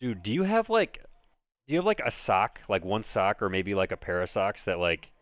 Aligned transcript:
Dude, 0.00 0.22
do 0.22 0.32
you 0.32 0.42
have 0.42 0.68
like 0.68 1.02
do 1.66 1.72
you 1.72 1.78
have 1.78 1.86
like 1.86 2.00
a 2.04 2.10
sock, 2.10 2.60
like 2.68 2.84
one 2.84 3.04
sock 3.04 3.40
or 3.40 3.48
maybe 3.48 3.74
like 3.74 3.92
a 3.92 3.96
pair 3.96 4.20
of 4.20 4.28
socks 4.28 4.64
that 4.64 4.78
like 4.78 5.12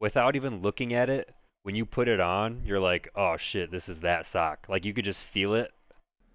without 0.00 0.36
even 0.36 0.62
looking 0.62 0.94
at 0.94 1.10
it, 1.10 1.34
when 1.62 1.74
you 1.74 1.84
put 1.84 2.08
it 2.08 2.20
on, 2.20 2.62
you're 2.64 2.80
like, 2.80 3.10
"Oh 3.14 3.36
shit, 3.36 3.70
this 3.70 3.88
is 3.88 4.00
that 4.00 4.24
sock." 4.26 4.66
Like 4.68 4.84
you 4.84 4.94
could 4.94 5.04
just 5.04 5.22
feel 5.22 5.54
it. 5.54 5.72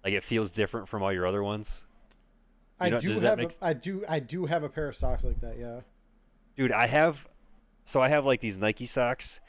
Like 0.04 0.14
it 0.14 0.22
feels 0.22 0.50
different 0.50 0.88
from 0.88 1.02
all 1.02 1.12
your 1.12 1.26
other 1.26 1.42
ones. 1.42 1.82
You 2.80 2.86
I 2.86 2.98
do 3.00 3.20
have 3.20 3.38
make 3.38 3.52
a, 3.52 3.64
I 3.64 3.72
do 3.72 4.04
I 4.08 4.20
do 4.20 4.46
have 4.46 4.62
a 4.62 4.68
pair 4.68 4.88
of 4.88 4.94
socks 4.94 5.24
like 5.24 5.40
that. 5.40 5.58
Yeah. 5.58 5.80
Dude, 6.56 6.72
I 6.72 6.86
have 6.86 7.26
so 7.84 8.00
I 8.00 8.08
have 8.08 8.24
like 8.24 8.40
these 8.40 8.58
Nike 8.58 8.86
socks 8.86 9.40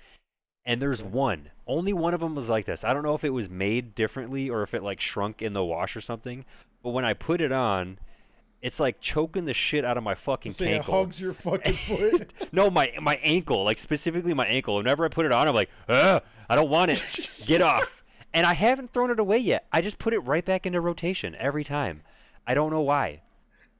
and 0.65 0.81
there's 0.81 1.03
one. 1.03 1.49
Only 1.65 1.93
one 1.93 2.13
of 2.13 2.19
them 2.19 2.35
was 2.35 2.49
like 2.49 2.65
this. 2.65 2.83
I 2.83 2.93
don't 2.93 3.03
know 3.03 3.15
if 3.15 3.23
it 3.23 3.29
was 3.29 3.49
made 3.49 3.95
differently 3.95 4.49
or 4.49 4.63
if 4.63 4.73
it 4.73 4.83
like 4.83 4.99
shrunk 4.99 5.41
in 5.41 5.53
the 5.53 5.63
wash 5.63 5.95
or 5.95 6.01
something, 6.01 6.45
but 6.83 6.89
when 6.91 7.05
I 7.05 7.13
put 7.13 7.41
it 7.41 7.51
on, 7.51 7.99
it's 8.61 8.79
like 8.79 8.99
choking 9.01 9.45
the 9.45 9.53
shit 9.53 9.85
out 9.85 9.97
of 9.97 10.03
my 10.03 10.15
fucking 10.15 10.51
Say 10.51 10.73
it 10.75 10.81
hugs 10.83 11.21
your 11.21 11.33
fucking 11.33 11.73
foot. 11.87 12.33
no, 12.51 12.69
my 12.69 12.91
my 13.01 13.15
ankle, 13.23 13.63
like 13.63 13.77
specifically 13.77 14.33
my 14.33 14.45
ankle. 14.47 14.75
Whenever 14.77 15.05
I 15.05 15.09
put 15.09 15.25
it 15.25 15.31
on, 15.31 15.47
I'm 15.47 15.55
like, 15.55 15.69
Ugh, 15.89 16.21
I 16.49 16.55
don't 16.55 16.69
want 16.69 16.91
it. 16.91 17.29
Get 17.45 17.61
off. 17.61 18.03
And 18.33 18.45
I 18.45 18.53
haven't 18.53 18.93
thrown 18.93 19.09
it 19.09 19.19
away 19.19 19.37
yet. 19.37 19.65
I 19.71 19.81
just 19.81 19.99
put 19.99 20.13
it 20.13 20.19
right 20.19 20.43
back 20.45 20.65
into 20.65 20.81
rotation 20.81 21.35
every 21.39 21.63
time. 21.63 22.01
I 22.45 22.53
don't 22.53 22.71
know 22.71 22.81
why. 22.81 23.21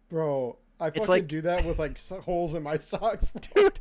Bro, 0.10 0.58
I 0.80 0.90
fucking 0.90 1.08
like- 1.08 1.28
do 1.28 1.42
that 1.42 1.66
with 1.66 1.80
like 1.80 2.00
holes 2.22 2.54
in 2.54 2.64
my 2.64 2.78
socks. 2.80 3.32
Dude. 3.56 3.80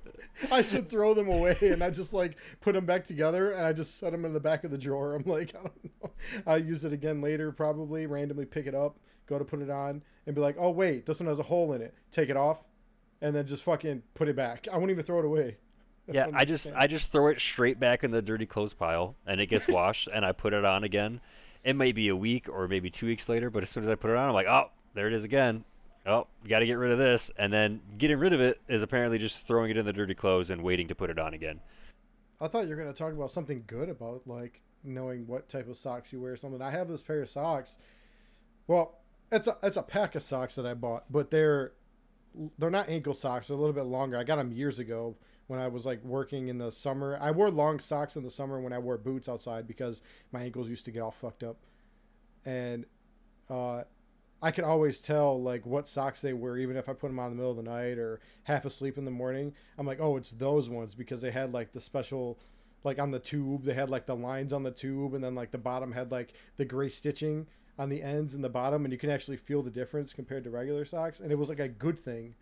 I 0.50 0.62
should 0.62 0.88
throw 0.88 1.14
them 1.14 1.28
away 1.28 1.56
and 1.62 1.82
I 1.82 1.90
just 1.90 2.12
like 2.12 2.36
put 2.60 2.74
them 2.74 2.84
back 2.84 3.04
together 3.04 3.52
and 3.52 3.64
I 3.64 3.72
just 3.72 3.98
set 3.98 4.12
them 4.12 4.24
in 4.24 4.32
the 4.32 4.40
back 4.40 4.64
of 4.64 4.70
the 4.70 4.78
drawer. 4.78 5.14
I'm 5.14 5.24
like, 5.24 5.54
I 5.58 5.62
don't 5.62 5.84
know. 6.02 6.10
I'll 6.46 6.62
use 6.62 6.84
it 6.84 6.92
again 6.92 7.20
later, 7.20 7.52
probably 7.52 8.06
randomly 8.06 8.44
pick 8.44 8.66
it 8.66 8.74
up, 8.74 8.98
go 9.26 9.38
to 9.38 9.44
put 9.44 9.62
it 9.62 9.70
on, 9.70 10.02
and 10.26 10.34
be 10.34 10.40
like, 10.40 10.56
oh, 10.58 10.70
wait, 10.70 11.06
this 11.06 11.20
one 11.20 11.28
has 11.28 11.38
a 11.38 11.44
hole 11.44 11.72
in 11.72 11.80
it. 11.82 11.94
Take 12.10 12.28
it 12.28 12.36
off 12.36 12.66
and 13.22 13.34
then 13.34 13.46
just 13.46 13.62
fucking 13.64 14.02
put 14.14 14.28
it 14.28 14.36
back. 14.36 14.68
I 14.72 14.76
won't 14.76 14.90
even 14.90 15.04
throw 15.04 15.18
it 15.20 15.24
away. 15.24 15.56
Yeah, 16.10 16.28
I 16.34 16.44
just. 16.44 16.68
I 16.76 16.86
just 16.86 17.10
throw 17.10 17.28
it 17.28 17.40
straight 17.40 17.80
back 17.80 18.04
in 18.04 18.12
the 18.12 18.22
dirty 18.22 18.46
clothes 18.46 18.72
pile 18.72 19.16
and 19.26 19.40
it 19.40 19.46
gets 19.46 19.66
washed 19.66 20.08
and 20.12 20.24
I 20.24 20.32
put 20.32 20.52
it 20.52 20.64
on 20.64 20.84
again. 20.84 21.20
It 21.64 21.74
may 21.74 21.90
be 21.90 22.08
a 22.08 22.16
week 22.16 22.48
or 22.48 22.68
maybe 22.68 22.90
two 22.90 23.06
weeks 23.06 23.28
later, 23.28 23.50
but 23.50 23.64
as 23.64 23.70
soon 23.70 23.82
as 23.82 23.88
I 23.88 23.96
put 23.96 24.10
it 24.10 24.16
on, 24.16 24.28
I'm 24.28 24.34
like, 24.34 24.46
oh, 24.46 24.70
there 24.94 25.08
it 25.08 25.14
is 25.14 25.24
again. 25.24 25.64
Oh, 26.06 26.28
got 26.48 26.60
to 26.60 26.66
get 26.66 26.78
rid 26.78 26.92
of 26.92 26.98
this. 26.98 27.30
And 27.36 27.52
then 27.52 27.80
getting 27.98 28.18
rid 28.18 28.32
of 28.32 28.40
it 28.40 28.60
is 28.68 28.82
apparently 28.82 29.18
just 29.18 29.46
throwing 29.46 29.70
it 29.70 29.76
in 29.76 29.84
the 29.84 29.92
dirty 29.92 30.14
clothes 30.14 30.50
and 30.50 30.62
waiting 30.62 30.86
to 30.88 30.94
put 30.94 31.10
it 31.10 31.18
on 31.18 31.34
again. 31.34 31.60
I 32.40 32.46
thought 32.46 32.64
you 32.64 32.70
were 32.70 32.80
going 32.80 32.92
to 32.92 32.98
talk 32.98 33.12
about 33.12 33.30
something 33.30 33.64
good 33.66 33.88
about 33.88 34.22
like 34.26 34.62
knowing 34.84 35.26
what 35.26 35.48
type 35.48 35.68
of 35.68 35.76
socks 35.76 36.12
you 36.12 36.20
wear 36.20 36.32
or 36.32 36.36
something. 36.36 36.62
I 36.62 36.70
have 36.70 36.88
this 36.88 37.02
pair 37.02 37.22
of 37.22 37.28
socks. 37.28 37.78
Well, 38.66 38.98
it's 39.32 39.48
a 39.48 39.56
it's 39.62 39.76
a 39.76 39.82
pack 39.82 40.14
of 40.14 40.22
socks 40.22 40.54
that 40.54 40.66
I 40.66 40.74
bought, 40.74 41.04
but 41.10 41.30
they're 41.30 41.72
they're 42.58 42.70
not 42.70 42.88
ankle 42.88 43.14
socks. 43.14 43.48
They're 43.48 43.56
a 43.56 43.60
little 43.60 43.74
bit 43.74 43.86
longer. 43.86 44.16
I 44.16 44.24
got 44.24 44.36
them 44.36 44.52
years 44.52 44.78
ago 44.78 45.16
when 45.46 45.58
I 45.58 45.68
was 45.68 45.86
like 45.86 46.04
working 46.04 46.48
in 46.48 46.58
the 46.58 46.70
summer. 46.70 47.18
I 47.20 47.30
wore 47.30 47.50
long 47.50 47.80
socks 47.80 48.16
in 48.16 48.22
the 48.22 48.30
summer 48.30 48.60
when 48.60 48.72
I 48.72 48.78
wore 48.78 48.98
boots 48.98 49.28
outside 49.28 49.66
because 49.66 50.02
my 50.32 50.42
ankles 50.42 50.68
used 50.68 50.84
to 50.84 50.90
get 50.90 51.00
all 51.00 51.10
fucked 51.10 51.42
up. 51.42 51.56
And 52.44 52.84
uh 53.48 53.82
I 54.42 54.50
could 54.50 54.64
always 54.64 55.00
tell 55.00 55.40
like 55.40 55.64
what 55.64 55.88
socks 55.88 56.20
they 56.20 56.32
were, 56.32 56.58
even 56.58 56.76
if 56.76 56.88
I 56.88 56.92
put 56.92 57.08
them 57.08 57.18
on 57.18 57.30
in 57.30 57.32
the 57.32 57.36
middle 57.36 57.58
of 57.58 57.64
the 57.64 57.70
night 57.70 57.98
or 57.98 58.20
half 58.44 58.64
asleep 58.64 58.98
in 58.98 59.04
the 59.04 59.10
morning. 59.10 59.54
I'm 59.78 59.86
like, 59.86 60.00
oh, 60.00 60.16
it's 60.16 60.30
those 60.30 60.68
ones 60.68 60.94
because 60.94 61.20
they 61.20 61.30
had 61.30 61.52
like 61.52 61.72
the 61.72 61.80
special, 61.80 62.38
like 62.84 62.98
on 62.98 63.10
the 63.10 63.18
tube, 63.18 63.64
they 63.64 63.74
had 63.74 63.90
like 63.90 64.06
the 64.06 64.16
lines 64.16 64.52
on 64.52 64.62
the 64.62 64.70
tube, 64.70 65.14
and 65.14 65.24
then 65.24 65.34
like 65.34 65.52
the 65.52 65.58
bottom 65.58 65.92
had 65.92 66.12
like 66.12 66.34
the 66.56 66.64
gray 66.64 66.88
stitching 66.88 67.46
on 67.78 67.88
the 67.88 68.02
ends 68.02 68.34
and 68.34 68.44
the 68.44 68.48
bottom, 68.48 68.84
and 68.84 68.92
you 68.92 68.98
can 68.98 69.10
actually 69.10 69.36
feel 69.36 69.62
the 69.62 69.70
difference 69.70 70.12
compared 70.12 70.44
to 70.44 70.50
regular 70.50 70.84
socks. 70.84 71.20
And 71.20 71.32
it 71.32 71.38
was 71.38 71.48
like 71.48 71.60
a 71.60 71.68
good 71.68 71.98
thing. 71.98 72.34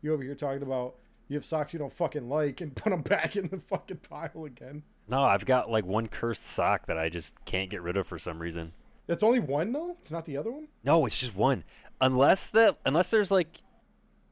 You 0.00 0.12
over 0.14 0.22
here 0.22 0.34
talking 0.34 0.62
about 0.62 0.96
you 1.28 1.36
have 1.36 1.44
socks 1.44 1.72
you 1.72 1.78
don't 1.78 1.92
fucking 1.92 2.28
like 2.28 2.60
and 2.60 2.74
put 2.76 2.90
them 2.90 3.02
back 3.02 3.36
in 3.36 3.48
the 3.48 3.58
fucking 3.58 3.98
pile 4.08 4.44
again. 4.44 4.82
No, 5.08 5.22
I've 5.22 5.44
got 5.44 5.70
like 5.70 5.84
one 5.84 6.08
cursed 6.08 6.46
sock 6.46 6.86
that 6.86 6.98
I 6.98 7.08
just 7.08 7.34
can't 7.44 7.70
get 7.70 7.82
rid 7.82 7.96
of 7.96 8.06
for 8.06 8.18
some 8.18 8.38
reason. 8.38 8.72
It's 9.08 9.22
only 9.22 9.40
one 9.40 9.72
though. 9.72 9.96
It's 10.00 10.10
not 10.10 10.24
the 10.24 10.36
other 10.36 10.50
one. 10.50 10.68
No, 10.84 11.06
it's 11.06 11.18
just 11.18 11.34
one. 11.34 11.64
Unless 12.00 12.50
the 12.50 12.76
unless 12.84 13.10
there's 13.10 13.30
like 13.30 13.60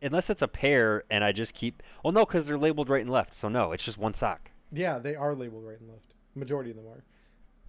unless 0.03 0.31
it's 0.31 0.43
a 0.43 0.49
pair 0.49 1.05
and 1.11 1.23
I 1.25 1.33
just 1.33 1.55
keep 1.55 1.83
Well, 2.05 2.13
no, 2.13 2.25
cuz 2.25 2.47
they're 2.47 2.59
labeled 2.59 2.89
right 2.89 3.03
and 3.03 3.11
left. 3.11 3.35
So 3.35 3.49
no, 3.49 3.73
it's 3.73 3.83
just 3.85 3.99
one 3.99 4.15
sock. 4.15 4.51
Yeah, 4.73 4.99
they 4.99 5.17
are 5.17 5.35
labeled 5.35 5.65
right 5.65 5.79
and 5.81 5.89
left. 5.91 6.15
Majority 6.35 6.71
of 6.71 6.77
them 6.77 6.87
are, 6.87 7.05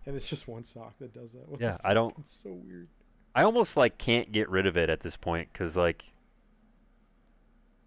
and 0.06 0.16
it's 0.16 0.29
just 0.29 0.47
one 0.47 0.63
sock 0.63 0.97
that 1.00 1.13
does 1.13 1.34
that. 1.34 1.50
What 1.50 1.59
Yeah. 1.59 1.78
I 1.84 1.94
don't 1.94 2.16
It's 2.19 2.31
so 2.35 2.51
weird. 2.51 2.88
I 3.34 3.44
almost 3.44 3.75
like 3.78 3.97
can't 3.97 4.31
get 4.31 4.50
rid 4.50 4.66
of 4.66 4.78
it 4.78 4.90
at 4.90 5.01
this 5.01 5.17
point 5.17 5.51
cuz 5.53 5.75
like 5.75 6.03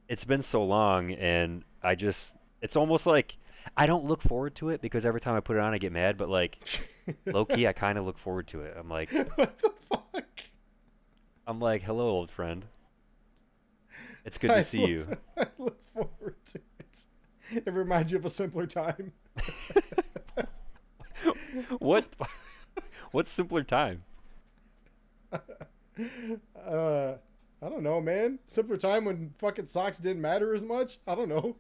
it's 0.09 0.25
been 0.25 0.43
so 0.43 0.65
long 0.65 1.13
and 1.13 1.65
I 1.83 1.95
just 1.95 2.35
it's 2.61 2.77
almost 2.77 3.07
like 3.07 3.37
I 3.77 3.87
don't 3.87 4.05
look 4.05 4.23
forward 4.23 4.55
to 4.57 4.71
it 4.71 4.81
because 4.81 5.05
every 5.07 5.21
time 5.21 5.35
I 5.35 5.41
put 5.41 5.57
it 5.57 5.61
on 5.61 5.75
I 5.75 5.79
get 5.79 5.93
mad, 5.93 6.17
but 6.17 6.29
like 6.29 6.59
low 7.27 7.45
key 7.45 7.67
I 7.67 7.73
kind 7.73 7.99
of 7.99 8.05
look 8.05 8.19
forward 8.19 8.47
to 8.49 8.61
it. 8.61 8.77
I'm 8.79 8.89
like 8.89 9.11
what 9.37 9.59
the 9.59 9.73
fuck? 9.91 10.25
I'm 11.47 11.61
like, 11.61 11.83
"Hello, 11.83 12.09
old 12.09 12.31
friend. 12.31 12.65
It's 14.25 14.39
good 14.39 14.51
I 14.51 14.55
to 14.57 14.65
see 14.65 14.79
look- 14.79 14.89
you." 14.89 15.17
I 15.39 15.47
look 15.59 15.83
forward 15.93 16.37
to 16.53 16.61
it. 16.79 17.07
It 17.67 17.73
reminds 17.73 18.13
you 18.13 18.19
of 18.19 18.25
a 18.25 18.31
simpler 18.31 18.67
time. 18.67 19.13
what 21.79 22.07
what's 23.11 23.31
simpler 23.31 23.63
time? 23.63 24.05
Uh, 25.33 27.15
I 27.63 27.69
don't 27.69 27.83
know, 27.83 28.01
man. 28.01 28.39
Simpler 28.47 28.77
time 28.77 29.05
when 29.05 29.31
fucking 29.39 29.67
socks 29.67 29.99
didn't 29.99 30.23
matter 30.23 30.55
as 30.55 30.63
much. 30.63 30.99
I 31.07 31.15
don't 31.15 31.29
know. 31.29 31.57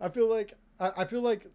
I 0.00 0.08
feel 0.08 0.28
like 0.28 0.54
I, 0.78 0.92
I 0.98 1.04
feel 1.04 1.22
like 1.22 1.46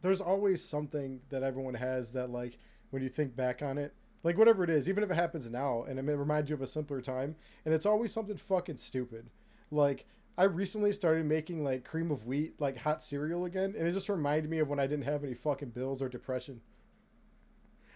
there's 0.00 0.20
always 0.20 0.64
something 0.64 1.20
that 1.30 1.42
everyone 1.42 1.74
has 1.74 2.12
that 2.12 2.30
like 2.30 2.58
when 2.90 3.02
you 3.02 3.08
think 3.08 3.36
back 3.36 3.62
on 3.62 3.78
it, 3.78 3.94
like 4.22 4.36
whatever 4.36 4.64
it 4.64 4.70
is, 4.70 4.88
even 4.88 5.02
if 5.02 5.10
it 5.10 5.14
happens 5.14 5.50
now 5.50 5.84
and 5.84 5.98
it 5.98 6.02
may 6.02 6.14
remind 6.14 6.48
you 6.48 6.54
of 6.54 6.62
a 6.62 6.66
simpler 6.66 7.00
time, 7.00 7.36
and 7.64 7.74
it's 7.74 7.86
always 7.86 8.12
something 8.12 8.36
fucking 8.36 8.76
stupid. 8.76 9.30
Like 9.70 10.06
I 10.36 10.44
recently 10.44 10.92
started 10.92 11.26
making 11.26 11.62
like 11.62 11.84
cream 11.84 12.10
of 12.10 12.26
wheat 12.26 12.60
like 12.60 12.78
hot 12.78 13.02
cereal 13.02 13.44
again, 13.44 13.74
and 13.78 13.86
it 13.86 13.92
just 13.92 14.08
reminded 14.08 14.50
me 14.50 14.58
of 14.58 14.68
when 14.68 14.80
I 14.80 14.86
didn't 14.86 15.04
have 15.04 15.24
any 15.24 15.34
fucking 15.34 15.70
bills 15.70 16.02
or 16.02 16.08
depression. 16.08 16.60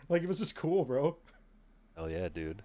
Like 0.08 0.22
it 0.22 0.28
was 0.28 0.38
just 0.38 0.54
cool, 0.54 0.84
bro. 0.84 1.16
Hell 1.96 2.10
yeah, 2.10 2.28
dude. 2.28 2.62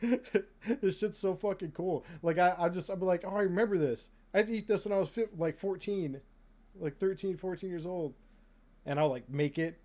this 0.00 0.98
shit's 0.98 1.18
so 1.18 1.34
fucking 1.34 1.72
cool. 1.72 2.04
Like 2.22 2.38
I, 2.38 2.54
I 2.58 2.68
just 2.68 2.90
I'm 2.90 3.00
like, 3.00 3.24
oh, 3.24 3.36
I 3.36 3.42
remember 3.42 3.78
this. 3.78 4.10
I 4.34 4.38
used 4.38 4.48
to 4.48 4.54
eat 4.56 4.66
this 4.68 4.84
when 4.84 4.92
I 4.92 4.98
was 4.98 5.10
like 5.36 5.56
14, 5.56 6.20
like 6.80 6.98
13, 6.98 7.36
14 7.36 7.68
years 7.70 7.86
old, 7.86 8.14
and 8.86 8.98
I'll 8.98 9.08
like 9.08 9.28
make 9.28 9.58
it, 9.58 9.80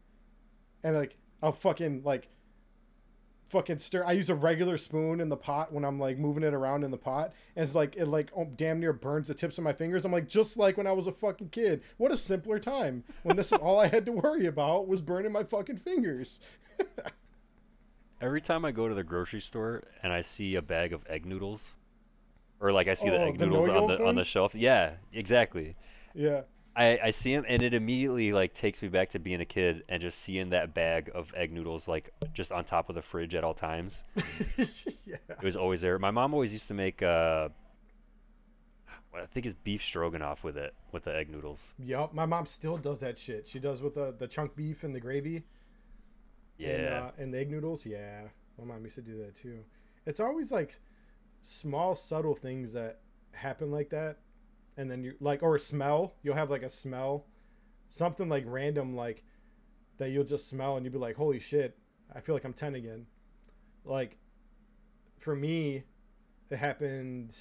and 0.84 0.96
like 0.96 1.18
I'll 1.42 1.52
fucking 1.52 2.04
like 2.04 2.30
fucking 3.50 3.80
stir. 3.80 4.04
I 4.04 4.14
use 4.14 4.30
a 4.30 4.36
regular 4.36 4.78
spoon 4.78 5.20
in 5.20 5.30
the 5.30 5.38
pot 5.38 5.72
when 5.72 5.86
I'm 5.86 6.00
like 6.00 6.18
moving 6.18 6.44
it 6.44 6.54
around 6.54 6.84
in 6.84 6.92
the 6.92 6.98
pot, 6.98 7.34
and 7.56 7.64
it's 7.64 7.76
like 7.76 7.96
it 7.96 8.08
like 8.08 8.32
oh, 8.36 8.50
damn 8.56 8.80
near 8.80 8.94
burns 8.94 9.28
the 9.28 9.34
tips 9.34 9.58
of 9.58 9.64
my 9.64 9.74
fingers. 9.74 10.06
I'm 10.06 10.12
like, 10.12 10.28
just 10.28 10.58
like 10.58 10.78
when 10.78 10.88
I 10.88 10.92
was 10.92 11.08
a 11.08 11.12
fucking 11.12 11.50
kid. 11.50 11.82
What 11.98 12.12
a 12.12 12.18
simpler 12.18 12.60
time 12.60 13.04
when 13.24 13.38
this 13.38 13.52
is 13.52 13.60
all 13.60 13.80
I 13.80 13.88
had 13.88 14.06
to 14.08 14.12
worry 14.12 14.46
about 14.46 14.88
was 14.88 15.02
burning 15.02 15.32
my 15.32 15.44
fucking 15.44 15.78
fingers. 15.78 16.40
Every 18.22 18.42
time 18.42 18.64
I 18.64 18.72
go 18.72 18.88
to 18.88 18.96
the 18.96 19.04
grocery 19.04 19.42
store 19.42 19.84
and 20.02 20.14
I 20.14 20.22
see 20.22 20.56
a 20.56 20.62
bag 20.62 20.94
of 20.94 21.06
egg 21.08 21.26
noodles, 21.26 21.76
or 22.60 22.72
like 22.72 22.88
I 22.88 22.94
see 22.94 23.10
the 23.10 23.22
Oh, 23.22 23.26
egg 23.26 23.38
the 23.38 23.46
noodles 23.46 23.70
on 23.70 23.88
the 23.88 24.04
on 24.04 24.16
the 24.16 24.24
shelf, 24.24 24.56
yeah, 24.56 24.94
exactly. 25.12 25.76
Yeah. 26.16 26.42
I, 26.76 27.00
I 27.04 27.10
see 27.12 27.32
him 27.32 27.46
and 27.48 27.62
it 27.62 27.74
immediately 27.74 28.34
like 28.34 28.54
takes 28.54 28.82
me 28.82 28.88
back 28.88 29.12
to 29.12 29.20
being 29.20 29.42
a 29.42 29.46
kid 29.46 29.84
and 29.90 30.02
just 30.02 30.20
seeing 30.20 30.50
that 30.50 30.74
bag 30.74 31.12
of 31.14 31.32
egg 31.36 31.52
noodles 31.52 31.88
like 31.88 32.12
just 32.34 32.52
on 32.52 32.66
top 32.66 32.90
of 32.90 32.96
the 32.96 33.02
fridge 33.02 33.36
at 33.36 33.44
all 33.44 33.54
times. 33.54 34.04
yeah. 35.06 35.18
It 35.30 35.44
was 35.44 35.56
always 35.56 35.82
there. 35.82 36.00
My 36.00 36.10
mom 36.12 36.34
always 36.34 36.52
used 36.52 36.68
to 36.70 36.74
make 36.74 37.04
uh, 37.04 37.50
what 39.12 39.22
I 39.22 39.28
think 39.28 39.46
is 39.46 39.54
beef 39.54 39.84
stroganoff 39.84 40.44
with 40.44 40.58
it 40.58 40.74
with 40.92 41.04
the 41.04 41.16
egg 41.16 41.30
noodles. 41.30 41.60
Yup, 41.78 42.14
my 42.14 42.26
mom 42.26 42.48
still 42.48 42.78
does 42.78 43.00
that 43.02 43.20
shit. 43.20 43.48
She 43.48 43.60
does 43.60 43.82
with 43.82 43.94
the, 43.94 44.16
the 44.18 44.28
chunk 44.28 44.56
beef 44.56 44.84
and 44.84 44.96
the 44.96 45.00
gravy 45.00 45.44
Yeah, 46.58 46.70
and, 46.70 46.88
uh, 46.88 47.12
and 47.20 47.34
the 47.34 47.38
egg 47.38 47.52
noodles. 47.52 47.86
Yeah, 47.86 48.24
my 48.58 48.66
mom 48.66 48.84
used 48.84 48.96
to 48.96 49.02
do 49.04 49.20
that 49.20 49.36
too. 49.36 49.60
It's 50.08 50.20
always 50.20 50.52
like 50.52 50.80
small, 51.44 51.94
subtle 51.94 52.34
things 52.34 52.74
that 52.74 53.02
happen 53.34 53.70
like 53.70 53.92
that, 53.92 54.18
and 54.78 54.90
then 54.90 55.04
you 55.04 55.14
like 55.20 55.44
or 55.44 55.58
smell. 55.58 56.16
You'll 56.24 56.36
have 56.36 56.50
like 56.50 56.64
a 56.64 56.70
smell, 56.70 57.28
something 57.90 58.30
like 58.30 58.44
random, 58.48 58.96
like 58.96 59.24
that 59.98 60.10
you'll 60.10 60.24
just 60.24 60.50
smell 60.50 60.76
and 60.76 60.86
you'll 60.86 60.94
be 60.94 61.00
like, 61.00 61.16
"Holy 61.16 61.40
shit, 61.40 61.78
I 62.14 62.20
feel 62.20 62.36
like 62.36 62.44
I'm 62.46 62.54
ten 62.54 62.76
again." 62.76 63.08
Like 63.86 64.18
for 65.20 65.36
me, 65.36 65.84
it 66.50 66.58
happened. 66.58 67.36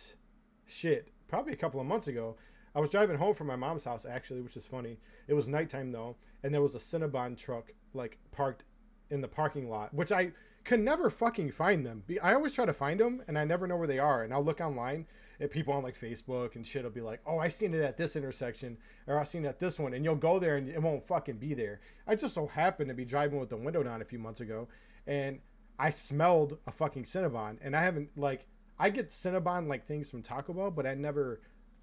Shit, 0.65 1.09
probably 1.29 1.53
a 1.53 1.57
couple 1.57 1.81
of 1.81 1.87
months 1.87 2.07
ago. 2.07 2.37
I 2.75 2.81
was 2.81 2.91
driving 2.91 3.19
home 3.19 3.35
from 3.35 3.49
my 3.49 3.57
mom's 3.57 3.85
house 3.85 4.07
actually, 4.07 4.41
which 4.41 4.57
is 4.57 4.67
funny. 4.67 4.99
It 5.29 5.35
was 5.35 5.49
nighttime 5.49 5.93
though, 5.93 6.17
and 6.43 6.55
there 6.55 6.63
was 6.63 6.75
a 6.75 6.79
Cinnabon 6.79 7.37
truck 7.37 7.73
like 7.95 8.19
parked 8.31 8.65
in 9.11 9.21
the 9.21 9.29
parking 9.29 9.69
lot, 9.69 9.93
which 9.93 10.11
I 10.11 10.33
can 10.65 10.85
never 10.85 11.11
fucking 11.11 11.51
find 11.51 11.85
them. 11.85 12.05
I 12.23 12.35
always 12.35 12.53
try 12.53 12.65
to 12.65 12.73
find 12.73 13.01
them, 13.01 13.23
and 13.27 13.39
I 13.39 13.45
never 13.45 13.67
know 13.67 13.77
where 13.77 13.87
they 13.87 13.99
are. 13.99 14.23
And 14.23 14.33
I'll 14.33 14.45
look 14.45 14.61
online, 14.61 15.07
people 15.51 15.75
on 15.75 15.83
like 15.83 15.99
Facebook 15.99 16.55
and 16.57 16.67
shit 16.67 16.85
will 16.85 16.91
be 16.91 17.01
like, 17.01 17.21
"Oh, 17.27 17.39
I 17.39 17.49
seen 17.49 17.75
it 17.75 17.83
at 17.83 17.97
this 17.97 18.17
intersection, 18.17 18.79
or 19.07 19.19
I 19.19 19.25
seen 19.25 19.45
it 19.45 19.49
at 19.49 19.59
this 19.59 19.79
one," 19.79 19.95
and 19.95 20.05
you'll 20.05 20.15
go 20.17 20.39
there 20.39 20.57
and 20.57 20.69
it 20.69 20.81
won't 20.83 21.07
fucking 21.07 21.39
be 21.39 21.55
there. 21.55 21.81
I 22.07 22.15
just 22.15 22.35
so 22.35 22.47
happened 22.47 22.89
to 22.89 22.95
be 22.95 23.05
driving 23.05 23.41
with 23.41 23.51
the 23.51 23.57
window 23.57 23.83
down 23.83 24.03
a 24.03 24.05
few 24.05 24.19
months 24.19 24.41
ago, 24.41 24.69
and 25.07 25.41
I 25.79 25.91
smelled 25.91 26.59
a 26.67 26.71
fucking 26.71 27.05
Cinnabon, 27.05 27.59
and 27.61 27.75
I 27.75 27.83
haven't 27.83 28.17
like 28.17 28.47
I 28.79 28.91
get 28.91 29.11
Cinnabon 29.11 29.69
like 29.69 29.87
things 29.87 30.11
from 30.11 30.23
Taco 30.23 30.53
Bell, 30.53 30.71
but 30.71 30.87
I 30.87 30.95
never 30.95 31.41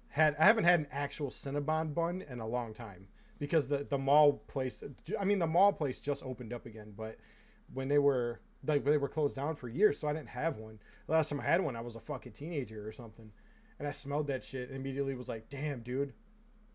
had 0.08 0.36
I 0.38 0.44
haven't 0.44 0.64
had 0.64 0.80
an 0.80 0.86
actual 0.90 1.30
Cinnabon 1.30 1.94
bun 1.94 2.22
in 2.28 2.40
a 2.40 2.46
long 2.46 2.72
time 2.74 3.08
because 3.38 3.68
the 3.68 3.86
the 3.88 3.98
mall 3.98 4.42
place 4.48 4.82
I 5.18 5.24
mean 5.24 5.38
the 5.38 5.46
mall 5.46 5.72
place 5.72 6.00
just 6.00 6.22
opened 6.24 6.52
up 6.52 6.66
again, 6.66 6.94
but 6.96 7.18
when 7.72 7.88
they 7.88 7.98
were 7.98 8.40
like 8.66 8.84
they 8.84 8.98
were 8.98 9.08
closed 9.08 9.36
down 9.36 9.56
for 9.56 9.68
years, 9.68 9.98
so 9.98 10.08
I 10.08 10.12
didn't 10.12 10.28
have 10.30 10.58
one. 10.58 10.78
The 11.06 11.12
last 11.12 11.30
time 11.30 11.40
I 11.40 11.44
had 11.44 11.62
one, 11.62 11.76
I 11.76 11.80
was 11.80 11.96
a 11.96 12.00
fucking 12.00 12.32
teenager 12.32 12.86
or 12.86 12.92
something, 12.92 13.32
and 13.80 13.88
I 13.88 13.92
smelled 13.92 14.28
that 14.28 14.44
shit 14.44 14.68
and 14.68 14.76
immediately 14.78 15.14
was 15.16 15.28
like, 15.28 15.48
"Damn, 15.48 15.80
dude, 15.80 16.12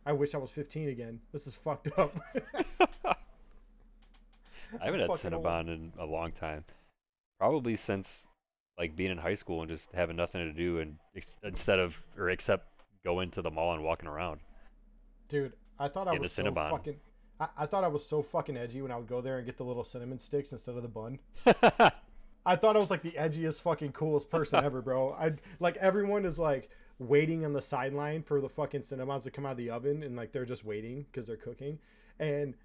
I 0.05 0.11
wish 0.11 0.35
I 0.35 0.39
was 0.39 0.49
15 0.49 0.89
again. 0.89 1.21
This 1.31 1.47
is 1.47 1.55
fucked 1.55 1.87
up." 1.97 2.19
I 3.05 4.85
haven't 4.85 4.99
had 4.99 5.09
Fucking 5.09 5.33
old. 5.33 5.45
Cinnabon 5.45 5.67
in 5.67 5.93
a 5.97 6.05
long 6.05 6.31
time. 6.33 6.65
Probably 7.39 7.75
since 7.75 8.27
like 8.77 8.95
being 8.95 9.11
in 9.11 9.19
high 9.19 9.35
school 9.35 9.61
and 9.61 9.69
just 9.69 9.91
having 9.93 10.17
nothing 10.17 10.41
to 10.41 10.51
do 10.51 10.79
and 10.79 10.97
ex- 11.15 11.37
instead 11.43 11.79
of 11.79 11.95
or 12.17 12.29
except 12.29 12.67
going 13.05 13.29
to 13.31 13.41
the 13.41 13.51
mall 13.51 13.73
and 13.73 13.83
walking 13.83 14.09
around. 14.09 14.41
Dude, 15.29 15.53
I 15.79 15.87
thought 15.87 16.07
I 16.07 16.17
was 16.17 16.31
so 16.31 16.51
fucking. 16.51 16.97
I, 17.39 17.47
I 17.59 17.65
thought 17.67 17.83
I 17.83 17.87
was 17.87 18.05
so 18.05 18.23
fucking 18.23 18.57
edgy 18.57 18.81
when 18.81 18.91
I 18.91 18.97
would 18.97 19.07
go 19.07 19.21
there 19.21 19.37
and 19.37 19.45
get 19.45 19.57
the 19.57 19.63
little 19.63 19.83
cinnamon 19.83 20.17
sticks 20.17 20.51
instead 20.51 20.75
of 20.75 20.81
the 20.81 20.89
bun. 20.89 21.19
I 22.47 22.55
thought 22.55 22.75
I 22.75 22.79
was 22.79 22.89
like 22.89 23.03
the 23.03 23.11
edgiest, 23.11 23.61
fucking 23.61 23.91
coolest 23.91 24.29
person 24.29 24.59
ever, 24.63 24.81
bro. 24.81 25.13
I 25.13 25.33
like 25.59 25.77
everyone 25.77 26.25
is 26.25 26.39
like 26.39 26.69
waiting 26.99 27.45
on 27.45 27.53
the 27.53 27.61
sideline 27.61 28.23
for 28.23 28.39
the 28.41 28.49
fucking 28.49 28.83
cinnamons 28.83 29.23
to 29.25 29.31
come 29.31 29.45
out 29.45 29.53
of 29.53 29.57
the 29.57 29.69
oven, 29.69 30.03
and 30.03 30.15
like 30.15 30.31
they're 30.31 30.45
just 30.45 30.65
waiting 30.65 31.05
because 31.11 31.27
they're 31.27 31.35
cooking, 31.35 31.79
and 32.19 32.55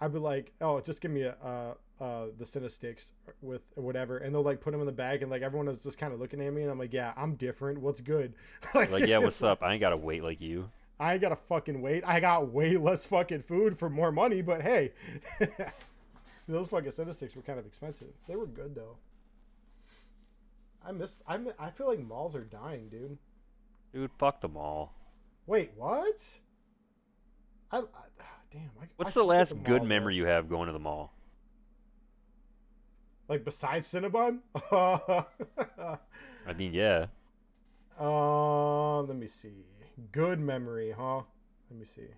I'd 0.00 0.12
be 0.12 0.18
like, 0.18 0.52
oh, 0.60 0.80
just 0.80 1.00
give 1.00 1.10
me 1.10 1.22
a 1.22 1.36
uh, 1.44 1.74
uh 2.02 2.26
the 2.36 2.46
cinna 2.46 2.68
sticks 2.68 3.12
with 3.40 3.62
whatever, 3.74 4.18
and 4.18 4.34
they'll 4.34 4.42
like 4.42 4.60
put 4.60 4.72
them 4.72 4.80
in 4.80 4.86
the 4.86 4.92
bag, 4.92 5.22
and 5.22 5.30
like 5.30 5.42
everyone 5.42 5.68
is 5.68 5.82
just 5.82 5.98
kind 5.98 6.12
of 6.12 6.20
looking 6.20 6.40
at 6.40 6.52
me, 6.52 6.62
and 6.62 6.70
I'm 6.70 6.78
like, 6.78 6.92
yeah, 6.92 7.12
I'm 7.16 7.34
different. 7.34 7.80
What's 7.80 8.00
good? 8.00 8.34
like, 8.74 9.06
yeah, 9.06 9.18
what's 9.18 9.42
up? 9.42 9.62
I 9.62 9.72
ain't 9.72 9.80
gotta 9.80 9.96
wait 9.96 10.22
like 10.22 10.40
you. 10.40 10.70
I 11.00 11.12
ain't 11.12 11.22
gotta 11.22 11.36
fucking 11.36 11.80
wait. 11.80 12.04
I 12.06 12.20
got 12.20 12.52
way 12.52 12.76
less 12.76 13.06
fucking 13.06 13.42
food 13.42 13.78
for 13.78 13.90
more 13.90 14.12
money, 14.12 14.42
but 14.42 14.62
hey, 14.62 14.92
those 16.48 16.68
fucking 16.68 16.92
cinna 16.92 17.12
sticks 17.12 17.34
were 17.34 17.42
kind 17.42 17.58
of 17.58 17.66
expensive. 17.66 18.12
They 18.28 18.36
were 18.36 18.46
good 18.46 18.74
though. 18.74 18.96
I 20.86 20.92
miss. 20.92 21.22
I 21.26 21.36
mi- 21.38 21.52
I 21.58 21.70
feel 21.70 21.88
like 21.88 22.00
malls 22.00 22.34
are 22.34 22.44
dying, 22.44 22.88
dude. 22.88 23.18
Dude, 23.92 24.10
fuck 24.18 24.40
the 24.40 24.48
mall. 24.48 24.94
Wait, 25.46 25.72
what? 25.76 26.38
I, 27.70 27.78
I 27.78 27.82
damn. 28.50 28.70
I, 28.80 28.86
What's 28.96 29.16
I 29.16 29.20
the 29.20 29.24
last 29.24 29.54
mall, 29.54 29.64
good 29.64 29.80
bro. 29.80 29.88
memory 29.88 30.16
you 30.16 30.26
have 30.26 30.48
going 30.48 30.66
to 30.66 30.72
the 30.72 30.78
mall? 30.78 31.12
Like 33.28 33.44
besides 33.44 33.88
Cinnabon? 33.92 34.40
I 36.46 36.52
mean, 36.56 36.74
yeah. 36.74 37.06
Um, 37.98 39.06
let 39.08 39.16
me 39.16 39.28
see. 39.28 39.66
Good 40.10 40.40
memory, 40.40 40.94
huh? 40.96 41.22
Let 41.70 41.78
me 41.78 41.86
see. 41.86 42.08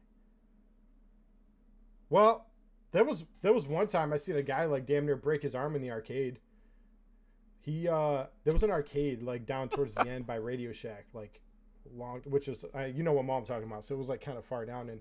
Well, 2.08 2.46
there 2.92 3.04
was 3.04 3.24
there 3.40 3.52
was 3.52 3.66
one 3.66 3.88
time 3.88 4.12
I 4.12 4.16
seen 4.18 4.36
a 4.36 4.42
guy 4.42 4.64
like 4.66 4.86
damn 4.86 5.06
near 5.06 5.16
break 5.16 5.42
his 5.42 5.54
arm 5.54 5.74
in 5.74 5.82
the 5.82 5.90
arcade. 5.90 6.38
He 7.60 7.88
uh 7.88 8.26
there 8.44 8.52
was 8.52 8.62
an 8.62 8.70
arcade 8.70 9.22
like 9.22 9.46
down 9.46 9.68
towards 9.68 9.94
the 9.94 10.00
end 10.08 10.26
by 10.26 10.36
Radio 10.36 10.72
Shack, 10.72 11.06
like 11.12 11.40
long 11.96 12.20
which 12.24 12.48
is 12.48 12.64
uh, 12.74 12.84
you 12.84 13.02
know 13.02 13.12
what 13.12 13.24
mom 13.24 13.44
talking 13.44 13.64
about. 13.68 13.84
So 13.84 13.94
it 13.94 13.98
was 13.98 14.08
like 14.08 14.20
kind 14.20 14.38
of 14.38 14.44
far 14.44 14.64
down 14.64 14.88
and 14.88 15.00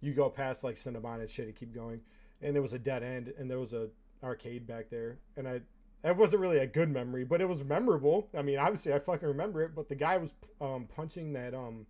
you 0.00 0.12
go 0.12 0.28
past 0.28 0.64
like 0.64 0.76
Cinnabon 0.76 1.20
and 1.20 1.30
shit 1.30 1.46
and 1.46 1.56
keep 1.56 1.74
going. 1.74 2.00
And 2.40 2.56
it 2.56 2.60
was 2.60 2.72
a 2.72 2.78
dead 2.78 3.02
end 3.02 3.32
and 3.38 3.50
there 3.50 3.58
was 3.58 3.72
a 3.72 3.88
arcade 4.22 4.66
back 4.66 4.90
there 4.90 5.18
and 5.36 5.48
I 5.48 5.60
it 6.04 6.16
wasn't 6.16 6.40
really 6.42 6.58
a 6.58 6.66
good 6.66 6.90
memory, 6.90 7.24
but 7.24 7.40
it 7.40 7.48
was 7.48 7.64
memorable. 7.64 8.28
I 8.36 8.42
mean, 8.42 8.58
obviously 8.58 8.92
I 8.92 9.00
fucking 9.00 9.26
remember 9.26 9.62
it, 9.62 9.74
but 9.74 9.88
the 9.88 9.94
guy 9.94 10.16
was 10.16 10.34
um 10.60 10.86
punching 10.94 11.32
that 11.32 11.54
um 11.54 11.86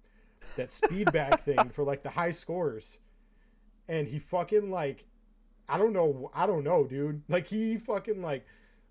that 0.57 0.73
speed 0.73 1.13
bag 1.13 1.41
thing 1.41 1.71
for 1.71 1.85
like 1.85 2.03
the 2.03 2.11
high 2.11 2.31
scores. 2.31 2.99
And 3.89 4.09
he 4.09 4.19
fucking 4.19 4.71
like 4.71 5.05
I 5.69 5.79
don't 5.79 5.93
know 5.93 6.31
I 6.35 6.47
don't 6.47 6.65
know, 6.65 6.85
dude. 6.85 7.23
Like 7.29 7.49
he 7.49 7.77
fucking 7.77 8.23
like 8.23 8.47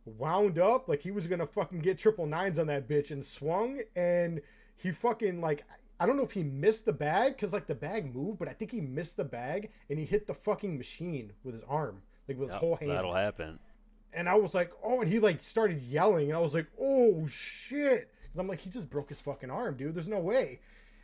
wound 0.06 0.58
up 0.58 0.88
like 0.88 1.02
he 1.02 1.12
was 1.12 1.28
gonna 1.28 1.46
fucking 1.48 1.80
get 1.80 1.98
triple 1.98 2.26
nines 2.26 2.58
on 2.58 2.68
that 2.68 2.88
bitch 2.88 3.12
and 3.12 3.26
swung 3.26 3.82
and 3.96 4.42
he 4.78 4.92
fucking 4.92 5.42
like 5.42 5.66
I 6.00 6.06
don't 6.06 6.16
know 6.18 6.24
if 6.24 6.32
he 6.34 6.44
missed 6.44 6.86
the 6.86 6.94
bag 6.94 7.34
because 7.36 7.54
like 7.54 7.66
the 7.68 7.74
bag 7.76 8.14
moved, 8.16 8.38
but 8.40 8.48
I 8.48 8.54
think 8.54 8.72
he 8.72 8.80
missed 8.82 9.18
the 9.18 9.24
bag 9.26 9.72
and 9.90 9.98
he 9.98 10.06
hit 10.06 10.28
the 10.28 10.34
fucking 10.36 10.78
machine 10.78 11.34
with 11.44 11.56
his 11.56 11.64
arm, 11.64 12.04
like 12.28 12.38
with 12.38 12.50
his 12.50 12.54
Yep, 12.56 12.62
whole 12.62 12.76
hand 12.76 12.92
That'll 12.92 13.16
happen. 13.16 13.60
and 14.14 14.30
I 14.30 14.36
was 14.36 14.54
like, 14.54 14.72
oh, 14.84 15.02
and 15.02 15.12
he 15.12 15.20
like 15.20 15.44
started 15.44 15.82
yelling, 15.82 16.28
and 16.30 16.38
I 16.38 16.40
was 16.42 16.54
like, 16.54 16.68
oh 16.80 17.26
shit, 17.28 18.12
'Cause 18.32 18.40
I'm 18.40 18.48
like, 18.48 18.60
he 18.62 18.70
just 18.70 18.90
broke 18.90 19.10
his 19.10 19.22
fucking 19.22 19.50
arm, 19.50 19.76
dude. 19.78 19.96
There's 19.96 20.08
no 20.08 20.20
way. 20.20 20.60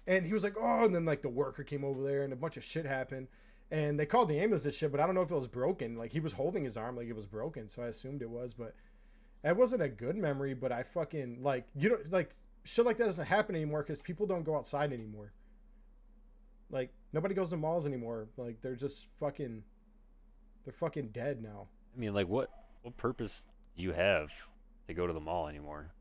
And 0.06 0.26
he 0.26 0.34
was 0.34 0.44
like, 0.44 0.56
oh, 0.60 0.84
and 0.86 0.94
then 0.94 1.06
like 1.06 1.22
the 1.24 1.30
worker 1.30 1.64
came 1.64 1.84
over 1.84 2.04
there, 2.04 2.24
and 2.24 2.32
a 2.34 2.36
bunch 2.36 2.58
of 2.58 2.64
shit 2.64 2.86
happened, 2.86 3.28
and 3.72 4.00
they 4.00 4.06
called 4.06 4.30
the 4.30 4.40
ambulance 4.40 4.66
and 4.66 4.74
shit, 4.74 4.92
but 4.92 5.00
I 5.00 5.06
don't 5.08 5.16
know 5.16 5.22
if 5.24 5.32
it 5.32 5.36
was 5.36 5.48
broken. 5.48 5.98
Like 5.98 6.12
he 6.12 6.20
was 6.20 6.34
holding 6.34 6.64
his 6.66 6.78
arm 6.78 6.96
like 6.98 7.08
it 7.08 7.16
was 7.16 7.26
broken, 7.26 7.68
so 7.68 7.82
I 7.82 7.88
assumed 7.88 8.22
it 8.22 8.30
was, 8.30 8.54
but 8.54 8.76
that 9.42 9.58
wasn't 9.58 9.82
a 9.82 9.90
good 9.90 10.16
memory. 10.18 10.54
But 10.54 10.72
I 10.72 10.84
fucking 10.84 11.42
like 11.42 11.66
you 11.74 11.90
don't 11.90 12.12
like 12.12 12.36
shit 12.64 12.86
like 12.86 12.98
that 12.98 13.06
doesn't 13.06 13.26
happen 13.26 13.56
anymore 13.56 13.84
because 13.84 14.02
people 14.02 14.26
don't 14.26 14.44
go 14.44 14.56
outside 14.56 14.94
anymore. 14.94 15.34
Like 16.70 16.92
nobody 17.12 17.36
goes 17.36 17.52
to 17.52 17.58
malls 17.58 17.86
anymore. 17.86 18.28
Like 18.38 18.62
they're 18.62 18.76
just 18.76 19.08
fucking, 19.20 19.64
they're 20.64 20.74
fucking 20.74 21.10
dead 21.10 21.42
now. 21.42 21.68
I 21.96 22.00
mean, 22.00 22.14
like, 22.14 22.28
what 22.28 22.50
what 22.82 22.98
purpose 22.98 23.46
do 23.76 23.84
you 23.84 23.94
have 23.94 24.30
to 24.88 24.94
go 24.94 25.08
to 25.08 25.14
the 25.14 25.20
mall 25.20 25.48
anymore? 25.48 25.92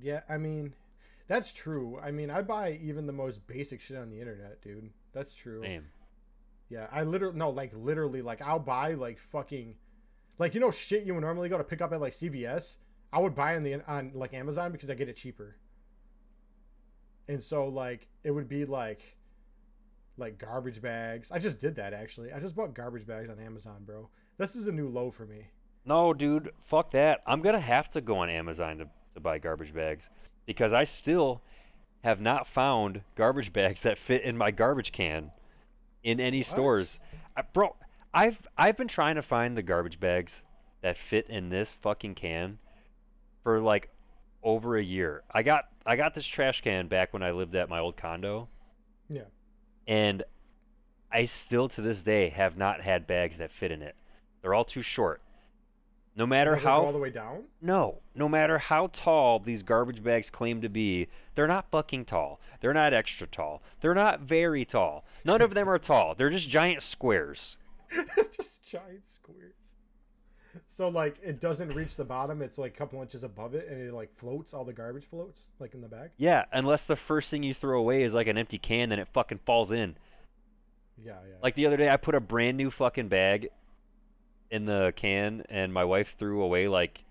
Yeah, 0.00 0.20
I 0.28 0.38
mean, 0.38 0.74
that's 1.26 1.52
true. 1.52 1.98
I 2.02 2.10
mean, 2.10 2.30
I 2.30 2.42
buy 2.42 2.78
even 2.82 3.06
the 3.06 3.12
most 3.12 3.46
basic 3.46 3.80
shit 3.80 3.96
on 3.96 4.10
the 4.10 4.20
internet, 4.20 4.62
dude. 4.62 4.90
That's 5.12 5.34
true. 5.34 5.62
Same. 5.62 5.86
Yeah, 6.68 6.86
I 6.90 7.02
literally 7.02 7.36
no, 7.36 7.50
like 7.50 7.72
literally, 7.74 8.22
like 8.22 8.40
I'll 8.40 8.58
buy 8.58 8.94
like 8.94 9.18
fucking, 9.18 9.74
like 10.38 10.54
you 10.54 10.60
know 10.60 10.70
shit 10.70 11.04
you 11.04 11.14
would 11.14 11.20
normally 11.20 11.48
go 11.48 11.58
to 11.58 11.64
pick 11.64 11.82
up 11.82 11.92
at 11.92 12.00
like 12.00 12.12
CVS. 12.14 12.76
I 13.12 13.18
would 13.20 13.34
buy 13.34 13.56
on 13.56 13.62
the 13.62 13.80
on 13.90 14.12
like 14.14 14.32
Amazon 14.34 14.72
because 14.72 14.88
I 14.90 14.94
get 14.94 15.08
it 15.08 15.16
cheaper. 15.16 15.56
And 17.28 17.42
so 17.42 17.68
like 17.68 18.08
it 18.24 18.30
would 18.30 18.48
be 18.48 18.64
like, 18.64 19.16
like 20.16 20.38
garbage 20.38 20.80
bags. 20.80 21.30
I 21.30 21.38
just 21.38 21.60
did 21.60 21.76
that 21.76 21.92
actually. 21.92 22.32
I 22.32 22.40
just 22.40 22.56
bought 22.56 22.74
garbage 22.74 23.06
bags 23.06 23.28
on 23.30 23.38
Amazon, 23.38 23.82
bro. 23.84 24.08
This 24.38 24.56
is 24.56 24.66
a 24.66 24.72
new 24.72 24.88
low 24.88 25.10
for 25.10 25.26
me. 25.26 25.46
No, 25.84 26.14
dude, 26.14 26.50
fuck 26.64 26.90
that. 26.92 27.22
I'm 27.26 27.42
gonna 27.42 27.60
have 27.60 27.90
to 27.92 28.00
go 28.00 28.18
on 28.18 28.30
Amazon 28.30 28.78
to, 28.78 28.88
to 29.14 29.20
buy 29.20 29.38
garbage 29.38 29.74
bags 29.74 30.08
because 30.46 30.72
I 30.72 30.84
still 30.84 31.42
have 32.04 32.20
not 32.20 32.46
found 32.46 33.02
garbage 33.14 33.52
bags 33.54 33.82
that 33.82 33.98
fit 33.98 34.22
in 34.22 34.36
my 34.38 34.50
garbage 34.50 34.90
can 34.92 35.32
in 36.02 36.18
any 36.18 36.38
What? 36.38 36.46
stores. 36.46 36.98
I, 37.36 37.42
bro, 37.42 37.76
I've 38.14 38.46
I've 38.56 38.76
been 38.76 38.88
trying 38.88 39.16
to 39.16 39.22
find 39.22 39.56
the 39.56 39.62
garbage 39.62 40.00
bags 40.00 40.42
that 40.80 40.96
fit 40.96 41.26
in 41.28 41.50
this 41.50 41.74
fucking 41.74 42.14
can 42.14 42.58
for 43.42 43.60
like 43.60 43.88
over 44.42 44.76
a 44.76 44.82
year. 44.82 45.22
I 45.30 45.42
got 45.42 45.64
I 45.86 45.96
got 45.96 46.14
this 46.14 46.26
trash 46.26 46.60
can 46.60 46.88
back 46.88 47.12
when 47.12 47.22
I 47.22 47.30
lived 47.32 47.54
at 47.54 47.68
my 47.68 47.78
old 47.80 47.96
condo 47.96 48.48
Yeah. 49.08 49.22
and 49.86 50.22
I 51.10 51.26
still 51.26 51.68
to 51.70 51.80
this 51.82 52.02
day 52.02 52.30
have 52.30 52.56
not 52.56 52.80
had 52.80 53.06
bags 53.06 53.38
that 53.38 53.52
fit 53.52 53.70
in 53.70 53.82
it. 53.82 53.94
They're 54.40 54.54
all 54.54 54.64
too 54.64 54.82
short. 54.82 55.20
No 56.14 56.26
matter 56.26 56.52
Does 56.52 56.60
it 56.62 56.64
go 56.64 56.68
how 56.70 56.84
all 56.84 56.92
the 56.92 56.98
way 56.98 57.10
down. 57.10 57.44
no, 57.62 57.98
no 58.14 58.28
matter 58.28 58.58
how 58.58 58.88
tall 58.88 59.38
these 59.38 59.62
garbage 59.62 60.02
bags 60.02 60.28
claim 60.28 60.60
to 60.60 60.68
be, 60.68 61.08
they're 61.34 61.46
not 61.46 61.70
fucking 61.70 62.04
tall. 62.04 62.38
They're 62.60 62.74
not 62.74 62.92
extra 62.92 63.26
tall. 63.26 63.62
They're 63.80 63.94
not 63.94 64.20
very 64.20 64.64
tall. 64.66 65.04
None 65.24 65.40
of 65.40 65.54
them 65.54 65.68
are 65.70 65.78
tall. 65.78 66.14
They're 66.14 66.28
just 66.28 66.48
giant 66.50 66.82
squares. 66.82 67.56
just 68.36 68.62
giant 68.62 69.08
squares. 69.08 69.54
So 70.68 70.88
like 70.88 71.16
it 71.22 71.40
doesn't 71.40 71.74
reach 71.74 71.96
the 71.96 72.04
bottom; 72.04 72.42
it's 72.42 72.58
like 72.58 72.74
a 72.74 72.76
couple 72.76 73.00
inches 73.00 73.22
above 73.22 73.54
it, 73.54 73.68
and 73.68 73.80
it 73.80 73.92
like 73.92 74.14
floats. 74.14 74.54
All 74.54 74.64
the 74.64 74.72
garbage 74.72 75.04
floats 75.04 75.46
like 75.58 75.74
in 75.74 75.80
the 75.80 75.88
bag. 75.88 76.10
Yeah, 76.16 76.44
unless 76.52 76.84
the 76.84 76.96
first 76.96 77.30
thing 77.30 77.42
you 77.42 77.54
throw 77.54 77.78
away 77.78 78.02
is 78.02 78.14
like 78.14 78.26
an 78.26 78.38
empty 78.38 78.58
can, 78.58 78.88
then 78.90 78.98
it 78.98 79.08
fucking 79.08 79.40
falls 79.44 79.72
in. 79.72 79.96
Yeah, 81.02 81.12
yeah. 81.28 81.36
Like 81.42 81.54
the 81.54 81.66
other 81.66 81.76
day, 81.76 81.88
I 81.88 81.96
put 81.96 82.14
a 82.14 82.20
brand 82.20 82.56
new 82.56 82.70
fucking 82.70 83.08
bag 83.08 83.48
in 84.50 84.66
the 84.66 84.92
can, 84.94 85.44
and 85.48 85.72
my 85.72 85.84
wife 85.84 86.16
threw 86.18 86.42
away 86.42 86.68
like 86.68 87.04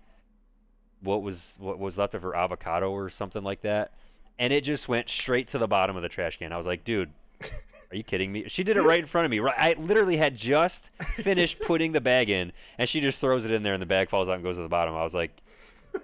what 1.00 1.22
was 1.22 1.54
what 1.58 1.78
was 1.78 1.98
left 1.98 2.14
of 2.14 2.22
her 2.22 2.34
avocado 2.34 2.90
or 2.90 3.10
something 3.10 3.42
like 3.42 3.62
that, 3.62 3.92
and 4.38 4.52
it 4.52 4.62
just 4.62 4.88
went 4.88 5.08
straight 5.08 5.48
to 5.48 5.58
the 5.58 5.66
bottom 5.66 5.96
of 5.96 6.02
the 6.02 6.08
trash 6.08 6.38
can. 6.38 6.52
I 6.52 6.56
was 6.56 6.66
like, 6.66 6.84
dude, 6.84 7.10
Are 7.92 7.96
you 7.96 8.02
kidding 8.02 8.32
me? 8.32 8.44
She 8.48 8.64
did 8.64 8.78
it 8.78 8.82
right 8.82 8.98
in 8.98 9.06
front 9.06 9.26
of 9.26 9.30
me. 9.30 9.38
Right, 9.38 9.54
I 9.58 9.74
literally 9.78 10.16
had 10.16 10.34
just 10.34 10.88
finished 11.16 11.60
putting 11.66 11.92
the 11.92 12.00
bag 12.00 12.30
in, 12.30 12.52
and 12.78 12.88
she 12.88 13.00
just 13.00 13.18
throws 13.18 13.44
it 13.44 13.50
in 13.50 13.62
there, 13.62 13.74
and 13.74 13.82
the 13.82 13.86
bag 13.86 14.08
falls 14.08 14.30
out 14.30 14.36
and 14.36 14.42
goes 14.42 14.56
to 14.56 14.62
the 14.62 14.68
bottom. 14.68 14.94
I 14.94 15.02
was 15.02 15.12
like, 15.12 15.30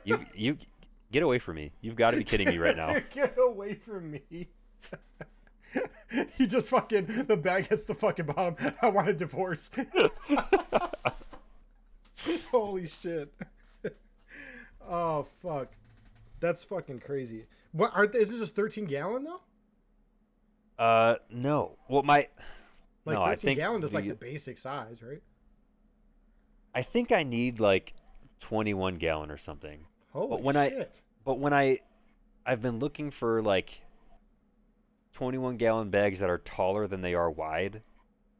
"You, 0.04 0.22
you, 0.34 0.58
get 1.10 1.22
away 1.22 1.38
from 1.38 1.56
me! 1.56 1.72
You've 1.80 1.96
got 1.96 2.10
to 2.10 2.18
be 2.18 2.24
kidding 2.24 2.46
me 2.46 2.58
right 2.58 2.76
now." 2.76 2.94
Get 3.10 3.36
away 3.38 3.72
from 3.72 4.10
me. 4.10 4.20
you 6.36 6.46
just 6.46 6.68
fucking 6.68 7.24
the 7.26 7.38
bag 7.38 7.68
hits 7.68 7.86
the 7.86 7.94
fucking 7.94 8.26
bottom. 8.26 8.56
I 8.82 8.88
want 8.88 9.08
a 9.08 9.14
divorce. 9.14 9.70
Holy 12.50 12.86
shit. 12.86 13.32
oh 14.86 15.26
fuck. 15.42 15.68
That's 16.40 16.64
fucking 16.64 17.00
crazy. 17.00 17.46
What 17.72 17.92
aren't 17.94 18.14
is 18.14 18.34
it 18.34 18.38
just 18.40 18.54
13 18.54 18.84
gallon 18.84 19.24
though? 19.24 19.40
Uh, 20.78 21.16
no. 21.30 21.76
Well, 21.88 22.02
my 22.02 22.28
Like 23.04 23.14
No, 23.18 23.24
13 23.24 23.30
I 23.32 23.36
think 23.36 23.58
gallon 23.58 23.82
is 23.82 23.94
like 23.94 24.04
the- 24.04 24.10
the 24.10 24.16
basic 24.16 24.58
size, 24.58 25.02
right? 25.02 25.22
I 26.74 26.82
think 26.82 27.10
I 27.10 27.22
need 27.22 27.58
like 27.58 27.94
21 28.40 28.96
gallon 28.96 29.30
or 29.30 29.38
something. 29.38 29.86
Holy 30.12 30.40
when 30.42 30.56
I- 30.56 30.86
But 31.24 31.38
when 31.38 31.52
I, 31.52 31.78
I've 32.46 32.62
been 32.62 32.78
looking 32.78 33.10
for 33.10 33.42
like 33.42 33.80
21 35.14 35.56
gallon 35.56 35.90
bags 35.90 36.18
that 36.20 36.30
are 36.30 36.38
taller 36.38 36.86
than 36.86 37.00
they 37.02 37.14
are 37.14 37.30
wide. 37.30 37.82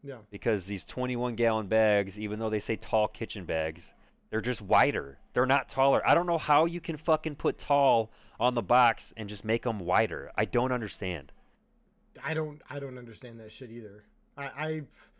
Yeah. 0.01 0.19
because 0.31 0.65
these 0.67 0.85
21 0.85 1.35
gallon 1.35 1.67
bags, 1.67 2.21
even 2.21 2.39
though 2.39 2.49
they 2.51 2.61
say 2.61 2.77
tall 2.77 3.09
kitchen 3.09 3.45
bags, 3.45 3.93
they're 4.31 4.41
just 4.41 4.63
wider. 4.63 5.19
They're 5.33 5.45
not 5.45 5.69
taller. 5.69 6.01
I 6.09 6.15
don't 6.15 6.27
know 6.27 6.39
how 6.39 6.67
you 6.67 6.81
can 6.81 6.97
fucking 6.97 7.35
put 7.35 7.59
tall 7.59 8.13
on 8.39 8.55
the 8.55 8.63
box 8.63 9.13
and 9.17 9.29
just 9.29 9.45
make 9.45 9.65
them 9.65 9.81
wider. 9.81 10.31
I 10.37 10.45
don't 10.45 10.71
understand. 10.71 11.33
I 12.25 12.35
don't 12.35 12.63
I 12.69 12.79
don't 12.79 12.99
understand 12.99 13.41
that 13.41 13.53
shit 13.53 13.71
either. 13.71 14.05
I, 14.37 14.51
I've 14.57 15.11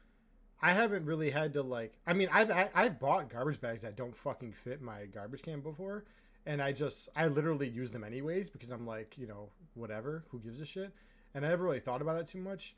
I 0.61 0.73
haven't 0.73 1.05
really 1.05 1.31
had 1.31 1.53
to 1.55 1.63
like 1.63 1.95
I 2.07 2.13
mean 2.13 2.29
I've 2.33 2.51
I, 2.51 2.71
I've 2.75 2.99
bought 2.99 3.31
garbage 3.31 3.61
bags 3.61 3.83
that 3.83 3.97
don't 3.97 4.15
fucking 4.15 4.53
fit 4.53 4.83
my 4.83 5.07
garbage 5.07 5.43
can 5.43 5.61
before 5.61 6.05
and 6.49 6.63
I 6.63 6.73
just 6.73 7.11
I 7.15 7.27
literally 7.27 7.69
use 7.69 7.91
them 7.91 8.03
anyways 8.03 8.49
because 8.51 8.71
I'm 8.71 8.87
like, 8.87 9.19
you 9.19 9.27
know, 9.27 9.51
whatever, 9.75 10.25
who 10.31 10.41
gives 10.41 10.61
a 10.61 10.67
shit? 10.67 10.93
And 11.35 11.45
I 11.45 11.51
never 11.51 11.65
really 11.65 11.79
thought 11.79 12.01
about 12.01 12.19
it 12.19 12.27
too 12.27 12.41
much, 12.41 12.75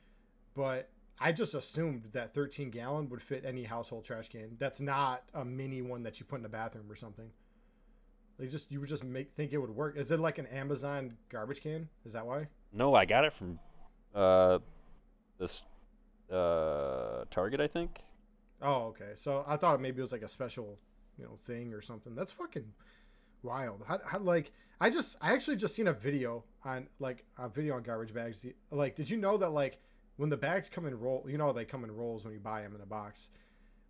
but 0.55 0.91
I 1.21 1.31
just 1.31 1.55
assumed 1.55 2.09
that 2.13 2.35
13 2.35 2.71
gallon 2.71 3.09
would 3.11 3.23
fit 3.23 3.45
any 3.45 3.63
household 3.65 4.05
trash 4.05 4.29
can. 4.29 4.57
That's 4.59 4.81
not 4.81 5.23
a 5.35 5.45
mini 5.45 5.83
one 5.83 6.03
that 6.03 6.19
you 6.19 6.27
put 6.27 6.37
in 6.37 6.43
the 6.43 6.49
bathroom 6.49 6.91
or 6.91 6.97
something. 6.97 7.31
Like 8.41 8.51
just 8.51 8.73
you 8.73 8.81
would 8.81 8.89
just 8.89 9.05
make 9.05 9.35
think 9.35 9.53
it 9.53 9.59
would 9.59 9.71
work. 9.71 9.97
Is 9.97 10.11
it 10.11 10.19
like 10.19 10.39
an 10.39 10.47
Amazon 10.47 11.17
garbage 11.29 11.63
can? 11.63 11.89
Is 12.05 12.15
that 12.15 12.27
why? 12.27 12.49
No, 12.73 12.95
I 12.95 13.05
got 13.05 13.25
it 13.25 13.35
from 13.35 13.61
uh, 14.15 14.59
this 15.39 15.65
uh, 16.31 17.25
Target, 17.31 17.61
I 17.61 17.67
think. 17.67 18.01
Oh, 18.63 18.89
okay. 18.89 19.13
So 19.15 19.45
I 19.47 19.57
thought 19.57 19.81
maybe 19.81 19.99
it 19.99 20.03
was 20.03 20.13
like 20.13 20.23
a 20.23 20.29
special, 20.29 20.79
you 21.19 21.25
know, 21.25 21.39
thing 21.45 21.73
or 21.73 21.81
something. 21.81 22.15
That's 22.15 22.33
fucking 22.33 22.67
wild. 23.43 23.85
How, 23.87 23.99
how, 24.07 24.19
like 24.19 24.53
I 24.81 24.91
just 24.91 25.17
I 25.21 25.33
actually 25.33 25.57
just 25.57 25.75
seen 25.75 25.89
a 25.89 25.93
video 25.93 26.45
on 26.65 26.89
like 26.99 27.25
a 27.39 27.49
video 27.49 27.77
on 27.77 27.83
garbage 27.83 28.13
bags. 28.13 28.45
Like, 28.71 28.97
did 28.97 29.09
you 29.09 29.17
know 29.17 29.37
that 29.39 29.51
like 29.51 29.79
when 30.17 30.29
the 30.29 30.37
bags 30.37 30.69
come 30.69 30.87
in 30.87 30.99
roll, 30.99 31.25
you 31.29 31.39
know 31.39 31.53
they 31.53 31.65
come 31.65 31.85
in 31.85 31.91
rolls 31.91 32.25
when 32.25 32.35
you 32.35 32.41
buy 32.41 32.63
them 32.63 32.75
in 32.75 32.81
a 32.81 32.87
box. 32.87 33.31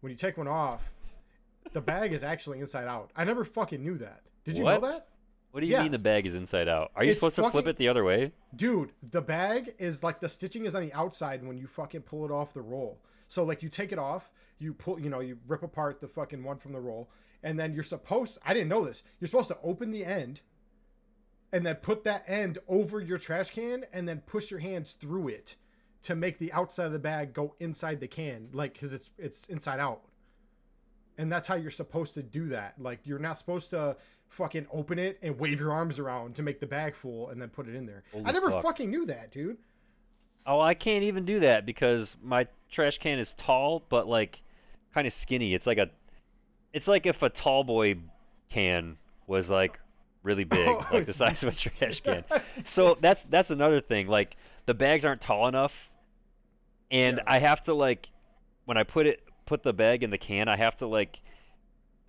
When 0.01 0.11
you 0.11 0.17
take 0.17 0.39
one 0.39 0.49
off, 0.49 0.95
the 1.73 1.81
bag 1.81 2.13
is 2.13 2.23
actually 2.23 2.61
inside 2.61 2.87
out. 2.87 3.11
I 3.17 3.25
never 3.25 3.45
fucking 3.45 3.83
knew 3.83 3.99
that. 3.99 4.23
Did 4.45 4.57
you 4.57 4.65
What? 4.65 4.81
know 4.81 4.89
that? 4.89 5.09
What 5.51 5.61
do 5.61 5.67
you 5.67 5.79
mean 5.79 5.93
the 5.93 5.99
bag 5.99 6.27
is 6.27 6.35
inside 6.35 6.69
out? 6.69 6.93
Are 6.95 7.03
you 7.03 7.11
It's 7.11 7.19
supposed 7.19 7.37
to 7.37 7.51
flip 7.51 7.67
it 7.67 7.77
the 7.77 7.89
other 7.89 8.05
way? 8.05 8.33
Dude, 8.55 8.93
the 9.03 9.21
bag 9.21 9.75
is 9.79 10.05
like 10.05 10.21
the 10.21 10.29
stitching 10.29 10.65
is 10.65 10.75
on 10.75 10.83
the 10.83 10.93
outside 10.93 11.45
when 11.45 11.59
you 11.59 11.67
fucking 11.67 12.03
pull 12.03 12.25
it 12.25 12.31
off 12.31 12.55
the 12.55 12.63
roll. 12.63 13.01
So 13.27 13.43
like 13.45 13.63
you 13.63 13.69
take 13.69 13.93
it 13.93 13.99
off, 13.99 14.31
you 14.59 14.75
pull, 14.75 15.01
you 15.01 15.11
know, 15.11 15.21
you 15.21 15.39
rip 15.49 15.63
apart 15.63 16.01
the 16.01 16.09
fucking 16.09 16.43
one 16.45 16.59
from 16.59 16.73
the 16.73 16.81
roll, 16.81 17.11
and 17.43 17.59
then 17.59 17.73
you're 17.73 17.83
supposed 17.83 18.39
I 18.45 18.55
didn't 18.55 18.69
know 18.69 18.85
this. 18.85 19.03
You're 19.19 19.29
supposed 19.29 19.49
to 19.49 19.59
open 19.63 19.91
the 19.91 20.05
end 20.05 20.41
and 21.53 21.67
then 21.67 21.77
put 21.77 22.05
that 22.05 22.25
end 22.29 22.59
over 22.69 23.01
your 23.01 23.19
trash 23.19 23.51
can 23.51 23.85
and 23.93 24.09
then 24.09 24.21
push 24.27 24.53
your 24.53 24.61
hands 24.61 24.93
through 24.93 25.29
it 25.29 25.57
to 26.03 26.15
make 26.15 26.39
the 26.39 26.53
outside 26.53 26.87
of 26.87 26.93
the 26.93 26.99
bag 26.99 27.33
go 27.33 27.55
inside 27.59 28.01
the 28.01 28.07
can 28.07 28.49
like 28.53 28.79
cuz 28.79 28.93
it's 28.93 29.11
it's 29.19 29.47
inside 29.47 29.81
out. 29.81 30.03
And 31.19 31.31
that's 31.31 31.49
how 31.49 31.57
you're 31.57 31.71
supposed 31.73 32.15
to 32.15 32.23
do 32.23 32.49
that. 32.49 32.81
Like 32.81 33.01
you're 33.05 33.19
not 33.19 33.37
supposed 33.37 33.71
to 33.71 33.97
fucking 34.31 34.67
open 34.73 34.99
it 34.99 35.19
and 35.23 35.39
wave 35.39 35.61
your 35.61 35.73
arms 35.73 35.99
around 35.99 36.35
to 36.37 36.43
make 36.43 36.61
the 36.61 36.67
bag 36.67 36.95
full 36.95 37.29
and 37.29 37.41
then 37.43 37.49
put 37.51 37.69
it 37.69 37.75
in 37.75 37.85
there. 37.85 38.03
I 38.25 38.33
never 38.33 38.51
fuck. 38.51 38.63
fucking 38.63 38.89
knew 38.91 39.05
that, 39.07 39.31
dude. 39.31 39.59
Oh, 40.47 40.61
I 40.61 40.73
can't 40.75 41.03
even 41.05 41.25
do 41.27 41.41
that 41.41 41.67
because 41.67 42.17
my 42.23 42.47
trash 42.71 42.99
can 42.99 43.19
is 43.19 43.35
tall 43.35 43.85
but 43.89 44.09
like 44.09 44.41
kind 44.95 45.07
of 45.07 45.13
skinny. 45.13 45.53
It's 45.55 45.67
like 45.67 45.79
a 45.79 45.91
it's 46.73 46.89
like 46.89 47.05
if 47.07 47.23
a 47.23 47.29
tall 47.29 47.65
boy 47.65 47.97
can 48.49 48.97
was 49.27 49.51
like 49.51 49.79
really 50.23 50.45
big, 50.57 50.67
Oh, 50.69 50.87
like 50.93 51.07
the 51.07 51.13
size 51.13 51.43
of 51.43 51.53
a 51.53 51.57
trash 51.57 52.01
can. 52.05 52.25
So 52.65 52.97
that's 53.01 53.23
that's 53.25 53.51
another 53.51 53.81
thing. 53.81 54.07
Like 54.07 54.37
the 54.67 54.75
bags 54.75 55.05
aren't 55.05 55.21
tall 55.21 55.49
enough 55.49 55.91
and 56.91 57.17
Yeah. 57.19 57.23
I 57.27 57.39
have 57.41 57.63
to 57.65 57.75
like 57.75 58.11
when 58.65 58.77
I 58.77 58.85
put 58.85 59.07
it 59.07 59.23
put 59.45 59.63
the 59.65 59.73
bag 59.73 60.03
in 60.05 60.11
the 60.11 60.19
can, 60.19 60.49
I 60.49 60.57
have 60.57 60.77
to 60.79 60.87
like 60.87 61.21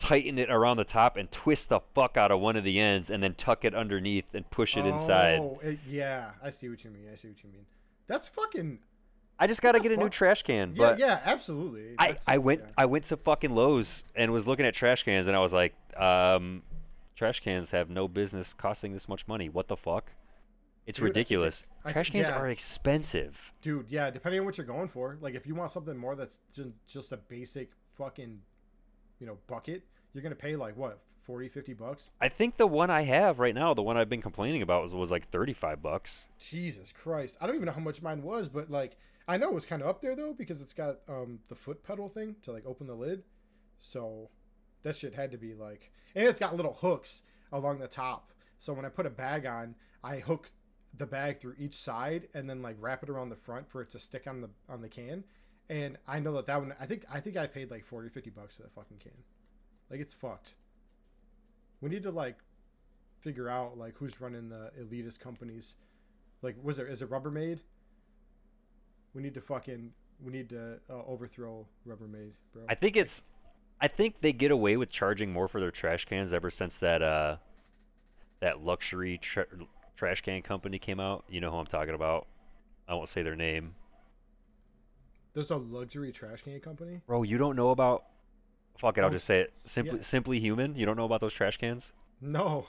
tighten 0.01 0.39
it 0.39 0.50
around 0.50 0.77
the 0.77 0.84
top 0.84 1.15
and 1.15 1.29
twist 1.31 1.70
the 1.70 1.79
fuck 1.93 2.17
out 2.17 2.31
of 2.31 2.39
one 2.39 2.55
of 2.55 2.63
the 2.63 2.79
ends 2.79 3.12
and 3.12 3.22
then 3.22 3.36
tuck 3.36 3.63
it 3.63 3.75
underneath 3.75 4.25
and 4.34 4.50
push 4.50 4.75
it 4.75 4.86
inside. 4.86 5.39
Oh, 5.39 5.60
yeah, 5.88 6.31
I 6.43 6.50
see 6.50 6.70
what 6.70 6.84
you 6.84 6.89
mean. 6.89 7.05
I 7.12 7.15
see 7.15 7.27
what 7.27 7.43
you 7.43 7.50
mean. 7.51 7.65
That's 8.08 8.27
fucking 8.27 8.79
I 9.39 9.48
just 9.48 9.62
got 9.62 9.72
to 9.72 9.79
get 9.79 9.91
a 9.91 9.98
new 9.98 10.10
trash 10.10 10.43
can, 10.43 10.75
yeah, 10.75 10.77
but 10.77 11.00
yeah, 11.00 11.20
absolutely. 11.24 11.96
I, 11.98 12.08
That's- 12.08 12.25
I 12.27 12.38
went 12.38 12.62
yeah. 12.62 12.72
I 12.77 12.86
went 12.86 13.05
to 13.05 13.17
fucking 13.17 13.53
Lowe's 13.55 14.03
and 14.15 14.31
was 14.31 14.46
looking 14.46 14.65
at 14.65 14.74
trash 14.75 15.03
cans 15.03 15.27
and 15.27 15.36
I 15.36 15.39
was 15.39 15.51
like, 15.53 15.74
um, 15.98 16.62
trash 17.15 17.39
cans 17.39 17.72
have 17.72 17.89
no 17.89 18.08
business 18.08 18.53
costing 18.53 18.93
this 18.93 19.08
much 19.10 19.27
money. 19.27 19.50
What 19.50 19.67
the 19.67 19.77
fuck? 19.77 20.12
It's 20.86 20.98
Dude, 21.00 21.05
ridiculous. 21.05 21.63
I- 21.86 21.89
I 21.89 21.93
trash 21.93 22.10
cans 22.12 22.27
yeah. 22.27 22.38
are 22.38 22.50
expensive. 22.50 23.36
dude. 23.62 23.86
Yeah, 23.89 24.10
depending 24.12 24.39
on 24.41 24.46
what 24.46 24.58
you're 24.58 24.67
going 24.67 24.89
for. 24.89 25.17
Like, 25.22 25.36
if 25.36 25.48
you 25.48 25.55
want 25.55 25.72
something 25.72 25.98
more 25.98 26.15
that's 26.15 26.39
just 26.53 26.74
just 26.88 27.12
a 27.12 27.17
basic 27.17 27.72
fucking, 27.98 28.39
you 29.20 29.25
know, 29.27 29.38
bucket, 29.48 29.84
you're 30.13 30.23
gonna 30.23 30.35
pay 30.35 30.55
like 30.55 30.75
what 30.77 30.99
40, 31.23 31.49
50 31.49 31.73
bucks. 31.73 32.11
I 32.19 32.29
think 32.29 32.57
the 32.57 32.67
one 32.67 32.89
I 32.89 33.03
have 33.03 33.39
right 33.39 33.55
now, 33.55 33.73
the 33.73 33.81
one 33.81 33.95
I've 33.95 34.09
been 34.09 34.21
complaining 34.21 34.61
about, 34.61 34.83
was, 34.83 34.93
was 34.93 35.11
like 35.11 35.29
thirty 35.29 35.53
five 35.53 35.81
bucks. 35.81 36.23
Jesus 36.39 36.91
Christ, 36.91 37.37
I 37.41 37.47
don't 37.47 37.55
even 37.55 37.67
know 37.67 37.73
how 37.73 37.79
much 37.79 38.01
mine 38.01 38.23
was, 38.23 38.49
but 38.49 38.69
like 38.69 38.97
I 39.27 39.37
know 39.37 39.49
it 39.49 39.55
was 39.55 39.65
kind 39.65 39.81
of 39.81 39.87
up 39.87 40.01
there 40.01 40.15
though 40.15 40.33
because 40.33 40.61
it's 40.61 40.73
got 40.73 40.97
um 41.07 41.39
the 41.47 41.55
foot 41.55 41.83
pedal 41.83 42.09
thing 42.09 42.35
to 42.43 42.51
like 42.51 42.65
open 42.65 42.87
the 42.87 42.95
lid, 42.95 43.23
so 43.79 44.29
that 44.83 44.95
shit 44.95 45.13
had 45.13 45.31
to 45.31 45.37
be 45.37 45.53
like, 45.53 45.91
and 46.15 46.27
it's 46.27 46.39
got 46.39 46.55
little 46.55 46.73
hooks 46.73 47.21
along 47.51 47.79
the 47.79 47.87
top. 47.87 48.31
So 48.59 48.73
when 48.73 48.85
I 48.85 48.89
put 48.89 49.05
a 49.05 49.11
bag 49.11 49.45
on, 49.45 49.75
I 50.03 50.17
hook 50.19 50.51
the 50.97 51.05
bag 51.05 51.37
through 51.37 51.55
each 51.57 51.75
side 51.75 52.27
and 52.33 52.49
then 52.49 52.61
like 52.61 52.75
wrap 52.79 53.03
it 53.03 53.09
around 53.09 53.29
the 53.29 53.35
front 53.35 53.69
for 53.69 53.81
it 53.81 53.89
to 53.91 53.99
stick 53.99 54.27
on 54.27 54.41
the 54.41 54.49
on 54.67 54.81
the 54.81 54.89
can. 54.89 55.23
And 55.69 55.97
I 56.07 56.19
know 56.19 56.33
that 56.33 56.47
that 56.47 56.59
one, 56.59 56.73
I 56.79 56.85
think 56.85 57.05
I 57.11 57.19
think 57.19 57.37
I 57.37 57.47
paid 57.47 57.71
like 57.71 57.85
40 57.85 58.09
50 58.09 58.29
bucks 58.31 58.57
for 58.57 58.63
that 58.63 58.73
fucking 58.73 58.97
can. 58.97 59.11
Like 59.91 60.00
it's 60.00 60.13
fucked. 60.13 60.55
We 61.81 61.89
need 61.89 62.03
to 62.03 62.12
like 62.12 62.38
figure 63.19 63.50
out 63.50 63.77
like 63.77 63.95
who's 63.98 64.21
running 64.21 64.48
the 64.48 64.71
elitist 64.81 65.19
companies. 65.19 65.75
Like, 66.41 66.55
was 66.63 66.77
there 66.77 66.88
is 66.88 67.01
it 67.01 67.10
Rubbermaid? 67.10 67.60
We 69.13 69.21
need 69.21 69.33
to 69.33 69.41
fucking 69.41 69.91
we 70.24 70.31
need 70.31 70.50
to 70.50 70.79
uh, 70.89 71.03
overthrow 71.05 71.67
Rubbermaid, 71.88 72.31
bro. 72.53 72.63
I 72.69 72.75
think 72.75 72.95
it's, 72.95 73.24
I 73.81 73.88
think 73.88 74.21
they 74.21 74.31
get 74.31 74.51
away 74.51 74.77
with 74.77 74.91
charging 74.91 75.33
more 75.33 75.48
for 75.48 75.60
their 75.60 75.71
trash 75.71 76.05
cans 76.05 76.31
ever 76.31 76.50
since 76.50 76.77
that 76.77 77.01
uh, 77.01 77.38
that 78.39 78.63
luxury 78.63 79.17
tra- 79.17 79.48
trash 79.98 80.21
can 80.21 80.41
company 80.41 80.79
came 80.79 81.00
out. 81.00 81.25
You 81.27 81.41
know 81.41 81.51
who 81.51 81.57
I'm 81.57 81.65
talking 81.65 81.95
about. 81.95 82.27
I 82.88 82.93
won't 82.93 83.10
say 83.10 83.24
their 83.24 83.36
name. 83.36 83.75
There's 85.33 85.51
a 85.51 85.57
luxury 85.57 86.12
trash 86.12 86.43
can 86.43 86.60
company. 86.60 87.01
Bro, 87.07 87.24
you 87.24 87.38
don't 87.38 87.55
know 87.55 87.71
about? 87.71 88.05
Fuck 88.77 88.97
it, 88.97 89.03
I'll 89.03 89.09
just 89.09 89.25
say 89.25 89.41
it. 89.41 89.53
Simply, 89.65 89.97
yeah. 89.97 90.03
simply 90.03 90.39
human. 90.39 90.75
You 90.75 90.85
don't 90.85 90.97
know 90.97 91.05
about 91.05 91.21
those 91.21 91.33
trash 91.33 91.57
cans? 91.57 91.91
No, 92.19 92.67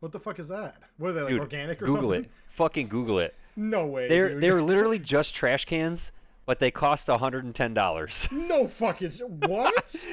what 0.00 0.12
the 0.12 0.20
fuck 0.20 0.38
is 0.38 0.48
that? 0.48 0.76
What 0.98 1.10
are 1.10 1.12
they 1.12 1.20
like 1.22 1.30
Dude, 1.30 1.40
organic 1.40 1.82
or 1.82 1.86
something? 1.86 2.02
Google 2.02 2.10
something? 2.10 2.24
it. 2.24 2.54
Fucking 2.54 2.88
Google 2.88 3.18
it. 3.18 3.34
No 3.56 3.86
way. 3.86 4.08
They're 4.08 4.28
dude. 4.30 4.42
they're 4.42 4.62
literally 4.62 4.98
just 4.98 5.34
trash 5.34 5.64
cans, 5.64 6.12
but 6.46 6.60
they 6.60 6.70
cost 6.70 7.08
hundred 7.08 7.44
and 7.44 7.54
ten 7.54 7.74
dollars. 7.74 8.28
no 8.32 8.68
fucking 8.68 9.10
what? 9.46 10.06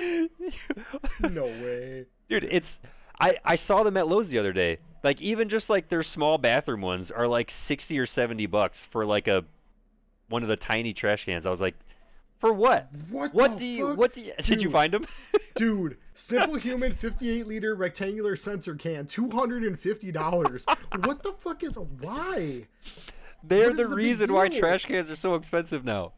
no 1.20 1.46
way. 1.46 2.06
Dude, 2.30 2.46
it's 2.46 2.80
I 3.20 3.38
I 3.46 3.56
saw 3.56 3.84
them 3.84 3.98
at 3.98 4.08
Lowe's 4.08 4.30
the 4.30 4.40
other 4.40 4.54
day. 4.54 4.80
Like 5.04 5.22
even 5.22 5.50
just 5.50 5.70
like 5.70 5.90
their 5.90 6.02
small 6.02 6.40
bathroom 6.40 6.82
ones 6.82 7.12
are 7.12 7.28
like 7.28 7.52
sixty 7.52 8.00
or 8.00 8.08
seventy 8.08 8.48
bucks 8.48 8.84
for 8.86 9.06
like 9.06 9.28
a 9.28 9.46
one 10.30 10.42
of 10.42 10.50
the 10.50 10.56
tiny 10.56 10.94
trash 10.94 11.26
cans. 11.26 11.46
I 11.46 11.52
was 11.52 11.62
like, 11.62 11.76
for 12.40 12.54
what? 12.54 12.90
What? 13.10 13.34
What 13.34 13.54
the 13.54 13.58
do 13.58 13.66
you? 13.66 13.88
fuck? 13.90 13.98
What 13.98 14.14
do 14.14 14.22
you? 14.22 14.34
Did 14.44 14.62
you 14.62 14.70
find 14.70 14.94
them? 14.94 15.08
Dude, 15.56 15.98
simplehuman 16.16 16.96
58 16.96 17.48
liter 17.48 17.76
rectangular 17.76 18.36
sensor 18.36 18.76
can, 18.76 19.06
$250. 19.06 21.06
what 21.06 21.24
the 21.24 21.34
fuck 21.34 21.64
is 21.64 21.78
why? 21.78 22.68
They're 23.44 23.74
the 23.74 23.88
the 23.88 23.96
reason 23.96 24.34
why 24.34 24.50
trash 24.50 24.86
cans 24.86 25.10
are 25.10 25.16
so 25.16 25.36
expensive 25.36 25.86
now. 25.86 26.14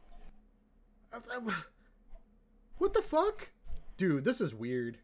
What 2.78 2.94
the 2.94 3.02
fuck, 3.02 3.50
dude? 3.98 4.24
This 4.24 4.40
is 4.40 4.54
weird. 4.54 5.00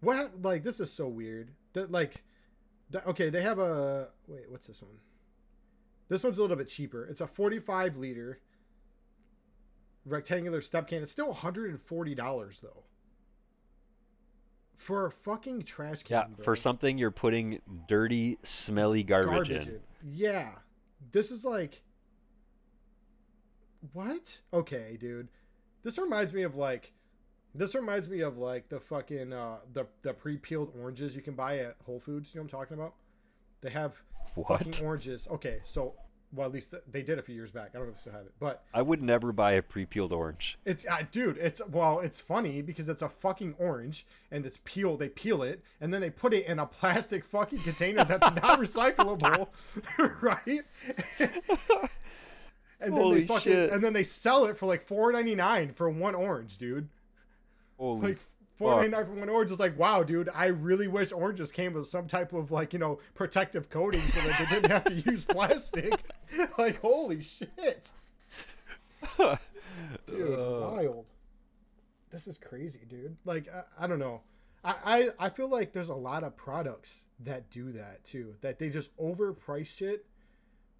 What 0.00 0.42
like 0.42 0.64
this 0.64 0.80
is 0.80 0.92
so 0.92 1.08
weird. 1.08 1.50
That 1.72 1.90
like, 1.90 2.24
that, 2.90 3.06
okay, 3.06 3.30
they 3.30 3.42
have 3.42 3.58
a 3.58 4.08
wait. 4.26 4.50
What's 4.50 4.66
this 4.66 4.82
one? 4.82 4.98
This 6.08 6.22
one's 6.22 6.38
a 6.38 6.42
little 6.42 6.56
bit 6.56 6.68
cheaper. 6.68 7.06
It's 7.06 7.20
a 7.20 7.26
45 7.26 7.96
liter 7.96 8.40
rectangular 10.04 10.60
step 10.60 10.88
can. 10.88 11.02
It's 11.02 11.12
still 11.12 11.28
140 11.28 12.14
dollars 12.14 12.60
though. 12.60 12.84
For 14.76 15.06
a 15.06 15.10
fucking 15.10 15.62
trash 15.64 16.02
can. 16.02 16.14
Yeah, 16.16 16.26
bro. 16.36 16.44
for 16.44 16.56
something 16.56 16.96
you're 16.96 17.10
putting 17.10 17.60
dirty, 17.86 18.38
smelly 18.42 19.02
garbage, 19.02 19.50
in. 19.50 19.80
Yeah. 20.02 20.52
This 21.12 21.30
is 21.30 21.44
like 21.44 21.82
What? 23.92 24.40
Okay, 24.52 24.96
dude. 25.00 25.28
This 25.82 25.98
reminds 25.98 26.32
me 26.34 26.42
of 26.42 26.56
like 26.56 26.92
this 27.54 27.74
reminds 27.74 28.08
me 28.08 28.20
of 28.20 28.38
like 28.38 28.68
the 28.68 28.78
fucking 28.80 29.32
uh 29.32 29.58
the 29.72 29.86
the 30.02 30.12
pre-peeled 30.14 30.72
oranges 30.80 31.14
you 31.16 31.22
can 31.22 31.34
buy 31.34 31.58
at 31.58 31.76
Whole 31.84 32.00
Foods, 32.00 32.32
you 32.34 32.38
know 32.40 32.44
what 32.44 32.52
I'm 32.54 32.60
talking 32.60 32.78
about? 32.78 32.94
They 33.60 33.70
have 33.70 34.00
What? 34.34 34.64
fucking 34.64 34.84
oranges. 34.84 35.26
Okay, 35.30 35.60
so 35.64 35.94
well 36.32 36.46
at 36.46 36.52
least 36.52 36.74
they 36.90 37.02
did 37.02 37.18
a 37.18 37.22
few 37.22 37.34
years 37.34 37.50
back. 37.50 37.70
I 37.74 37.78
don't 37.78 37.86
know 37.86 37.90
if 37.90 37.96
they 37.96 38.00
still 38.02 38.12
have 38.12 38.26
it. 38.26 38.32
But 38.38 38.62
I 38.72 38.82
would 38.82 39.02
never 39.02 39.32
buy 39.32 39.52
a 39.52 39.62
pre-peeled 39.62 40.12
orange. 40.12 40.58
it's 40.64 40.86
uh, 40.86 41.02
dude, 41.10 41.38
it's 41.38 41.60
well, 41.68 42.00
it's 42.00 42.20
funny 42.20 42.62
because 42.62 42.88
it's 42.88 43.02
a 43.02 43.08
fucking 43.08 43.54
orange 43.58 44.06
and 44.30 44.46
it's 44.46 44.58
peeled. 44.64 45.00
They 45.00 45.08
peel 45.08 45.42
it 45.42 45.62
and 45.80 45.92
then 45.92 46.00
they 46.00 46.10
put 46.10 46.32
it 46.32 46.46
in 46.46 46.58
a 46.58 46.66
plastic 46.66 47.24
fucking 47.24 47.60
container 47.62 48.04
that's 48.04 48.26
not 48.42 48.60
recyclable, 48.60 49.48
right? 50.22 50.62
and 51.18 51.30
then 52.80 52.92
Holy 52.92 53.20
they 53.20 53.26
fucking 53.26 53.52
shit. 53.52 53.70
and 53.72 53.82
then 53.82 53.92
they 53.92 54.04
sell 54.04 54.44
it 54.46 54.56
for 54.56 54.66
like 54.66 54.82
four 54.82 55.12
ninety 55.12 55.34
nine 55.34 55.72
for 55.72 55.88
one 55.90 56.14
orange, 56.14 56.58
dude. 56.58 56.88
Holy 57.78 58.00
Like 58.10 58.18
four 58.60 58.76
ninety 58.76 58.90
nine 58.90 59.06
for 59.06 59.12
one 59.12 59.28
orange 59.28 59.50
is 59.50 59.58
like 59.58 59.78
wow, 59.78 60.02
dude. 60.02 60.28
I 60.34 60.46
really 60.46 60.86
wish 60.86 61.12
oranges 61.12 61.50
came 61.50 61.72
with 61.72 61.86
some 61.88 62.06
type 62.06 62.32
of 62.32 62.50
like 62.50 62.72
you 62.72 62.78
know 62.78 62.98
protective 63.14 63.68
coating 63.70 64.00
so 64.08 64.20
that 64.20 64.38
they 64.38 64.54
didn't 64.54 64.70
have 64.70 64.84
to 64.84 64.94
use 65.10 65.24
plastic. 65.24 65.92
like 66.58 66.80
holy 66.80 67.20
shit. 67.20 67.90
dude 70.06 70.38
Uh. 70.38 70.70
wild 70.72 71.06
this 72.10 72.26
is 72.26 72.38
crazy 72.38 72.80
dude 72.88 73.16
like 73.24 73.48
i, 73.48 73.84
I 73.84 73.86
don't 73.86 73.98
know 73.98 74.20
I, 74.64 74.74
I 74.84 75.26
i 75.26 75.28
feel 75.28 75.48
like 75.48 75.72
there's 75.72 75.88
a 75.88 75.94
lot 75.94 76.22
of 76.22 76.36
products 76.36 77.06
that 77.20 77.50
do 77.50 77.72
that 77.72 78.04
too 78.04 78.34
that 78.40 78.58
they 78.58 78.68
just 78.68 78.94
overprice 78.98 79.76
shit 79.78 80.06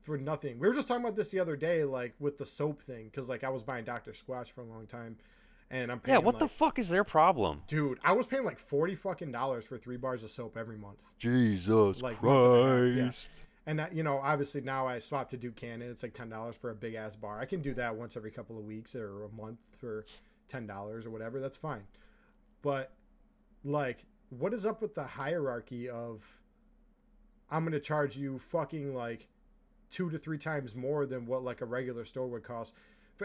for 0.02 0.18
nothing 0.18 0.58
we 0.58 0.66
were 0.68 0.74
just 0.74 0.88
talking 0.88 1.04
about 1.04 1.16
this 1.16 1.30
the 1.30 1.40
other 1.40 1.56
day 1.56 1.84
like 1.84 2.14
with 2.18 2.38
the 2.38 2.46
soap 2.46 2.82
thing 2.82 3.06
because 3.06 3.28
like 3.28 3.44
i 3.44 3.48
was 3.48 3.62
buying 3.62 3.84
dr 3.84 4.12
Squash 4.14 4.50
for 4.50 4.62
a 4.62 4.66
long 4.66 4.86
time 4.86 5.16
and 5.70 5.90
i'm 5.92 6.00
paying 6.00 6.18
yeah, 6.18 6.24
what 6.24 6.38
the 6.38 6.48
fuck 6.48 6.78
is 6.78 6.88
their 6.88 7.04
problem? 7.04 7.62
dude 7.66 7.98
i 8.04 8.12
was 8.12 8.26
paying 8.26 8.44
like 8.44 8.58
40 8.58 8.94
fucking 8.96 9.32
dollars 9.32 9.64
for 9.64 9.78
three 9.78 9.96
bars 9.96 10.22
of 10.24 10.30
soap 10.30 10.56
every 10.56 10.76
month 10.76 11.02
Jesus 11.18 12.02
Like, 12.02 12.22
month 12.22 12.96
and 12.96 12.96
yeah. 12.96 13.10
and 13.66 13.78
that, 13.78 13.94
you 13.94 14.02
know, 14.02 14.18
obviously 14.18 14.62
now 14.62 14.86
I 14.86 14.98
swapped 14.98 15.30
to 15.32 15.36
Duke 15.36 15.54
Cannon. 15.56 15.90
It's 15.90 16.02
like 16.02 16.14
ten 16.14 16.28
dollars 16.30 16.56
for 16.56 16.70
a 16.70 16.74
big 16.74 16.94
ass 16.94 17.14
bar. 17.14 17.38
I 17.38 17.44
can 17.44 17.60
do 17.60 17.74
that 17.74 17.94
once 17.94 18.16
every 18.16 18.30
couple 18.30 18.58
of 18.58 18.64
weeks 18.64 18.94
or 18.96 19.24
a 19.24 19.28
month 19.28 19.58
for 19.78 20.06
ten 20.48 20.66
dollars 20.66 21.04
or 21.06 21.10
whatever. 21.10 21.38
That's 21.40 21.58
fine. 21.58 21.82
But 22.62 22.90
like, 23.62 24.06
what 24.30 24.54
is 24.54 24.64
up 24.64 24.80
with 24.80 24.94
the 24.94 25.04
hierarchy 25.04 25.88
of 25.90 26.24
I'm 27.50 27.64
gonna 27.64 27.80
charge 27.80 28.16
you 28.16 28.38
fucking 28.38 28.94
like 28.94 29.28
two 29.90 30.08
to 30.10 30.18
three 30.18 30.38
times 30.38 30.74
more 30.74 31.04
than 31.04 31.26
what 31.26 31.44
like 31.44 31.60
a 31.60 31.66
regular 31.66 32.04
store 32.06 32.28
would 32.28 32.42
cost. 32.42 32.74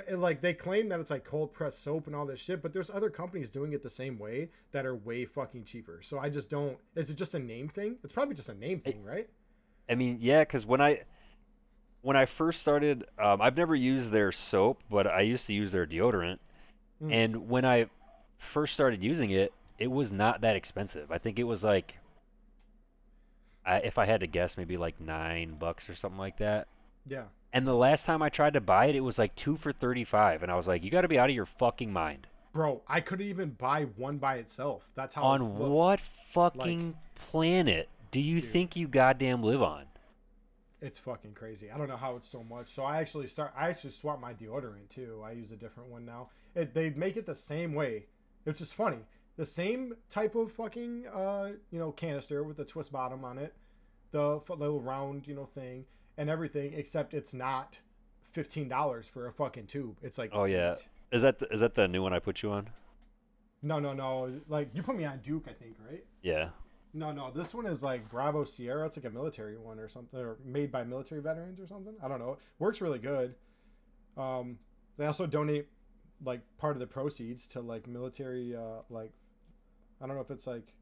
Like 0.09 0.41
they 0.41 0.53
claim 0.53 0.89
that 0.89 0.99
it's 0.99 1.11
like 1.11 1.23
cold 1.23 1.53
pressed 1.53 1.81
soap 1.81 2.07
and 2.07 2.15
all 2.15 2.25
this 2.25 2.39
shit, 2.39 2.61
but 2.61 2.73
there's 2.73 2.89
other 2.89 3.09
companies 3.09 3.49
doing 3.49 3.73
it 3.73 3.83
the 3.83 3.89
same 3.89 4.19
way 4.19 4.49
that 4.71 4.85
are 4.85 4.95
way 4.95 5.25
fucking 5.25 5.63
cheaper. 5.63 5.99
So 6.01 6.19
I 6.19 6.29
just 6.29 6.49
don't. 6.49 6.77
Is 6.95 7.09
it 7.09 7.17
just 7.17 7.33
a 7.33 7.39
name 7.39 7.69
thing? 7.69 7.97
It's 8.03 8.13
probably 8.13 8.35
just 8.35 8.49
a 8.49 8.53
name 8.53 8.79
thing, 8.79 9.03
right? 9.03 9.29
I 9.89 9.95
mean, 9.95 10.17
yeah, 10.19 10.39
because 10.39 10.65
when 10.65 10.81
I 10.81 11.03
when 12.01 12.15
I 12.15 12.25
first 12.25 12.59
started, 12.59 13.05
um, 13.17 13.41
I've 13.41 13.57
never 13.57 13.75
used 13.75 14.11
their 14.11 14.31
soap, 14.31 14.83
but 14.89 15.07
I 15.07 15.21
used 15.21 15.47
to 15.47 15.53
use 15.53 15.71
their 15.71 15.87
deodorant. 15.87 16.37
Mm. 17.01 17.11
And 17.11 17.49
when 17.49 17.65
I 17.65 17.87
first 18.37 18.73
started 18.73 19.03
using 19.03 19.31
it, 19.31 19.53
it 19.79 19.91
was 19.91 20.11
not 20.11 20.41
that 20.41 20.55
expensive. 20.55 21.11
I 21.11 21.17
think 21.17 21.39
it 21.39 21.43
was 21.45 21.63
like, 21.63 21.95
I, 23.65 23.77
if 23.77 23.97
I 23.97 24.05
had 24.05 24.19
to 24.19 24.27
guess, 24.27 24.55
maybe 24.55 24.77
like 24.77 24.99
nine 24.99 25.55
bucks 25.57 25.89
or 25.89 25.95
something 25.95 26.19
like 26.19 26.37
that. 26.37 26.67
Yeah. 27.07 27.25
And 27.55 27.65
the 27.65 27.73
last 27.73 28.05
time 28.05 28.21
I 28.21 28.27
tried 28.27 28.51
to 28.55 28.59
buy 28.59 28.87
it, 28.87 28.97
it 28.97 28.99
was 28.99 29.17
like 29.17 29.33
two 29.33 29.55
for 29.55 29.71
thirty-five, 29.71 30.43
and 30.43 30.51
I 30.51 30.55
was 30.55 30.67
like, 30.67 30.83
"You 30.83 30.91
got 30.91 31.01
to 31.03 31.07
be 31.07 31.17
out 31.17 31.29
of 31.29 31.35
your 31.37 31.45
fucking 31.45 31.91
mind." 31.91 32.27
Bro, 32.51 32.81
I 32.85 32.99
couldn't 32.99 33.27
even 33.27 33.51
buy 33.51 33.83
one 33.95 34.17
by 34.17 34.35
itself. 34.35 34.91
That's 34.93 35.15
how 35.15 35.23
on 35.23 35.57
what 35.57 36.01
fucking 36.33 36.97
planet 37.15 37.87
do 38.11 38.19
you 38.19 38.41
Dude. 38.41 38.49
think 38.49 38.75
you 38.75 38.89
goddamn 38.89 39.41
live 39.41 39.61
on? 39.61 39.85
It's 40.81 40.99
fucking 40.99 41.31
crazy. 41.33 41.71
I 41.71 41.77
don't 41.77 41.87
know 41.87 41.95
how 41.95 42.17
it's 42.17 42.27
so 42.27 42.43
much. 42.43 42.73
So 42.73 42.83
I 42.83 42.97
actually 42.97 43.27
start. 43.27 43.53
I 43.57 43.69
actually 43.69 43.91
swap 43.91 44.19
my 44.19 44.33
deodorant 44.33 44.89
too. 44.89 45.23
I 45.25 45.31
use 45.31 45.53
a 45.53 45.55
different 45.55 45.89
one 45.89 46.03
now. 46.05 46.31
It, 46.55 46.73
they 46.73 46.89
make 46.89 47.15
it 47.15 47.25
the 47.25 47.35
same 47.35 47.73
way. 47.73 48.07
It's 48.45 48.59
just 48.59 48.73
funny. 48.73 48.99
The 49.37 49.45
same 49.45 49.95
type 50.09 50.35
of 50.35 50.51
fucking 50.51 51.07
uh 51.07 51.51
you 51.71 51.79
know 51.79 51.93
canister 51.93 52.43
with 52.43 52.57
the 52.57 52.65
twist 52.65 52.91
bottom 52.91 53.23
on 53.23 53.37
it, 53.37 53.53
the 54.11 54.41
little 54.49 54.81
round 54.81 55.25
you 55.25 55.35
know 55.35 55.45
thing 55.45 55.85
and 56.17 56.29
everything. 56.29 56.73
Except 56.73 57.13
it's 57.13 57.33
not 57.33 57.79
fifteen 58.31 58.67
dollars 58.67 59.07
for 59.07 59.27
a 59.27 59.31
fucking 59.31 59.67
tube. 59.67 59.97
It's 60.01 60.17
like 60.17 60.31
Oh 60.33 60.45
yeah, 60.45 60.75
is 61.11 61.21
that 61.21 61.39
the, 61.39 61.47
is 61.51 61.61
that 61.61 61.75
the 61.75 61.87
new 61.87 62.01
one 62.01 62.13
I 62.13 62.19
put 62.19 62.41
you 62.41 62.51
on? 62.51 62.69
No 63.61 63.79
no 63.79 63.93
no. 63.93 64.31
Like 64.47 64.69
you 64.73 64.83
put 64.83 64.95
me 64.95 65.05
on 65.05 65.19
Duke, 65.19 65.45
I 65.49 65.53
think, 65.53 65.75
right? 65.89 66.03
Yeah. 66.21 66.49
No, 66.93 67.11
no, 67.11 67.29
this 67.29 67.53
one 67.53 67.65
is 67.65 67.83
like 67.83 68.09
Bravo 68.09 68.45
Sierra. 68.45 68.85
It's 68.85 68.95
like 68.95 69.05
a 69.05 69.09
military 69.09 69.57
one 69.57 69.79
or 69.79 69.89
something, 69.89 70.17
or 70.17 70.37
made 70.45 70.71
by 70.71 70.85
military 70.85 71.21
veterans 71.21 71.59
or 71.59 71.67
something. 71.67 71.93
I 72.01 72.07
don't 72.07 72.19
know. 72.19 72.37
Works 72.57 72.79
really 72.79 72.99
good. 72.99 73.35
Um, 74.15 74.59
they 74.95 75.05
also 75.05 75.27
donate 75.27 75.67
like 76.23 76.39
part 76.57 76.77
of 76.77 76.79
the 76.79 76.87
proceeds 76.87 77.47
to 77.47 77.59
like 77.59 77.85
military, 77.85 78.55
uh, 78.55 78.83
like 78.89 79.11
I 80.01 80.07
don't 80.07 80.15
know 80.15 80.21
if 80.21 80.31
it's 80.31 80.47
like 80.47 80.73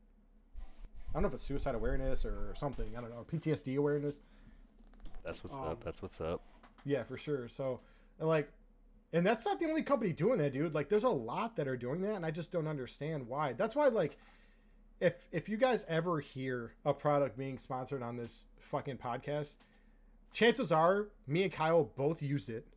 I 1.10 1.14
don't 1.14 1.24
know 1.24 1.30
if 1.30 1.34
it's 1.34 1.44
suicide 1.44 1.76
awareness 1.76 2.26
or 2.26 2.54
something. 2.56 2.96
I 2.98 3.02
don't 3.02 3.10
know 3.10 3.26
PTSD 3.32 3.78
awareness. 3.78 4.20
That's 5.24 5.44
what's 5.44 5.56
Um, 5.56 5.62
up. 5.64 5.84
That's 5.84 6.02
what's 6.02 6.20
up. 6.22 6.42
Yeah, 6.86 7.04
for 7.04 7.18
sure. 7.18 7.48
So, 7.48 7.80
and 8.20 8.28
like, 8.28 8.52
and 9.14 9.26
that's 9.26 9.46
not 9.46 9.60
the 9.60 9.66
only 9.68 9.84
company 9.84 10.12
doing 10.12 10.38
that, 10.40 10.54
dude. 10.54 10.74
Like, 10.74 10.90
there's 10.90 11.04
a 11.04 11.10
lot 11.10 11.56
that 11.56 11.68
are 11.68 11.78
doing 11.78 12.02
that, 12.02 12.16
and 12.16 12.26
I 12.26 12.32
just 12.32 12.52
don't 12.52 12.68
understand 12.68 13.28
why. 13.28 13.54
That's 13.54 13.76
why, 13.76 13.88
like, 13.88 14.18
if 15.00 15.28
if 15.32 15.48
you 15.50 15.58
guys 15.58 15.86
ever 15.88 16.20
hear 16.20 16.74
a 16.86 16.94
product 16.94 17.38
being 17.38 17.58
sponsored 17.58 18.02
on 18.04 18.18
this 18.18 18.46
fucking 18.60 18.98
podcast, 18.98 19.56
chances 20.32 20.72
are 20.72 21.10
me 21.28 21.44
and 21.44 21.52
Kyle 21.52 21.84
both 21.96 22.22
used 22.22 22.50
it, 22.50 22.68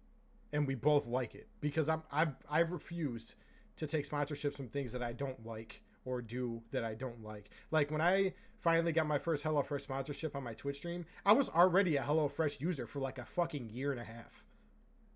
and 0.53 0.67
we 0.67 0.75
both 0.75 1.07
like 1.07 1.35
it 1.35 1.49
because 1.61 1.89
I'm 1.89 2.03
I 2.13 2.29
I 2.51 2.61
refused 2.61 3.35
to 3.77 3.87
take 3.87 4.09
sponsorships 4.09 4.55
from 4.55 4.69
things 4.69 4.93
that 4.93 5.03
I 5.03 5.13
don't 5.13 5.45
like 5.45 5.83
or 6.07 6.23
do 6.23 6.63
that 6.71 6.85
I 6.85 6.95
don't 6.95 7.23
like. 7.23 7.51
Like 7.71 7.91
when 7.91 8.01
I 8.01 8.33
finally 8.59 8.93
got 8.93 9.07
my 9.07 9.19
first 9.19 9.45
HelloFresh 9.45 9.83
sponsorship 9.83 10.35
on 10.35 10.45
my 10.45 10.55
Twitch 10.55 10.77
stream, 10.77 11.05
I 11.27 11.33
was 11.33 11.51
already 11.51 11.97
a 11.97 12.03
HelloFresh 12.03 12.61
user 12.61 12.87
for 12.87 13.01
like 13.01 13.19
a 13.19 13.27
fucking 13.27 13.69
year 13.69 13.93
and 13.93 14.01
a 14.01 14.05
half. 14.05 14.45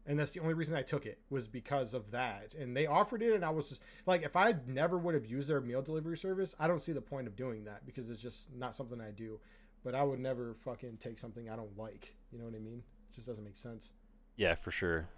And 0.07 0.19
that's 0.19 0.33
the 0.33 0.41
only 0.41 0.55
reason 0.55 0.75
I 0.75 0.83
took 0.83 1.07
it 1.07 1.21
was 1.31 1.47
because 1.47 1.95
of 1.95 2.11
that. 2.11 2.55
And 2.55 2.77
they 2.77 2.87
offered 2.87 3.23
it 3.23 3.35
and 3.35 3.45
I 3.45 3.51
was 3.51 3.69
just 3.69 3.83
like 4.07 4.23
if 4.23 4.35
I 4.35 4.57
never 4.67 4.99
would 4.99 5.15
have 5.15 5.27
used 5.27 5.49
their 5.49 5.61
meal 5.61 5.83
delivery 5.83 6.19
service, 6.19 6.55
I 6.59 6.67
don't 6.67 6.83
see 6.83 6.93
the 6.93 7.01
point 7.01 7.29
of 7.29 7.37
doing 7.37 7.65
that 7.65 7.87
because 7.87 8.11
it's 8.11 8.21
just 8.21 8.53
not 8.55 8.75
something 8.75 9.01
I 9.01 9.13
do. 9.13 9.41
But 9.85 9.95
I 9.95 10.03
would 10.03 10.19
never 10.19 10.55
fucking 10.65 10.99
take 10.99 11.19
something 11.19 11.49
I 11.49 11.57
don't 11.57 11.79
like. 11.79 12.15
You 12.33 12.39
know 12.39 12.45
what 12.45 12.55
I 12.55 12.59
mean? 12.59 12.83
It 13.11 13.15
just 13.15 13.27
doesn't 13.27 13.45
make 13.45 13.57
sense. 13.57 13.93
Yeah, 14.37 14.55
for 14.55 14.71
sure. 14.71 15.09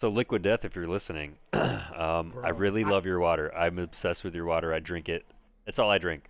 So 0.00 0.08
Liquid 0.08 0.40
Death, 0.40 0.64
if 0.64 0.74
you're 0.74 0.88
listening, 0.88 1.36
um, 1.52 2.32
I 2.42 2.48
really 2.56 2.84
love 2.84 3.04
your 3.04 3.20
water. 3.20 3.54
I'm 3.54 3.78
obsessed 3.78 4.24
with 4.24 4.34
your 4.34 4.46
water. 4.46 4.72
I 4.72 4.80
drink 4.80 5.10
it. 5.10 5.26
That's 5.66 5.78
all 5.78 5.90
I 5.90 5.98
drink. 5.98 6.24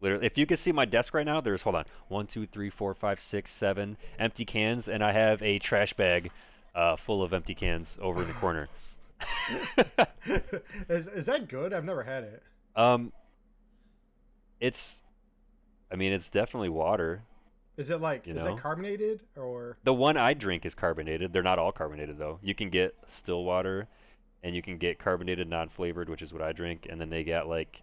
Literally, 0.00 0.26
if 0.26 0.36
you 0.36 0.46
can 0.46 0.56
see 0.56 0.72
my 0.72 0.84
desk 0.84 1.14
right 1.14 1.24
now, 1.24 1.40
there's 1.40 1.62
hold 1.62 1.76
on, 1.76 1.84
one, 2.08 2.26
two, 2.26 2.44
three, 2.46 2.70
four, 2.70 2.94
five, 2.94 3.20
six, 3.20 3.52
seven 3.52 3.98
empty 4.18 4.44
cans, 4.44 4.88
and 4.88 5.04
I 5.04 5.12
have 5.12 5.40
a 5.44 5.60
trash 5.60 5.92
bag 5.92 6.32
uh, 6.74 6.96
full 6.96 7.22
of 7.22 7.32
empty 7.32 7.54
cans 7.54 7.96
over 8.00 8.22
in 8.22 8.26
the 8.26 8.34
corner. 8.34 8.68
is, 10.88 11.06
is 11.06 11.26
that 11.26 11.46
good? 11.46 11.72
I've 11.72 11.84
never 11.84 12.02
had 12.02 12.24
it. 12.24 12.42
Um, 12.74 13.12
it's, 14.58 14.96
I 15.92 15.94
mean, 15.94 16.12
it's 16.12 16.28
definitely 16.28 16.68
water. 16.68 17.22
Is 17.78 17.88
it 17.90 18.00
like 18.00 18.26
You 18.26 18.34
is 18.34 18.44
know? 18.44 18.54
it 18.56 18.60
carbonated 18.60 19.20
or 19.36 19.78
The 19.84 19.94
one 19.94 20.16
I 20.18 20.34
drink 20.34 20.66
is 20.66 20.74
carbonated. 20.74 21.32
They're 21.32 21.42
not 21.42 21.58
all 21.58 21.72
carbonated 21.72 22.18
though. 22.18 22.40
You 22.42 22.54
can 22.54 22.68
get 22.70 22.94
still 23.06 23.44
water, 23.44 23.88
and 24.42 24.54
you 24.54 24.60
can 24.62 24.76
get 24.78 24.98
carbonated 24.98 25.48
non-flavored, 25.48 26.08
which 26.08 26.20
is 26.20 26.32
what 26.32 26.42
I 26.42 26.52
drink, 26.52 26.86
and 26.90 27.00
then 27.00 27.08
they 27.08 27.24
got 27.24 27.48
like 27.48 27.82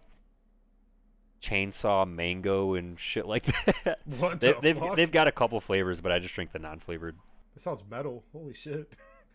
chainsaw 1.42 2.08
mango 2.08 2.74
and 2.74 2.98
shit 3.00 3.26
like 3.26 3.44
that. 3.84 3.98
What 4.18 4.40
they, 4.40 4.52
the 4.52 4.60
they've 4.60 4.78
fuck? 4.78 4.96
they've 4.96 5.10
got 5.12 5.28
a 5.28 5.32
couple 5.32 5.60
flavors, 5.60 6.00
but 6.00 6.12
I 6.12 6.18
just 6.18 6.34
drink 6.34 6.52
the 6.52 6.58
non-flavored. 6.58 7.16
That 7.54 7.60
sounds 7.60 7.82
metal. 7.90 8.24
Holy 8.32 8.54
shit. 8.54 8.92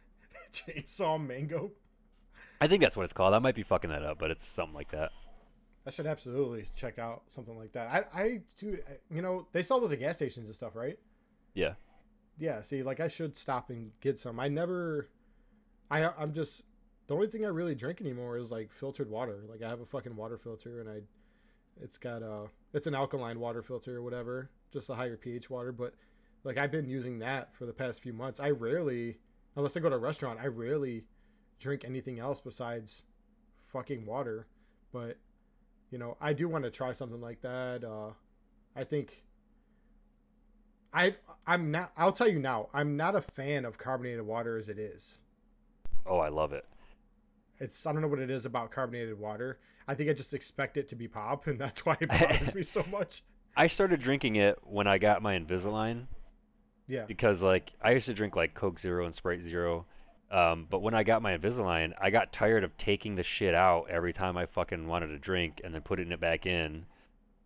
Chainsaw 0.53 1.19
mango. 1.25 1.71
I 2.59 2.67
think 2.67 2.83
that's 2.83 2.95
what 2.95 3.03
it's 3.03 3.13
called. 3.13 3.33
I 3.33 3.39
might 3.39 3.55
be 3.55 3.63
fucking 3.63 3.89
that 3.89 4.03
up, 4.03 4.19
but 4.19 4.29
it's 4.29 4.47
something 4.47 4.75
like 4.75 4.91
that. 4.91 5.11
I 5.85 5.89
should 5.89 6.05
absolutely 6.05 6.65
check 6.75 6.99
out 6.99 7.23
something 7.27 7.57
like 7.57 7.71
that. 7.73 7.89
I, 7.89 8.21
I 8.21 8.41
do, 8.57 8.77
you 9.13 9.21
know, 9.21 9.47
they 9.51 9.63
sell 9.63 9.79
those 9.79 9.91
at 9.91 9.99
gas 9.99 10.15
stations 10.15 10.45
and 10.45 10.53
stuff, 10.53 10.75
right? 10.75 10.99
Yeah. 11.55 11.73
Yeah. 12.37 12.61
See, 12.61 12.83
like 12.83 12.99
I 12.99 13.07
should 13.07 13.35
stop 13.35 13.69
and 13.69 13.91
get 13.99 14.19
some. 14.19 14.39
I 14.39 14.47
never, 14.47 15.09
I, 15.89 16.07
I'm 16.17 16.33
just 16.33 16.61
the 17.07 17.15
only 17.15 17.27
thing 17.27 17.45
I 17.45 17.49
really 17.49 17.73
drink 17.73 17.99
anymore 17.99 18.37
is 18.37 18.51
like 18.51 18.71
filtered 18.71 19.09
water. 19.09 19.43
Like 19.49 19.63
I 19.63 19.69
have 19.69 19.81
a 19.81 19.85
fucking 19.85 20.15
water 20.15 20.37
filter 20.37 20.81
and 20.81 20.89
I, 20.89 21.01
it's 21.81 21.97
got 21.97 22.21
a, 22.21 22.45
it's 22.73 22.85
an 22.85 22.93
alkaline 22.93 23.39
water 23.39 23.63
filter 23.63 23.97
or 23.97 24.03
whatever, 24.03 24.51
just 24.71 24.89
a 24.89 24.95
higher 24.95 25.17
pH 25.17 25.49
water. 25.49 25.71
But 25.71 25.95
like 26.43 26.59
I've 26.59 26.71
been 26.71 26.87
using 26.87 27.17
that 27.19 27.55
for 27.55 27.65
the 27.65 27.73
past 27.73 28.03
few 28.03 28.13
months. 28.13 28.39
I 28.39 28.51
rarely, 28.51 29.17
unless 29.55 29.75
I 29.75 29.79
go 29.79 29.89
to 29.89 29.95
a 29.95 29.99
restaurant, 29.99 30.39
I 30.39 30.45
rarely 30.45 31.05
drink 31.59 31.85
anything 31.85 32.19
else 32.19 32.39
besides 32.39 33.03
fucking 33.73 34.05
water. 34.05 34.45
But 34.93 35.17
you 35.91 35.97
know, 35.97 36.17
I 36.21 36.33
do 36.33 36.47
want 36.47 36.63
to 36.63 36.71
try 36.71 36.91
something 36.93 37.21
like 37.21 37.41
that. 37.41 37.83
Uh, 37.83 38.11
I 38.75 38.83
think 38.83 39.23
I 40.93 41.15
I'm 41.47 41.71
not. 41.71 41.91
I'll 41.97 42.11
tell 42.11 42.27
you 42.27 42.39
now. 42.39 42.69
I'm 42.73 42.97
not 42.97 43.15
a 43.15 43.21
fan 43.21 43.65
of 43.65 43.77
carbonated 43.77 44.21
water 44.25 44.57
as 44.57 44.69
it 44.69 44.77
is. 44.79 45.19
Oh, 46.05 46.17
I 46.19 46.29
love 46.29 46.53
it. 46.53 46.65
It's 47.59 47.85
I 47.85 47.93
don't 47.93 48.01
know 48.01 48.07
what 48.07 48.19
it 48.19 48.29
is 48.31 48.45
about 48.45 48.71
carbonated 48.71 49.19
water. 49.19 49.59
I 49.87 49.95
think 49.95 50.09
I 50.09 50.13
just 50.13 50.33
expect 50.33 50.77
it 50.77 50.87
to 50.89 50.95
be 50.95 51.07
pop, 51.07 51.47
and 51.47 51.59
that's 51.59 51.85
why 51.85 51.97
it 51.99 52.09
bothers 52.19 52.53
me 52.55 52.63
so 52.63 52.83
much. 52.91 53.23
I 53.55 53.67
started 53.67 53.99
drinking 53.99 54.37
it 54.37 54.57
when 54.63 54.87
I 54.87 54.97
got 54.97 55.21
my 55.21 55.37
Invisalign 55.37 56.07
Yeah. 56.87 57.03
because 57.05 57.41
like 57.41 57.71
I 57.81 57.91
used 57.91 58.05
to 58.05 58.13
drink 58.13 58.35
like 58.35 58.53
Coke 58.53 58.79
Zero 58.79 59.05
and 59.05 59.13
Sprite 59.13 59.41
Zero. 59.41 59.85
Um, 60.31 60.65
but 60.69 60.81
when 60.81 60.93
I 60.93 61.03
got 61.03 61.21
my 61.21 61.37
Invisalign, 61.37 61.93
I 61.99 62.09
got 62.09 62.31
tired 62.31 62.63
of 62.63 62.77
taking 62.77 63.15
the 63.15 63.23
shit 63.23 63.53
out 63.53 63.87
every 63.89 64.13
time 64.13 64.37
I 64.37 64.45
fucking 64.45 64.87
wanted 64.87 65.07
to 65.07 65.17
drink 65.17 65.59
and 65.61 65.75
then 65.75 65.81
putting 65.81 66.11
it 66.11 66.21
back 66.21 66.45
in. 66.45 66.85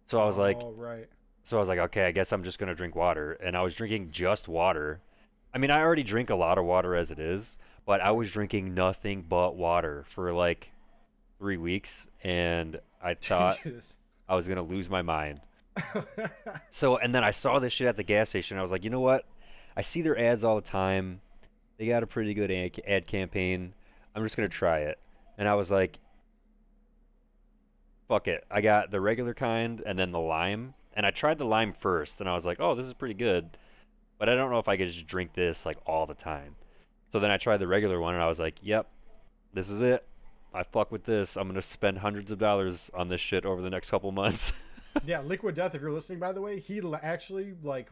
So 0.07 0.21
I 0.21 0.25
was 0.25 0.37
like, 0.37 0.57
oh 0.61 0.71
right. 0.77 1.09
so 1.43 1.57
I 1.57 1.59
was 1.59 1.67
like, 1.67 1.79
okay, 1.79 2.05
I 2.05 2.11
guess 2.11 2.31
I'm 2.31 2.43
just 2.43 2.59
gonna 2.59 2.75
drink 2.75 2.95
water. 2.95 3.33
And 3.33 3.57
I 3.57 3.63
was 3.63 3.73
drinking 3.73 4.11
just 4.11 4.47
water. 4.47 5.01
I 5.51 5.57
mean, 5.57 5.71
I 5.71 5.79
already 5.79 6.03
drink 6.03 6.29
a 6.29 6.35
lot 6.35 6.59
of 6.59 6.65
water 6.65 6.95
as 6.95 7.09
it 7.09 7.17
is, 7.17 7.57
but 7.87 8.01
I 8.01 8.11
was 8.11 8.29
drinking 8.29 8.75
nothing 8.75 9.25
but 9.27 9.55
water 9.55 10.05
for 10.13 10.31
like 10.31 10.69
three 11.39 11.57
weeks, 11.57 12.05
and 12.23 12.79
I 13.01 13.13
thought 13.21 13.59
Jesus. 13.63 13.97
I 14.29 14.35
was 14.35 14.47
gonna 14.47 14.61
lose 14.61 14.89
my 14.89 15.01
mind. 15.01 15.41
So, 16.69 16.97
and 16.97 17.15
then 17.15 17.23
I 17.23 17.31
saw 17.31 17.59
this 17.59 17.71
shit 17.71 17.87
at 17.87 17.95
the 17.95 18.03
gas 18.03 18.29
station. 18.29 18.57
I 18.57 18.61
was 18.61 18.71
like, 18.71 18.83
you 18.83 18.89
know 18.89 18.99
what? 18.99 19.25
I 19.77 19.81
see 19.81 20.01
their 20.01 20.17
ads 20.17 20.43
all 20.43 20.55
the 20.55 20.61
time. 20.61 21.21
They 21.77 21.87
got 21.87 22.03
a 22.03 22.07
pretty 22.07 22.33
good 22.33 22.51
ad, 22.87 23.07
campaign. 23.07 23.73
I'm 24.15 24.23
just 24.23 24.35
gonna 24.35 24.49
try 24.49 24.79
it. 24.79 24.99
And 25.37 25.47
I 25.47 25.55
was 25.55 25.69
like, 25.69 25.99
fuck 28.07 28.27
it. 28.27 28.45
I 28.49 28.61
got 28.61 28.91
the 28.91 29.01
regular 29.01 29.33
kind 29.33 29.81
and 29.85 29.97
then 29.99 30.11
the 30.11 30.19
lime. 30.19 30.73
And 30.93 31.05
I 31.05 31.09
tried 31.09 31.37
the 31.37 31.45
lime 31.45 31.73
first, 31.73 32.21
and 32.21 32.29
I 32.29 32.35
was 32.35 32.45
like, 32.45 32.61
oh, 32.61 32.73
this 32.73 32.85
is 32.85 32.93
pretty 32.93 33.15
good. 33.15 33.57
But 34.17 34.29
I 34.29 34.35
don't 34.35 34.49
know 34.49 34.59
if 34.59 34.69
I 34.69 34.77
could 34.77 34.87
just 34.87 35.07
drink 35.07 35.33
this 35.33 35.65
like 35.65 35.77
all 35.85 36.05
the 36.05 36.13
time. 36.13 36.55
So 37.11 37.19
then 37.19 37.31
I 37.31 37.37
tried 37.37 37.57
the 37.57 37.67
regular 37.67 37.99
one, 37.99 38.13
and 38.13 38.23
I 38.23 38.27
was 38.27 38.39
like, 38.39 38.55
yep, 38.61 38.87
this 39.53 39.69
is 39.69 39.81
it. 39.81 40.05
I 40.53 40.63
fuck 40.63 40.89
with 40.91 41.03
this. 41.03 41.35
I'm 41.35 41.49
gonna 41.49 41.61
spend 41.61 41.97
hundreds 41.97 42.31
of 42.31 42.39
dollars 42.39 42.89
on 42.93 43.09
this 43.09 43.19
shit 43.19 43.45
over 43.45 43.61
the 43.61 43.69
next 43.69 43.89
couple 43.89 44.11
months. 44.13 44.53
yeah, 45.05 45.19
Liquid 45.19 45.55
Death. 45.55 45.75
If 45.75 45.81
you're 45.81 45.91
listening, 45.91 46.19
by 46.19 46.31
the 46.31 46.41
way, 46.41 46.59
he 46.59 46.81
actually 47.03 47.55
like. 47.61 47.89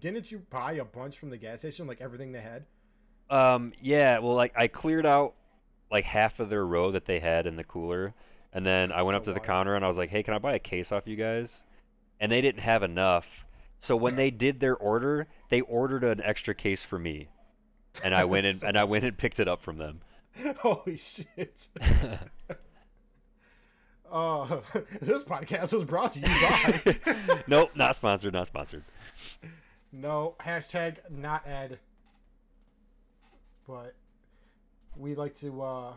Didn't 0.00 0.32
you 0.32 0.40
buy 0.50 0.72
a 0.72 0.84
bunch 0.84 1.16
from 1.16 1.30
the 1.30 1.36
gas 1.36 1.60
station, 1.60 1.86
like 1.86 2.00
everything 2.00 2.32
they 2.32 2.40
had? 2.40 2.64
Um, 3.30 3.72
yeah, 3.80 4.18
well, 4.20 4.34
like 4.34 4.52
I 4.56 4.66
cleared 4.68 5.06
out 5.06 5.34
like 5.90 6.04
half 6.04 6.40
of 6.40 6.48
their 6.50 6.64
row 6.64 6.90
that 6.92 7.04
they 7.06 7.18
had 7.20 7.46
in 7.46 7.56
the 7.56 7.64
cooler, 7.64 8.14
and 8.52 8.64
then 8.64 8.92
I 8.92 9.02
went 9.02 9.14
So 9.14 9.18
up 9.18 9.24
to 9.24 9.30
the 9.30 9.38
wild. 9.40 9.46
counter 9.46 9.74
and 9.74 9.84
I 9.84 9.88
was 9.88 9.96
like, 9.96 10.10
"Hey, 10.10 10.22
can 10.22 10.34
I 10.34 10.38
buy 10.38 10.54
a 10.54 10.58
case 10.58 10.92
off 10.92 11.06
you 11.06 11.16
guys?" 11.16 11.62
And 12.20 12.30
they 12.32 12.40
didn't 12.40 12.60
have 12.62 12.82
enough, 12.82 13.26
so 13.78 13.94
when 13.96 14.16
they 14.16 14.30
did 14.46 14.60
their 14.60 14.76
order, 14.76 15.26
they 15.50 15.60
ordered 15.62 16.04
an 16.04 16.20
extra 16.22 16.54
case 16.54 16.82
for 16.84 16.98
me, 16.98 17.28
and 18.04 18.14
I 18.14 18.24
went 18.24 18.46
and 18.46 18.58
so 18.60 18.66
and 18.68 18.76
I 18.78 18.84
went 18.84 19.04
and 19.04 19.16
picked 19.18 19.40
it 19.40 19.48
up 19.48 19.62
from 19.62 19.78
them. 19.78 20.00
Holy 20.58 20.96
shit. 20.96 21.68
Uh, 24.10 24.60
this 25.00 25.24
podcast 25.24 25.72
was 25.72 25.84
brought 25.84 26.12
to 26.12 26.20
you 26.20 26.26
by. 26.26 27.40
nope, 27.48 27.70
not 27.74 27.96
sponsored, 27.96 28.32
not 28.32 28.46
sponsored. 28.46 28.84
no, 29.92 30.36
hashtag 30.40 30.96
not 31.10 31.46
Ed. 31.46 31.78
But 33.66 33.94
we 34.96 35.14
like 35.14 35.34
to 35.36 35.62
uh, 35.62 35.94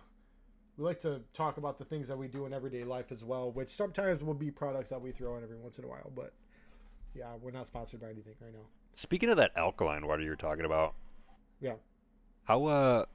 we 0.78 0.84
like 0.86 1.00
to 1.02 1.22
talk 1.34 1.58
about 1.58 1.78
the 1.78 1.86
things 1.86 2.08
that 2.08 2.18
we 2.18 2.28
do 2.28 2.46
in 2.46 2.54
everyday 2.54 2.84
life 2.84 3.12
as 3.12 3.24
well, 3.24 3.52
which 3.52 3.70
sometimes 3.70 4.24
will 4.24 4.34
be 4.34 4.50
products 4.52 4.90
that 4.90 5.02
we 5.02 5.12
throw 5.12 5.38
in 5.38 5.44
every 5.44 5.58
once 5.58 5.78
in 5.78 5.84
a 5.86 5.88
while. 5.88 6.12
But 6.16 6.34
yeah, 7.16 7.34
we're 7.42 7.52
not 7.52 7.68
sponsored 7.68 8.02
by 8.02 8.08
anything 8.08 8.34
right 8.42 8.54
now. 8.54 8.66
Speaking 8.96 9.30
of 9.30 9.38
that 9.38 9.52
alkaline 9.56 10.06
water 10.08 10.22
you 10.24 10.30
were 10.30 10.36
talking 10.36 10.66
about, 10.66 10.94
Yeah. 11.62 11.76
how 12.46 12.66
uh, 12.66 13.06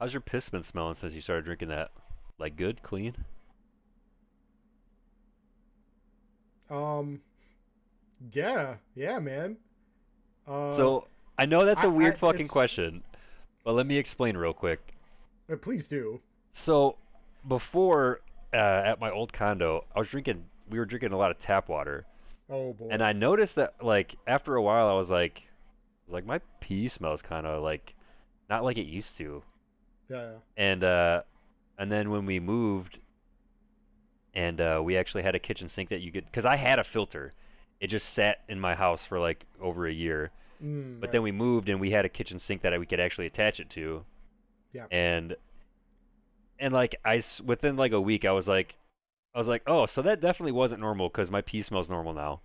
how's 0.00 0.12
your 0.14 0.20
piss 0.22 0.48
been 0.48 0.62
smelling 0.62 0.94
since 0.94 1.14
you 1.14 1.20
started 1.20 1.44
drinking 1.44 1.68
that? 1.68 1.90
Like 2.38 2.56
good, 2.56 2.82
clean? 2.82 3.16
Um. 6.70 7.20
Yeah. 8.32 8.76
Yeah, 8.94 9.18
man. 9.20 9.56
Uh, 10.46 10.72
So 10.72 11.06
I 11.38 11.46
know 11.46 11.64
that's 11.64 11.82
a 11.82 11.86
I- 11.86 11.90
weird 11.90 12.14
I- 12.14 12.18
fucking 12.18 12.48
question, 12.48 13.02
but 13.64 13.72
let 13.74 13.86
me 13.86 13.96
explain 13.96 14.36
real 14.36 14.52
quick. 14.52 14.94
uh, 15.52 15.56
please 15.56 15.88
do. 15.88 16.20
So 16.52 16.96
before 17.46 18.20
uh, 18.52 18.56
at 18.56 19.00
my 19.00 19.10
old 19.10 19.32
condo, 19.32 19.84
I 19.94 19.98
was 19.98 20.08
drinking. 20.08 20.44
We 20.70 20.78
were 20.78 20.84
drinking 20.84 21.12
a 21.12 21.16
lot 21.16 21.30
of 21.30 21.38
tap 21.38 21.68
water, 21.68 22.04
Oh 22.50 22.72
boy. 22.74 22.88
and 22.90 23.02
I 23.02 23.12
noticed 23.12 23.54
that 23.56 23.74
like 23.82 24.16
after 24.26 24.56
a 24.56 24.62
while, 24.62 24.88
I 24.88 24.92
was 24.94 25.08
like, 25.10 25.42
I 25.46 26.10
was 26.10 26.12
like 26.14 26.26
my 26.26 26.40
pee 26.60 26.88
smells 26.88 27.22
kind 27.22 27.46
of 27.46 27.62
like 27.62 27.94
not 28.50 28.64
like 28.64 28.76
it 28.78 28.86
used 28.86 29.16
to. 29.18 29.42
yeah. 30.10 30.16
yeah. 30.16 30.30
And 30.56 30.84
uh, 30.84 31.22
and 31.78 31.90
then 31.92 32.10
when 32.10 32.26
we 32.26 32.40
moved, 32.40 32.98
and 34.34 34.60
uh, 34.60 34.80
we 34.84 34.96
actually 34.96 35.22
had 35.22 35.34
a 35.34 35.38
kitchen 35.38 35.68
sink 35.68 35.88
that 35.90 36.00
you 36.00 36.10
could, 36.12 36.24
because 36.26 36.44
I 36.44 36.56
had 36.56 36.78
a 36.78 36.84
filter, 36.84 37.32
it 37.80 37.86
just 37.88 38.10
sat 38.12 38.38
in 38.48 38.58
my 38.60 38.74
house 38.74 39.04
for 39.04 39.18
like 39.18 39.46
over 39.60 39.86
a 39.86 39.92
year. 39.92 40.30
Mm, 40.62 41.00
But 41.00 41.08
right. 41.08 41.12
then 41.12 41.22
we 41.22 41.32
moved 41.32 41.68
and 41.68 41.80
we 41.80 41.90
had 41.90 42.04
a 42.04 42.08
kitchen 42.08 42.38
sink 42.38 42.62
that 42.62 42.78
we 42.78 42.86
could 42.86 43.00
actually 43.00 43.26
attach 43.26 43.60
it 43.60 43.70
to. 43.70 44.04
Yeah. 44.72 44.86
And 44.90 45.36
and 46.58 46.72
like 46.72 46.96
I 47.04 47.22
within 47.44 47.76
like 47.76 47.92
a 47.92 48.00
week 48.00 48.24
I 48.24 48.32
was 48.32 48.48
like 48.48 48.76
I 49.34 49.38
was 49.38 49.48
like, 49.48 49.62
"Oh, 49.66 49.86
so 49.86 50.02
that 50.02 50.20
definitely 50.20 50.52
wasn't 50.52 50.80
normal 50.80 51.10
cuz 51.10 51.30
my 51.30 51.40
pee 51.42 51.62
smells 51.62 51.90
normal 51.90 52.12
now." 52.12 52.40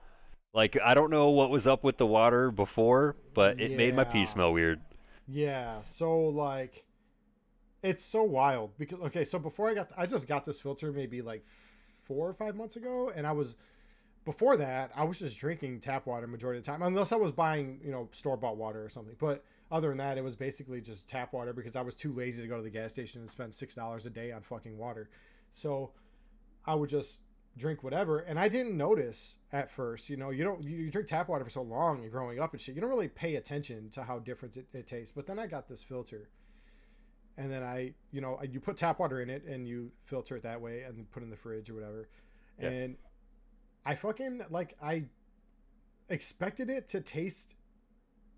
Like 0.53 0.77
I 0.83 0.93
don't 0.93 1.11
know 1.11 1.29
what 1.29 1.49
was 1.51 1.67
up 1.67 1.83
with 1.83 1.97
the 1.97 2.05
water 2.07 2.51
before, 2.51 3.15
but 3.33 3.59
it 3.59 3.71
made 3.73 3.95
my 3.95 4.03
pee 4.05 4.25
smell 4.25 4.53
weird. 4.53 4.81
Yeah, 5.27 5.81
so 5.83 6.19
like 6.27 6.85
it's 7.83 8.03
so 8.03 8.23
wild 8.23 8.77
because 8.77 8.99
okay, 9.01 9.25
so 9.25 9.39
before 9.39 9.69
I 9.69 9.73
got 9.73 9.91
I 9.97 10.05
just 10.05 10.27
got 10.27 10.45
this 10.45 10.61
filter 10.61 10.91
maybe 10.91 11.21
like 11.21 11.45
4 11.45 12.29
or 12.29 12.33
5 12.33 12.55
months 12.55 12.75
ago 12.75 13.11
and 13.15 13.27
I 13.27 13.31
was 13.31 13.55
before 14.25 14.57
that, 14.57 14.91
I 14.95 15.03
was 15.03 15.19
just 15.19 15.37
drinking 15.37 15.79
tap 15.81 16.05
water 16.05 16.27
majority 16.27 16.59
of 16.59 16.65
the 16.65 16.71
time 16.71 16.81
unless 16.81 17.11
I 17.11 17.15
was 17.15 17.31
buying, 17.31 17.79
you 17.83 17.91
know, 17.91 18.09
store-bought 18.11 18.57
water 18.57 18.83
or 18.83 18.89
something. 18.89 19.15
But 19.19 19.43
other 19.71 19.89
than 19.89 19.97
that, 19.97 20.17
it 20.17 20.23
was 20.23 20.35
basically 20.35 20.81
just 20.81 21.07
tap 21.07 21.33
water 21.33 21.51
because 21.51 21.75
I 21.75 21.81
was 21.81 21.95
too 21.95 22.13
lazy 22.13 22.41
to 22.41 22.47
go 22.47 22.57
to 22.57 22.63
the 22.63 22.69
gas 22.69 22.91
station 22.91 23.21
and 23.21 23.29
spend 23.29 23.51
$6 23.51 24.05
a 24.05 24.09
day 24.09 24.31
on 24.31 24.41
fucking 24.41 24.77
water. 24.77 25.09
So 25.51 25.91
I 26.65 26.75
would 26.75 26.89
just 26.89 27.19
drink 27.55 27.83
whatever 27.83 28.19
and 28.19 28.39
I 28.39 28.47
didn't 28.47 28.75
notice 28.75 29.37
at 29.51 29.69
first, 29.69 30.09
you 30.09 30.17
know, 30.17 30.31
you 30.31 30.43
don't 30.43 30.63
you, 30.63 30.89
drink 30.89 31.07
tap 31.07 31.27
water 31.27 31.43
for 31.43 31.49
so 31.49 31.61
long 31.61 32.01
and 32.01 32.11
growing 32.11 32.39
up 32.39 32.53
and 32.53 32.61
shit, 32.61 32.75
you 32.75 32.81
don't 32.81 32.89
really 32.89 33.07
pay 33.07 33.35
attention 33.35 33.89
to 33.91 34.03
how 34.03 34.19
different 34.19 34.57
it, 34.57 34.65
it 34.73 34.87
tastes. 34.87 35.11
But 35.15 35.27
then 35.27 35.37
I 35.37 35.47
got 35.47 35.67
this 35.67 35.83
filter 35.83 36.29
and 37.37 37.51
then 37.51 37.63
I, 37.63 37.93
you 38.11 38.21
know, 38.21 38.39
you 38.49 38.59
put 38.59 38.77
tap 38.77 38.99
water 38.99 39.21
in 39.21 39.29
it 39.29 39.43
and 39.45 39.67
you 39.67 39.91
filter 40.03 40.35
it 40.35 40.43
that 40.43 40.61
way 40.61 40.81
and 40.81 40.97
then 40.97 41.05
put 41.11 41.21
it 41.21 41.25
in 41.25 41.29
the 41.29 41.37
fridge 41.37 41.69
or 41.69 41.75
whatever. 41.75 42.09
Yeah. 42.59 42.69
And 42.69 42.95
I 43.85 43.95
fucking 43.95 44.41
like 44.49 44.75
I 44.81 45.05
expected 46.09 46.69
it 46.69 46.87
to 46.89 47.01
taste 47.01 47.55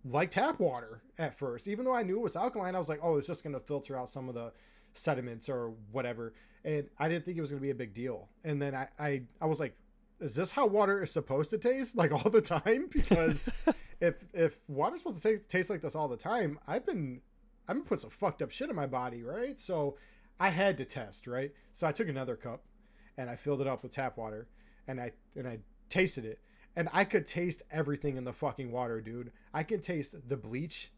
like 0.03 0.31
tap 0.31 0.59
water 0.59 1.01
at 1.17 1.37
first. 1.37 1.67
Even 1.67 1.85
though 1.85 1.93
I 1.93 2.03
knew 2.03 2.17
it 2.17 2.23
was 2.23 2.35
alkaline, 2.35 2.75
I 2.75 2.79
was 2.79 2.89
like, 2.89 2.99
oh, 3.01 3.17
it's 3.17 3.27
just 3.27 3.43
gonna 3.43 3.59
filter 3.59 3.97
out 3.97 4.09
some 4.09 4.29
of 4.29 4.35
the 4.35 4.53
sediments 4.93 5.49
or 5.49 5.73
whatever. 5.91 6.33
And 6.63 6.87
I 6.97 7.09
didn't 7.09 7.25
think 7.25 7.37
it 7.37 7.41
was 7.41 7.51
gonna 7.51 7.61
be 7.61 7.71
a 7.71 7.75
big 7.75 7.93
deal. 7.93 8.29
And 8.43 8.61
then 8.61 8.75
I 8.75 8.87
I, 8.99 9.21
I 9.41 9.45
was 9.45 9.59
like, 9.59 9.75
is 10.19 10.35
this 10.35 10.51
how 10.51 10.65
water 10.65 11.03
is 11.03 11.11
supposed 11.11 11.49
to 11.51 11.57
taste 11.57 11.95
like 11.95 12.11
all 12.11 12.29
the 12.29 12.41
time? 12.41 12.89
Because 12.91 13.51
if 13.99 14.15
if 14.33 14.57
water's 14.67 15.01
supposed 15.01 15.21
to 15.21 15.29
taste, 15.29 15.49
taste 15.49 15.69
like 15.69 15.81
this 15.81 15.95
all 15.95 16.07
the 16.07 16.17
time, 16.17 16.59
I've 16.67 16.85
been 16.85 17.21
I've 17.67 17.75
been 17.75 17.83
putting 17.83 18.01
some 18.01 18.09
fucked 18.09 18.41
up 18.41 18.51
shit 18.51 18.69
in 18.69 18.75
my 18.75 18.87
body, 18.87 19.23
right? 19.23 19.59
So 19.59 19.97
I 20.39 20.49
had 20.49 20.77
to 20.77 20.85
test, 20.85 21.27
right? 21.27 21.51
So 21.73 21.87
I 21.87 21.91
took 21.91 22.07
another 22.07 22.35
cup 22.35 22.63
and 23.17 23.29
I 23.29 23.35
filled 23.35 23.61
it 23.61 23.67
up 23.67 23.83
with 23.83 23.91
tap 23.91 24.17
water. 24.17 24.47
And 24.87 24.99
I 24.99 25.11
and 25.35 25.47
I 25.47 25.59
tasted 25.89 26.25
it, 26.25 26.39
and 26.75 26.89
I 26.93 27.03
could 27.03 27.25
taste 27.25 27.63
everything 27.71 28.17
in 28.17 28.23
the 28.23 28.33
fucking 28.33 28.71
water, 28.71 29.01
dude. 29.01 29.31
I 29.53 29.63
could 29.63 29.83
taste 29.83 30.15
the 30.27 30.37
bleach, 30.37 30.91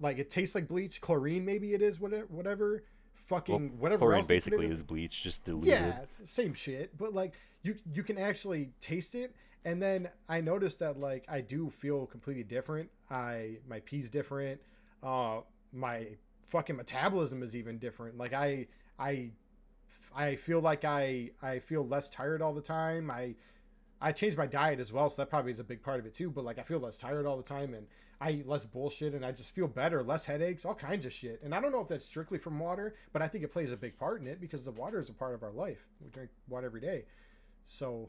like 0.00 0.18
it 0.18 0.30
tastes 0.30 0.54
like 0.54 0.68
bleach, 0.68 1.00
chlorine 1.00 1.44
maybe 1.44 1.74
it 1.74 1.82
is, 1.82 2.00
whatever, 2.00 2.26
whatever, 2.28 2.84
fucking 3.28 3.78
whatever 3.78 4.06
Chlorine 4.06 4.26
basically 4.26 4.66
is 4.66 4.82
bleach, 4.82 5.22
just 5.22 5.44
diluted. 5.44 5.68
Yeah, 5.68 6.00
same 6.24 6.54
shit. 6.54 6.96
But 6.96 7.14
like 7.14 7.34
you 7.62 7.76
you 7.92 8.02
can 8.02 8.18
actually 8.18 8.70
taste 8.80 9.14
it 9.14 9.34
and 9.64 9.82
then 9.82 10.08
I 10.28 10.40
noticed 10.40 10.78
that 10.80 10.98
like 10.98 11.24
I 11.28 11.40
do 11.40 11.70
feel 11.70 12.06
completely 12.06 12.44
different. 12.44 12.90
I 13.10 13.58
my 13.68 13.80
pee's 13.80 14.08
different. 14.08 14.60
Uh 15.02 15.40
my 15.72 16.06
fucking 16.46 16.76
metabolism 16.76 17.42
is 17.42 17.54
even 17.54 17.78
different. 17.78 18.16
Like 18.16 18.32
I 18.32 18.66
I 18.98 19.30
I 20.14 20.36
feel 20.36 20.60
like 20.60 20.84
I 20.84 21.30
I 21.42 21.58
feel 21.58 21.86
less 21.86 22.08
tired 22.08 22.42
all 22.42 22.54
the 22.54 22.60
time. 22.60 23.10
I 23.10 23.34
I 24.00 24.12
changed 24.12 24.38
my 24.38 24.46
diet 24.46 24.80
as 24.80 24.92
well, 24.92 25.10
so 25.10 25.22
that 25.22 25.30
probably 25.30 25.52
is 25.52 25.58
a 25.58 25.64
big 25.64 25.82
part 25.82 26.00
of 26.00 26.06
it 26.06 26.14
too. 26.14 26.30
But 26.30 26.44
like 26.44 26.58
I 26.58 26.62
feel 26.62 26.78
less 26.78 26.96
tired 26.96 27.26
all 27.26 27.36
the 27.36 27.42
time 27.42 27.74
and 27.74 27.86
I 28.20 28.32
eat 28.32 28.48
less 28.48 28.64
bullshit 28.64 29.14
and 29.14 29.24
I 29.24 29.32
just 29.32 29.54
feel 29.54 29.68
better, 29.68 30.02
less 30.02 30.24
headaches, 30.24 30.64
all 30.64 30.74
kinds 30.74 31.06
of 31.06 31.12
shit. 31.12 31.40
And 31.42 31.54
I 31.54 31.60
don't 31.60 31.70
know 31.70 31.80
if 31.80 31.88
that's 31.88 32.04
strictly 32.04 32.38
from 32.38 32.58
water, 32.58 32.94
but 33.12 33.22
I 33.22 33.28
think 33.28 33.44
it 33.44 33.52
plays 33.52 33.70
a 33.70 33.76
big 33.76 33.96
part 33.96 34.20
in 34.20 34.26
it 34.26 34.40
because 34.40 34.64
the 34.64 34.72
water 34.72 34.98
is 34.98 35.08
a 35.08 35.12
part 35.12 35.34
of 35.34 35.42
our 35.42 35.52
life. 35.52 35.86
We 36.02 36.10
drink 36.10 36.30
water 36.48 36.66
every 36.66 36.80
day. 36.80 37.04
So, 37.64 38.08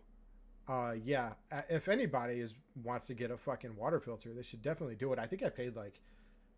uh, 0.68 0.94
yeah, 1.04 1.34
if 1.70 1.88
anybody 1.88 2.40
is 2.40 2.56
wants 2.84 3.08
to 3.08 3.14
get 3.14 3.30
a 3.30 3.38
fucking 3.38 3.76
water 3.76 4.00
filter, 4.00 4.34
they 4.34 4.42
should 4.42 4.64
definitely 4.64 4.96
do 4.96 5.14
it. 5.14 5.20
I 5.20 5.28
think 5.28 5.44
I 5.44 5.50
paid 5.50 5.76
like, 5.76 6.00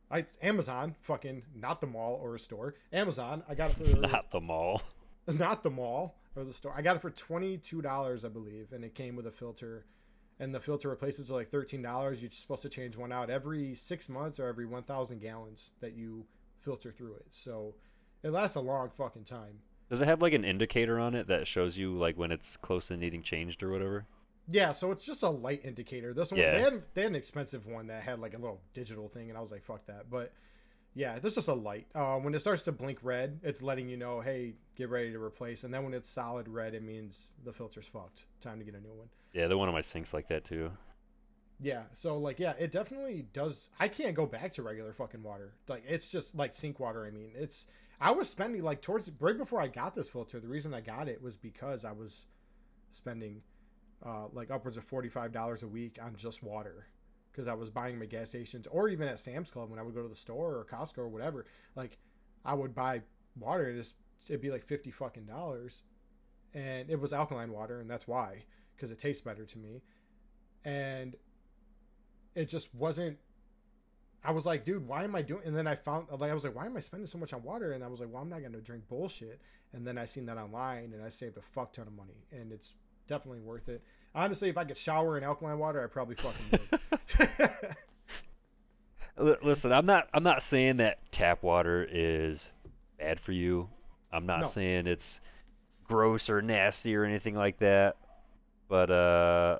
I 0.09 0.25
Amazon, 0.41 0.95
fucking 1.01 1.43
not 1.55 1.81
the 1.81 1.87
mall 1.87 2.19
or 2.21 2.35
a 2.35 2.39
store. 2.39 2.75
Amazon, 2.93 3.43
I 3.49 3.55
got 3.55 3.71
it 3.71 3.77
for 3.77 3.83
Not 4.07 4.31
the 4.31 4.41
mall. 4.41 4.81
not 5.27 5.63
the 5.63 5.69
mall 5.69 6.15
or 6.35 6.43
the 6.43 6.53
store. 6.53 6.73
I 6.75 6.81
got 6.81 6.95
it 6.95 7.01
for 7.01 7.09
twenty 7.09 7.57
two 7.57 7.81
dollars, 7.81 8.23
I 8.25 8.29
believe, 8.29 8.71
and 8.73 8.83
it 8.83 8.95
came 8.95 9.15
with 9.15 9.27
a 9.27 9.31
filter. 9.31 9.85
And 10.39 10.55
the 10.55 10.59
filter 10.59 10.89
replacements 10.89 11.29
are 11.29 11.35
like 11.35 11.51
thirteen 11.51 11.81
dollars. 11.81 12.21
You're 12.21 12.31
supposed 12.31 12.63
to 12.63 12.69
change 12.69 12.97
one 12.97 13.11
out 13.11 13.29
every 13.29 13.75
six 13.75 14.09
months 14.09 14.39
or 14.39 14.47
every 14.47 14.65
one 14.65 14.83
thousand 14.83 15.21
gallons 15.21 15.71
that 15.81 15.93
you 15.93 16.25
filter 16.59 16.91
through 16.91 17.15
it. 17.15 17.25
So 17.29 17.75
it 18.23 18.29
lasts 18.31 18.55
a 18.55 18.59
long 18.61 18.89
fucking 18.97 19.25
time. 19.25 19.59
Does 19.89 20.01
it 20.01 20.07
have 20.07 20.21
like 20.21 20.33
an 20.33 20.45
indicator 20.45 20.99
on 20.99 21.13
it 21.15 21.27
that 21.27 21.47
shows 21.47 21.77
you 21.77 21.93
like 21.97 22.17
when 22.17 22.31
it's 22.31 22.57
close 22.57 22.87
to 22.87 22.97
needing 22.97 23.21
changed 23.21 23.61
or 23.61 23.69
whatever? 23.71 24.05
Yeah, 24.49 24.71
so 24.71 24.89
it's 24.91 25.03
just 25.05 25.21
a 25.21 25.29
light 25.29 25.61
indicator. 25.63 26.13
This 26.13 26.31
one 26.31 26.39
Yeah. 26.39 26.53
they, 26.53 26.61
had, 26.61 26.83
they 26.93 27.01
had 27.03 27.11
an 27.11 27.15
expensive 27.15 27.67
one 27.67 27.87
that 27.87 28.01
had 28.03 28.19
like 28.19 28.33
a 28.33 28.37
little 28.37 28.61
digital 28.73 29.07
thing, 29.07 29.29
and 29.29 29.37
I 29.37 29.41
was 29.41 29.51
like, 29.51 29.63
fuck 29.63 29.85
that. 29.85 30.09
But 30.09 30.33
yeah, 30.93 31.19
this 31.19 31.31
is 31.31 31.35
just 31.35 31.47
a 31.47 31.53
light. 31.53 31.87
Uh, 31.95 32.17
when 32.17 32.33
it 32.35 32.39
starts 32.39 32.63
to 32.63 32.71
blink 32.71 32.99
red, 33.01 33.39
it's 33.43 33.61
letting 33.61 33.87
you 33.87 33.97
know, 33.97 34.19
hey, 34.19 34.55
get 34.75 34.89
ready 34.89 35.11
to 35.11 35.21
replace. 35.21 35.63
And 35.63 35.73
then 35.73 35.83
when 35.83 35.93
it's 35.93 36.09
solid 36.09 36.47
red, 36.47 36.73
it 36.73 36.83
means 36.83 37.31
the 37.43 37.53
filter's 37.53 37.87
fucked. 37.87 38.25
Time 38.41 38.59
to 38.59 38.65
get 38.65 38.75
a 38.75 38.81
new 38.81 38.93
one. 38.93 39.07
Yeah, 39.33 39.47
the 39.47 39.57
one 39.57 39.69
on 39.69 39.73
my 39.73 39.81
sink's 39.81 40.13
like 40.13 40.27
that 40.27 40.43
too. 40.43 40.71
Yeah, 41.61 41.83
so 41.93 42.17
like 42.17 42.39
yeah, 42.39 42.53
it 42.59 42.71
definitely 42.71 43.27
does. 43.33 43.69
I 43.79 43.87
can't 43.87 44.15
go 44.15 44.25
back 44.25 44.51
to 44.53 44.63
regular 44.63 44.93
fucking 44.93 45.23
water. 45.23 45.53
Like 45.67 45.83
it's 45.87 46.09
just 46.09 46.35
like 46.35 46.55
sink 46.55 46.79
water. 46.79 47.05
I 47.05 47.11
mean, 47.11 47.31
it's. 47.35 47.67
I 47.99 48.11
was 48.11 48.27
spending 48.27 48.63
like 48.63 48.81
towards 48.81 49.11
right 49.19 49.37
before 49.37 49.61
I 49.61 49.67
got 49.67 49.95
this 49.95 50.09
filter. 50.09 50.39
The 50.39 50.47
reason 50.47 50.73
I 50.73 50.81
got 50.81 51.07
it 51.07 51.21
was 51.21 51.37
because 51.37 51.85
I 51.85 51.91
was 51.91 52.25
spending 52.91 53.43
uh, 54.03 54.25
like 54.33 54.49
upwards 54.49 54.77
of 54.77 54.83
forty 54.83 55.07
five 55.07 55.31
dollars 55.31 55.61
a 55.61 55.67
week 55.67 55.99
on 56.01 56.15
just 56.15 56.41
water 56.41 56.87
because 57.31 57.47
I 57.47 57.53
was 57.53 57.69
buying 57.69 58.01
at 58.01 58.09
gas 58.09 58.29
stations 58.29 58.67
or 58.67 58.89
even 58.89 59.07
at 59.07 59.19
Sam's 59.19 59.49
Club 59.49 59.69
when 59.69 59.79
I 59.79 59.83
would 59.83 59.95
go 59.95 60.01
to 60.01 60.09
the 60.09 60.15
store 60.15 60.55
or 60.55 60.65
Costco 60.65 60.99
or 60.99 61.07
whatever. 61.07 61.45
Like 61.75 61.97
I 62.43 62.53
would 62.53 62.73
buy 62.75 63.01
water. 63.39 63.69
And 63.69 63.79
it's, 63.79 63.93
it'd 64.27 64.41
be 64.41 64.51
like 64.51 64.65
fifty 64.65 64.91
fucking 64.91 65.25
dollars, 65.25 65.83
and 66.53 66.89
it 66.89 66.99
was 66.99 67.13
alkaline 67.13 67.51
water, 67.51 67.79
and 67.79 67.89
that's 67.89 68.07
why 68.07 68.45
because 68.75 68.91
it 68.91 68.99
tastes 68.99 69.21
better 69.21 69.45
to 69.45 69.57
me, 69.57 69.81
and 70.65 71.15
it 72.35 72.49
just 72.49 72.73
wasn't 72.73 73.17
I 74.23 74.31
was 74.31 74.45
like, 74.45 74.63
dude, 74.63 74.87
why 74.87 75.03
am 75.03 75.15
I 75.15 75.23
doing? 75.23 75.41
And 75.45 75.55
then 75.55 75.65
I 75.65 75.75
found, 75.75 76.07
like, 76.11 76.29
I 76.29 76.33
was 76.33 76.43
like, 76.43 76.55
why 76.55 76.67
am 76.67 76.77
I 76.77 76.79
spending 76.79 77.07
so 77.07 77.17
much 77.17 77.33
on 77.33 77.41
water? 77.41 77.71
And 77.71 77.83
I 77.83 77.87
was 77.87 77.99
like, 77.99 78.09
well, 78.11 78.21
I'm 78.21 78.29
not 78.29 78.43
to 78.43 78.61
drink 78.61 78.87
bullshit. 78.87 79.41
And 79.73 79.85
then 79.85 79.97
I 79.97 80.05
seen 80.05 80.27
that 80.27 80.37
online, 80.37 80.93
and 80.93 81.03
I 81.03 81.09
saved 81.09 81.37
a 81.37 81.41
fuck 81.41 81.73
ton 81.73 81.87
of 81.87 81.93
money, 81.93 82.25
and 82.31 82.51
it's 82.51 82.75
definitely 83.07 83.39
worth 83.39 83.67
it. 83.67 83.83
Honestly, 84.13 84.49
if 84.49 84.57
I 84.57 84.65
could 84.65 84.77
shower 84.77 85.17
in 85.17 85.23
alkaline 85.23 85.57
water, 85.59 85.83
I 85.83 85.87
probably 85.87 86.15
fucking 86.15 86.45
would. 86.51 87.65
Li- 89.17 89.35
Listen, 89.43 89.71
I'm 89.71 89.85
not 89.85 90.07
I'm 90.13 90.23
not 90.23 90.41
saying 90.43 90.77
that 90.77 90.99
tap 91.11 91.43
water 91.43 91.87
is 91.89 92.49
bad 92.99 93.19
for 93.19 93.31
you. 93.31 93.69
I'm 94.11 94.25
not 94.25 94.41
No. 94.41 94.47
saying 94.47 94.87
it's 94.87 95.19
gross 95.83 96.29
or 96.29 96.41
nasty 96.41 96.95
or 96.95 97.03
anything 97.05 97.35
like 97.35 97.59
that. 97.59 97.97
But 98.67 98.89
uh 98.89 99.59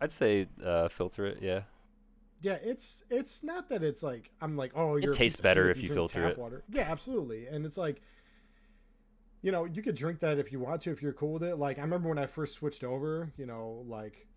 I'd 0.00 0.12
say 0.12 0.48
uh 0.64 0.88
filter 0.88 1.26
it, 1.26 1.38
yeah. 1.40 1.62
yeah, 2.40 2.58
it's 2.62 3.04
it's 3.10 3.42
not 3.42 3.68
that 3.70 3.82
it's 3.82 4.02
like 4.02 4.30
I'm 4.40 4.56
like, 4.56 4.72
oh, 4.74 4.96
you're 4.96 5.12
a 5.12 5.14
tastes 5.14 5.40
better 5.40 5.70
if 5.70 5.78
you 5.78 5.86
drink 5.88 5.96
filter 5.98 6.22
tap 6.22 6.32
it. 6.32 6.38
Water. 6.38 6.62
Yeah, 6.70 6.88
absolutely. 6.90 7.46
And 7.46 7.64
it's 7.64 7.76
like, 7.76 8.02
you 9.42 9.50
know, 9.50 9.64
you 9.64 9.82
could 9.82 9.96
drink 9.96 10.20
that 10.20 10.38
if 10.38 10.52
you 10.52 10.60
want 10.60 10.80
to, 10.82 10.92
if 10.92 11.02
you're 11.02 11.12
cool 11.12 11.34
with 11.34 11.42
it. 11.42 11.56
Like 11.58 11.78
I 11.78 11.82
remember 11.82 12.08
when 12.08 12.18
I 12.18 12.26
first 12.26 12.54
switched 12.54 12.84
over, 12.84 13.32
you 13.36 13.44
know, 13.44 13.84
like 13.88 14.28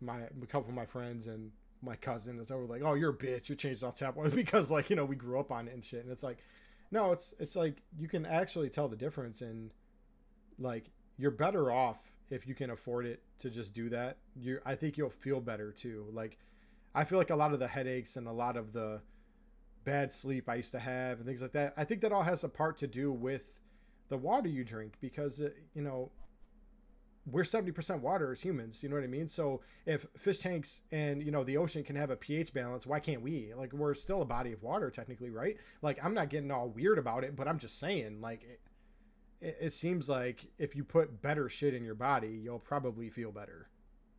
my 0.00 0.20
a 0.20 0.46
couple 0.46 0.68
of 0.68 0.74
my 0.74 0.86
friends 0.86 1.26
and 1.26 1.50
my 1.82 1.96
cousin 1.96 2.38
is 2.38 2.50
over 2.50 2.64
like, 2.66 2.82
oh, 2.84 2.94
you're 2.94 3.10
a 3.10 3.16
bitch, 3.16 3.48
you 3.48 3.56
changed 3.56 3.82
off 3.82 3.96
tap 3.96 4.16
water 4.16 4.30
because 4.34 4.70
like 4.70 4.90
you 4.90 4.96
know 4.96 5.04
we 5.04 5.16
grew 5.16 5.38
up 5.38 5.50
on 5.50 5.66
it 5.68 5.74
and 5.74 5.84
shit. 5.84 6.04
And 6.04 6.12
it's 6.12 6.22
like, 6.22 6.38
no, 6.90 7.12
it's 7.12 7.34
it's 7.38 7.56
like 7.56 7.82
you 7.98 8.08
can 8.08 8.24
actually 8.24 8.70
tell 8.70 8.88
the 8.88 8.96
difference 8.96 9.40
and 9.40 9.72
like 10.58 10.90
you're 11.16 11.32
better 11.32 11.72
off 11.72 11.98
if 12.30 12.46
you 12.46 12.54
can 12.54 12.70
afford 12.70 13.06
it 13.06 13.22
to 13.40 13.50
just 13.50 13.74
do 13.74 13.88
that. 13.90 14.18
You, 14.36 14.60
I 14.64 14.76
think 14.76 14.96
you'll 14.96 15.10
feel 15.10 15.40
better 15.40 15.72
too. 15.72 16.06
Like 16.12 16.38
I 16.94 17.04
feel 17.04 17.18
like 17.18 17.30
a 17.30 17.36
lot 17.36 17.52
of 17.52 17.58
the 17.58 17.68
headaches 17.68 18.16
and 18.16 18.28
a 18.28 18.32
lot 18.32 18.56
of 18.56 18.72
the 18.72 19.00
bad 19.84 20.12
sleep 20.12 20.48
I 20.48 20.56
used 20.56 20.72
to 20.72 20.78
have 20.78 21.18
and 21.18 21.26
things 21.26 21.42
like 21.42 21.52
that. 21.52 21.74
I 21.76 21.82
think 21.82 22.02
that 22.02 22.12
all 22.12 22.22
has 22.22 22.44
a 22.44 22.48
part 22.48 22.78
to 22.78 22.86
do 22.86 23.10
with 23.10 23.60
the 24.08 24.16
water 24.16 24.48
you 24.48 24.64
drink 24.64 24.94
because 25.00 25.40
uh, 25.40 25.50
you 25.74 25.82
know 25.82 26.10
we're 27.30 27.42
70% 27.42 28.00
water 28.00 28.32
as 28.32 28.40
humans, 28.40 28.82
you 28.82 28.88
know 28.88 28.94
what 28.94 29.04
I 29.04 29.08
mean? 29.08 29.28
So 29.28 29.60
if 29.84 30.06
fish 30.16 30.38
tanks 30.38 30.80
and 30.90 31.22
you 31.22 31.30
know 31.30 31.44
the 31.44 31.56
ocean 31.56 31.84
can 31.84 31.96
have 31.96 32.10
a 32.10 32.16
pH 32.16 32.52
balance, 32.54 32.86
why 32.86 33.00
can't 33.00 33.22
we? 33.22 33.52
Like 33.54 33.72
we're 33.72 33.94
still 33.94 34.22
a 34.22 34.26
body 34.26 34.52
of 34.52 34.62
water 34.62 34.90
technically, 34.90 35.30
right? 35.30 35.56
Like 35.82 36.02
I'm 36.02 36.14
not 36.14 36.30
getting 36.30 36.50
all 36.50 36.68
weird 36.68 36.98
about 36.98 37.24
it, 37.24 37.36
but 37.36 37.46
I'm 37.46 37.58
just 37.58 37.78
saying 37.78 38.20
like 38.20 38.42
it, 38.44 38.60
it, 39.40 39.58
it 39.60 39.72
seems 39.72 40.08
like 40.08 40.46
if 40.58 40.74
you 40.74 40.84
put 40.84 41.20
better 41.20 41.48
shit 41.48 41.74
in 41.74 41.84
your 41.84 41.94
body, 41.94 42.40
you'll 42.42 42.58
probably 42.58 43.10
feel 43.10 43.30
better. 43.30 43.68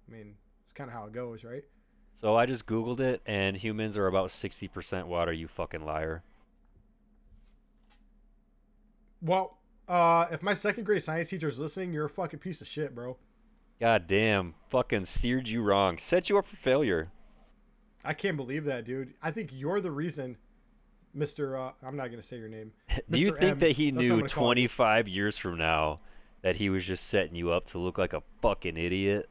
I 0.07 0.11
mean, 0.11 0.35
it's 0.63 0.73
kind 0.73 0.89
of 0.89 0.93
how 0.93 1.05
it 1.05 1.13
goes, 1.13 1.43
right? 1.43 1.63
So 2.21 2.35
I 2.35 2.45
just 2.45 2.65
googled 2.65 2.99
it 2.99 3.21
and 3.25 3.55
humans 3.55 3.95
are 3.97 4.07
about 4.07 4.29
60% 4.29 5.05
water, 5.05 5.31
you 5.31 5.47
fucking 5.47 5.85
liar. 5.85 6.21
Well, 9.21 9.58
uh, 9.89 10.27
if 10.31 10.43
my 10.43 10.53
second 10.53 10.85
grade 10.85 11.03
science 11.03 11.29
teacher 11.29 11.47
is 11.47 11.59
listening, 11.59 11.91
you're 11.91 12.05
a 12.05 12.09
fucking 12.09 12.39
piece 12.39 12.61
of 12.61 12.67
shit, 12.67 12.93
bro. 12.93 13.17
God 13.79 14.07
damn, 14.07 14.53
fucking 14.69 15.05
steered 15.05 15.47
you 15.47 15.61
wrong. 15.61 15.97
Set 15.97 16.29
you 16.29 16.37
up 16.37 16.45
for 16.45 16.57
failure. 16.57 17.11
I 18.05 18.13
can't 18.13 18.37
believe 18.37 18.65
that, 18.65 18.85
dude. 18.85 19.13
I 19.21 19.31
think 19.31 19.51
you're 19.53 19.81
the 19.81 19.91
reason, 19.91 20.37
Mister. 21.13 21.57
Uh, 21.57 21.71
I'm 21.83 21.95
not 21.97 22.09
gonna 22.11 22.21
say 22.21 22.37
your 22.37 22.49
name. 22.49 22.71
Do 23.09 23.19
you 23.19 23.31
think 23.31 23.43
M, 23.43 23.59
that 23.59 23.71
he 23.71 23.91
that's 23.91 23.95
what 23.95 24.01
I'm 24.01 24.07
knew 24.07 24.09
gonna 24.21 24.29
call 24.29 24.43
you. 24.43 24.67
25 24.67 25.07
years 25.07 25.37
from 25.37 25.57
now 25.57 25.99
that 26.41 26.57
he 26.57 26.69
was 26.69 26.85
just 26.85 27.07
setting 27.07 27.35
you 27.35 27.51
up 27.51 27.67
to 27.67 27.79
look 27.79 27.97
like 27.97 28.13
a 28.13 28.21
fucking 28.41 28.77
idiot? 28.77 29.29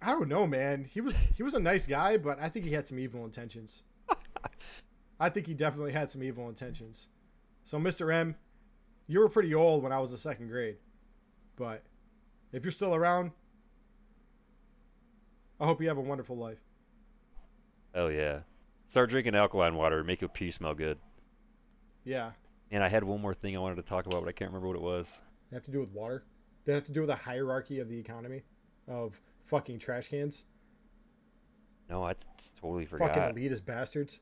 I 0.00 0.10
don't 0.10 0.28
know, 0.28 0.46
man. 0.46 0.84
He 0.84 1.00
was 1.00 1.16
he 1.16 1.42
was 1.42 1.54
a 1.54 1.60
nice 1.60 1.86
guy, 1.86 2.18
but 2.18 2.38
I 2.40 2.48
think 2.50 2.66
he 2.66 2.72
had 2.72 2.86
some 2.86 2.98
evil 2.98 3.24
intentions. 3.24 3.82
I 5.20 5.30
think 5.30 5.46
he 5.46 5.54
definitely 5.54 5.92
had 5.92 6.10
some 6.10 6.22
evil 6.22 6.48
intentions. 6.48 7.08
So, 7.64 7.78
Mister 7.78 8.12
M, 8.12 8.36
you 9.06 9.20
were 9.20 9.28
pretty 9.28 9.54
old 9.54 9.82
when 9.82 9.92
I 9.92 9.98
was 9.98 10.10
in 10.12 10.18
second 10.18 10.48
grade, 10.48 10.76
but 11.56 11.82
if 12.52 12.64
you're 12.64 12.70
still 12.72 12.94
around, 12.94 13.32
I 15.60 15.66
hope 15.66 15.80
you 15.80 15.88
have 15.88 15.98
a 15.98 16.02
wonderful 16.02 16.36
life. 16.36 16.58
Oh 17.94 18.08
yeah. 18.08 18.40
Start 18.88 19.10
drinking 19.10 19.34
alkaline 19.34 19.76
water, 19.76 20.04
make 20.04 20.20
your 20.20 20.28
pee 20.28 20.50
smell 20.50 20.74
good. 20.74 20.98
Yeah, 22.04 22.32
And 22.70 22.84
I 22.84 22.88
had 22.88 23.02
one 23.02 23.22
more 23.22 23.32
thing 23.32 23.56
I 23.56 23.60
wanted 23.60 23.76
to 23.76 23.82
talk 23.82 24.04
about, 24.04 24.20
but 24.22 24.28
I 24.28 24.32
can't 24.32 24.50
remember 24.50 24.68
what 24.68 24.76
it 24.76 24.82
was. 24.82 25.06
They 25.50 25.56
have 25.56 25.64
to 25.64 25.70
do 25.70 25.80
with 25.80 25.90
water. 25.90 26.24
They 26.66 26.74
have 26.74 26.84
to 26.84 26.92
do 26.92 27.00
with 27.00 27.08
the 27.08 27.16
hierarchy 27.16 27.80
of 27.80 27.88
the 27.88 27.98
economy 27.98 28.42
of 28.88 29.18
fucking 29.46 29.78
trash 29.78 30.08
cans. 30.08 30.44
No, 31.88 32.02
I 32.02 32.12
t- 32.12 32.18
totally 32.60 32.84
forgot. 32.84 33.14
Fucking 33.14 33.34
elitist 33.36 33.64
bastards. 33.64 34.20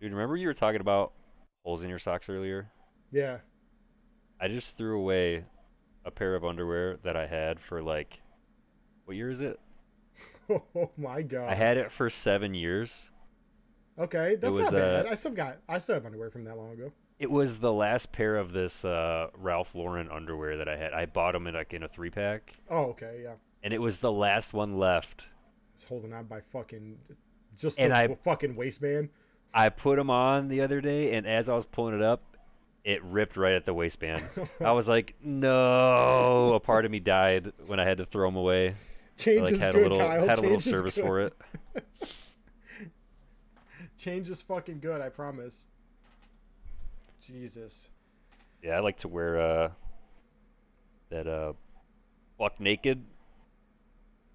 Dude, 0.00 0.12
remember 0.12 0.36
you 0.36 0.46
were 0.46 0.52
talking 0.54 0.82
about 0.82 1.12
holes 1.64 1.82
in 1.82 1.88
your 1.88 1.98
socks 1.98 2.28
earlier? 2.28 2.70
Yeah. 3.12 3.38
I 4.40 4.48
just 4.48 4.76
threw 4.76 4.98
away 4.98 5.44
a 6.04 6.10
pair 6.10 6.34
of 6.34 6.44
underwear 6.44 6.96
that 7.04 7.16
I 7.16 7.26
had 7.26 7.60
for 7.60 7.82
like 7.82 8.20
what 9.04 9.16
year 9.16 9.30
is 9.30 9.40
it? 9.40 9.58
Oh 10.74 10.90
my 10.98 11.22
god. 11.22 11.48
I 11.48 11.54
had 11.54 11.76
it 11.76 11.90
for 11.92 12.10
seven 12.10 12.52
years. 12.54 13.08
Okay, 13.98 14.36
that's 14.36 14.52
was, 14.52 14.64
not 14.64 14.72
bad. 14.72 15.06
uh, 15.06 15.10
I 15.10 15.14
still 15.14 15.30
got. 15.32 15.58
I 15.68 15.78
still 15.78 15.94
have 15.94 16.04
underwear 16.06 16.30
from 16.30 16.44
that 16.44 16.56
long 16.56 16.72
ago. 16.72 16.92
It 17.18 17.30
was 17.30 17.58
the 17.58 17.72
last 17.72 18.10
pair 18.12 18.36
of 18.36 18.52
this 18.52 18.84
uh, 18.84 19.28
Ralph 19.36 19.74
Lauren 19.74 20.10
underwear 20.10 20.56
that 20.58 20.68
I 20.68 20.76
had. 20.76 20.92
I 20.92 21.06
bought 21.06 21.32
them 21.32 21.46
in 21.46 21.54
like 21.54 21.72
in 21.72 21.82
a 21.84 21.88
three 21.88 22.10
pack, 22.10 22.52
Oh, 22.70 22.86
okay, 22.86 23.20
yeah. 23.22 23.34
and 23.62 23.72
it 23.72 23.78
was 23.80 24.00
the 24.00 24.10
last 24.12 24.52
one 24.52 24.78
left. 24.78 25.26
It's 25.76 25.84
holding 25.84 26.12
on 26.12 26.24
by 26.24 26.40
fucking 26.52 26.98
just 27.56 27.78
And 27.78 27.92
the 27.92 27.96
I- 28.12 28.16
fucking 28.24 28.56
waistband. 28.56 29.10
I 29.54 29.68
put 29.68 29.96
them 29.96 30.10
on 30.10 30.48
the 30.48 30.62
other 30.62 30.80
day, 30.80 31.14
and 31.14 31.26
as 31.26 31.48
I 31.48 31.54
was 31.54 31.66
pulling 31.66 31.94
it 31.94 32.02
up, 32.02 32.31
it 32.84 33.02
ripped 33.04 33.36
right 33.36 33.54
at 33.54 33.64
the 33.64 33.74
waistband. 33.74 34.22
I 34.60 34.72
was 34.72 34.88
like, 34.88 35.14
no! 35.22 36.52
A 36.54 36.60
part 36.60 36.84
of 36.84 36.90
me 36.90 37.00
died 37.00 37.52
when 37.66 37.78
I 37.80 37.84
had 37.84 37.98
to 37.98 38.06
throw 38.06 38.28
them 38.28 38.36
away. 38.36 38.68
I 38.70 38.74
Change 39.22 39.42
like 39.42 39.52
is 39.54 39.60
had 39.60 39.72
good, 39.74 39.80
a 39.80 39.82
little 39.88 39.98
Kyle. 39.98 40.28
had 40.28 40.38
a 40.38 40.42
little 40.42 40.60
service 40.60 40.94
good. 40.96 41.04
for 41.04 41.20
it. 41.20 41.34
Change 43.98 44.30
is 44.30 44.42
fucking 44.42 44.80
good, 44.80 45.00
I 45.00 45.08
promise. 45.10 45.66
Jesus. 47.20 47.88
Yeah, 48.62 48.76
I 48.76 48.80
like 48.80 48.98
to 48.98 49.08
wear 49.08 49.40
uh 49.40 49.70
that 51.10 51.26
uh 51.28 51.52
buck 52.38 52.58
naked 52.58 53.04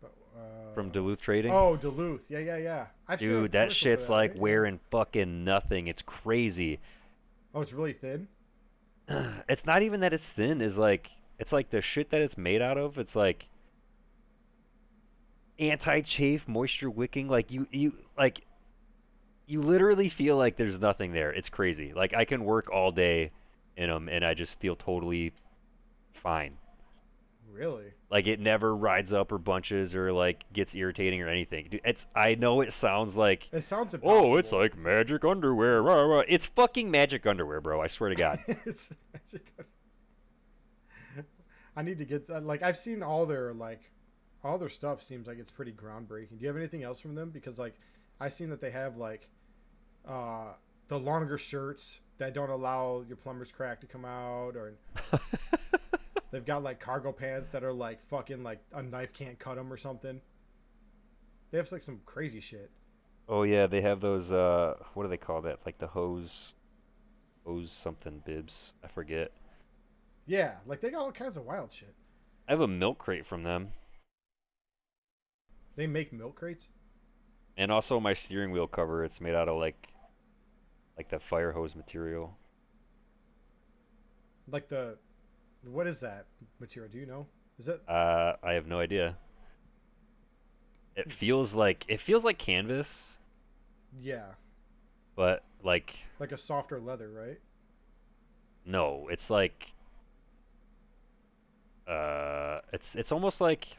But, 0.02 0.14
uh, 0.38 0.74
from 0.74 0.90
Duluth 0.90 1.22
Trading. 1.22 1.52
Oh, 1.52 1.76
Duluth. 1.76 2.28
Yeah, 2.30 2.40
yeah, 2.40 2.58
yeah. 2.58 2.86
I've 3.10 3.20
seen 3.20 3.30
Dude, 3.30 3.52
that 3.54 3.72
shit's 3.74 4.06
that, 4.08 4.12
like 4.14 4.32
right? 4.32 4.40
wearing 4.40 4.80
fucking 4.92 5.44
nothing. 5.44 5.88
It's 5.88 6.02
crazy. 6.02 6.80
Oh, 7.54 7.60
it's 7.62 7.74
really 7.74 7.94
thin. 7.94 8.28
it's 9.50 9.66
not 9.66 9.82
even 9.82 10.02
that 10.02 10.14
it's 10.14 10.28
thin. 10.28 10.62
Is 10.62 10.78
like 10.78 11.12
it's 11.40 11.54
like 11.54 11.70
the 11.70 11.82
shit 11.82 12.10
that 12.12 12.22
it's 12.22 12.38
made 12.38 12.62
out 12.62 12.78
of. 12.78 12.98
It's 12.98 13.16
like 13.16 13.48
anti-chafe, 15.60 16.48
moisture 16.48 16.90
wicking. 16.90 17.28
Like 17.28 17.52
you, 17.52 17.68
you 17.72 17.94
like 18.18 18.46
you 19.46 19.62
literally 19.62 20.10
feel 20.10 20.38
like 20.38 20.58
there's 20.58 20.80
nothing 20.80 21.14
there. 21.14 21.32
It's 21.32 21.50
crazy. 21.50 21.94
Like 21.94 22.14
I 22.14 22.26
can 22.26 22.44
work 22.44 22.70
all 22.72 22.92
day 22.92 23.32
in 23.76 23.90
them, 23.90 24.10
and 24.10 24.26
I 24.26 24.34
just 24.34 24.60
feel 24.60 24.76
totally 24.76 25.34
fine. 26.14 26.58
Really? 27.58 27.86
Like 28.12 28.28
it 28.28 28.40
never 28.40 28.76
rides 28.76 29.12
up 29.12 29.32
or 29.32 29.38
bunches 29.40 29.96
or 29.96 30.14
like 30.14 30.44
gets 30.54 30.76
irritating 30.76 31.22
or 31.22 31.28
anything. 31.28 31.68
Dude, 31.72 31.82
it's 31.84 32.06
I 32.16 32.36
know 32.36 32.62
it 32.62 32.72
sounds 32.72 33.16
like 33.16 33.50
It 33.52 33.62
sounds 33.62 33.94
impossible. 33.96 34.32
oh, 34.34 34.38
it's 34.38 34.52
like 34.52 34.78
magic 34.78 35.26
underwear. 35.26 35.82
Rah, 35.82 36.02
rah. 36.04 36.24
It's 36.28 36.46
fucking 36.46 36.92
magic 36.92 37.26
underwear, 37.26 37.60
bro. 37.60 37.82
I 37.82 37.88
swear 37.88 38.10
to 38.10 38.16
God. 38.16 38.40
It's 38.66 38.92
magic. 39.14 39.52
I 41.76 41.82
need 41.84 41.98
to 42.00 42.06
get 42.06 42.28
that. 42.28 42.44
Like 42.46 42.62
I've 42.64 42.78
seen 42.78 43.02
all 43.04 43.26
their 43.26 43.54
like 43.54 43.92
all 44.44 44.58
their 44.58 44.70
stuff 44.70 45.02
seems 45.02 45.28
like 45.28 45.40
it's 45.40 45.52
pretty 45.52 45.72
groundbreaking. 45.72 46.38
Do 46.38 46.42
you 46.42 46.48
have 46.48 46.58
anything 46.58 46.84
else 46.84 47.00
from 47.00 47.16
them? 47.16 47.30
Because 47.32 47.58
like 47.60 47.76
I 48.20 48.30
seen 48.30 48.50
that 48.50 48.62
they 48.62 48.72
have 48.72 48.98
like 48.98 49.30
uh 50.08 50.54
the 50.88 50.98
longer 50.98 51.38
shirts 51.38 52.00
that 52.18 52.34
don't 52.34 52.50
allow 52.50 53.04
your 53.08 53.18
plumber's 53.18 53.52
crack 53.52 53.82
to 53.82 53.88
come 53.88 54.06
out, 54.06 54.56
or 54.56 54.74
they've 56.32 56.46
got 56.46 56.64
like 56.64 56.80
cargo 56.80 57.12
pants 57.12 57.50
that 57.50 57.64
are 57.64 57.74
like 57.74 58.06
fucking 58.10 58.44
like 58.44 58.60
a 58.74 58.82
knife 58.84 59.14
can't 59.14 59.38
cut 59.40 59.56
them 59.56 59.72
or 59.72 59.78
something. 59.78 60.22
They 61.52 61.58
have 61.58 61.72
like 61.72 61.84
some 61.84 62.02
crazy 62.06 62.40
shit. 62.42 62.70
oh 63.30 63.44
yeah, 63.44 63.68
they 63.68 63.82
have 63.82 64.02
those. 64.02 64.32
Uh, 64.32 64.76
what 64.94 65.04
do 65.04 65.10
they 65.10 65.18
call 65.18 65.42
that? 65.44 65.60
Like 65.66 65.78
the 65.80 65.88
hose, 65.88 66.54
hose 67.46 67.72
something 67.72 68.22
bibs. 68.26 68.74
I 68.84 68.88
forget. 68.88 69.32
Yeah, 70.26 70.56
like 70.66 70.82
they 70.82 70.90
got 70.90 71.02
all 71.02 71.12
kinds 71.12 71.38
of 71.38 71.46
wild 71.46 71.72
shit. 71.72 71.94
I 72.50 72.52
have 72.52 72.62
a 72.62 72.68
milk 72.68 72.98
crate 72.98 73.26
from 73.26 73.44
them, 73.44 73.70
They 75.76 75.88
make 75.88 76.12
milk 76.14 76.36
crates. 76.36 76.68
and 77.58 77.72
also 77.72 78.00
my 78.00 78.14
steering 78.14 78.52
wheel 78.52 78.68
cover. 78.68 79.04
It's 79.04 79.20
made 79.22 79.36
out 79.36 79.48
of 79.50 79.58
like, 79.58 79.88
like 80.98 81.10
the 81.10 81.20
fire 81.20 81.52
hose 81.52 81.76
material. 81.76 82.38
Like 84.50 84.70
the, 84.70 84.98
what 85.72 85.88
is 85.88 86.00
that 86.02 86.26
material? 86.60 86.92
Do 86.92 86.98
you 87.00 87.06
know? 87.06 87.28
Is 87.60 87.68
it? 87.68 87.82
Uh, 87.88 88.34
I 88.44 88.54
have 88.54 88.68
no 88.68 88.80
idea. 88.80 89.18
It 90.96 91.12
feels 91.12 91.54
like 91.54 91.86
it 91.88 92.02
feels 92.02 92.26
like 92.26 92.38
canvas, 92.40 93.18
Yeah, 94.00 94.34
but 95.16 95.44
like 95.64 95.96
like 96.20 96.32
a 96.32 96.38
softer 96.38 96.80
leather, 96.80 97.10
right? 97.12 97.40
no, 98.66 99.08
it's 99.10 99.30
like 99.30 99.74
uh 101.88 102.60
it's 102.74 102.96
it's 102.96 103.12
almost 103.12 103.40
like 103.40 103.78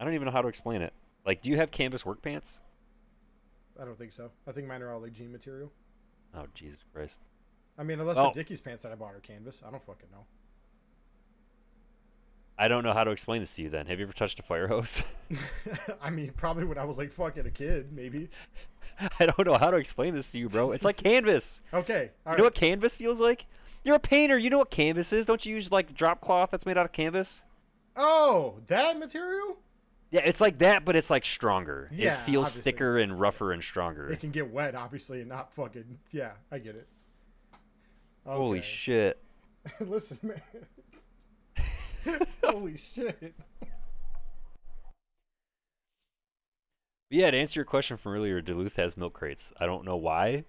I 0.00 0.04
don't 0.04 0.14
even 0.14 0.26
know 0.26 0.32
how 0.32 0.42
to 0.42 0.48
explain 0.48 0.82
it. 0.82 0.92
Like 1.26 1.42
do 1.42 1.50
you 1.50 1.56
have 1.56 1.70
canvas 1.70 2.04
work 2.06 2.22
pants? 2.22 2.58
I 3.80 3.84
don't 3.84 3.96
think 3.98 4.12
so. 4.12 4.30
I 4.46 4.52
think 4.52 4.66
mine 4.66 4.82
are 4.82 4.92
all 4.92 5.00
like 5.00 5.12
jean 5.12 5.30
material. 5.30 5.70
Oh 6.34 6.46
Jesus 6.54 6.80
Christ. 6.92 7.18
I 7.78 7.84
mean, 7.84 8.00
unless 8.00 8.16
the 8.16 8.30
Dickies 8.30 8.60
pants 8.60 8.82
that 8.82 8.92
I 8.92 8.96
bought 8.96 9.14
are 9.14 9.20
canvas. 9.20 9.62
I 9.66 9.70
don't 9.70 9.84
fucking 9.84 10.08
know. 10.10 10.24
I 12.60 12.66
don't 12.66 12.82
know 12.82 12.92
how 12.92 13.04
to 13.04 13.12
explain 13.12 13.40
this 13.40 13.54
to 13.54 13.62
you 13.62 13.70
then. 13.70 13.86
Have 13.86 14.00
you 14.00 14.04
ever 14.04 14.12
touched 14.12 14.40
a 14.40 14.42
fire 14.42 14.66
hose? 14.66 15.00
I 16.02 16.10
mean, 16.10 16.32
probably 16.36 16.64
when 16.64 16.76
I 16.76 16.84
was 16.84 16.98
like 16.98 17.12
fucking 17.12 17.46
a 17.46 17.50
kid, 17.50 17.92
maybe. 17.92 18.30
I 19.20 19.26
don't 19.26 19.46
know 19.46 19.56
how 19.56 19.70
to 19.70 19.76
explain 19.76 20.14
this 20.14 20.32
to 20.32 20.38
you, 20.38 20.48
bro. 20.48 20.72
It's 20.72 20.84
like 20.84 20.96
canvas. 20.96 21.60
Okay, 21.72 22.10
You 22.26 22.30
right. 22.30 22.38
know 22.38 22.44
what 22.44 22.56
canvas 22.56 22.96
feels 22.96 23.20
like? 23.20 23.46
You're 23.84 23.94
a 23.94 24.00
painter. 24.00 24.36
You 24.36 24.50
know 24.50 24.58
what 24.58 24.72
canvas 24.72 25.12
is? 25.12 25.24
Don't 25.24 25.46
you 25.46 25.54
use 25.54 25.70
like 25.70 25.94
drop 25.94 26.20
cloth 26.20 26.50
that's 26.50 26.66
made 26.66 26.76
out 26.76 26.84
of 26.84 26.90
canvas? 26.90 27.42
Oh, 27.94 28.56
that 28.66 28.98
material? 28.98 29.56
Yeah, 30.10 30.22
it's 30.24 30.40
like 30.40 30.58
that, 30.58 30.84
but 30.84 30.96
it's 30.96 31.10
like 31.10 31.24
stronger. 31.24 31.88
Yeah, 31.92 32.14
it 32.14 32.24
feels 32.24 32.56
thicker 32.56 32.98
and 32.98 33.20
rougher 33.20 33.52
and 33.52 33.62
stronger. 33.62 34.10
It 34.10 34.18
can 34.18 34.30
get 34.32 34.50
wet, 34.50 34.74
obviously, 34.74 35.20
and 35.20 35.28
not 35.28 35.52
fucking. 35.52 35.98
Yeah, 36.10 36.32
I 36.50 36.58
get 36.58 36.74
it. 36.74 36.88
Holy 38.36 38.60
shit. 38.62 39.18
Listen, 39.80 40.18
man. 40.22 40.42
Holy 42.44 42.76
shit. 42.76 43.34
Yeah, 47.10 47.30
to 47.30 47.38
answer 47.38 47.60
your 47.60 47.64
question 47.64 47.96
from 47.96 48.12
earlier, 48.12 48.42
Duluth 48.42 48.76
has 48.76 48.96
milk 48.96 49.14
crates. 49.14 49.50
I 49.58 49.64
don't 49.64 49.84
know 49.86 49.96
why, 49.96 50.44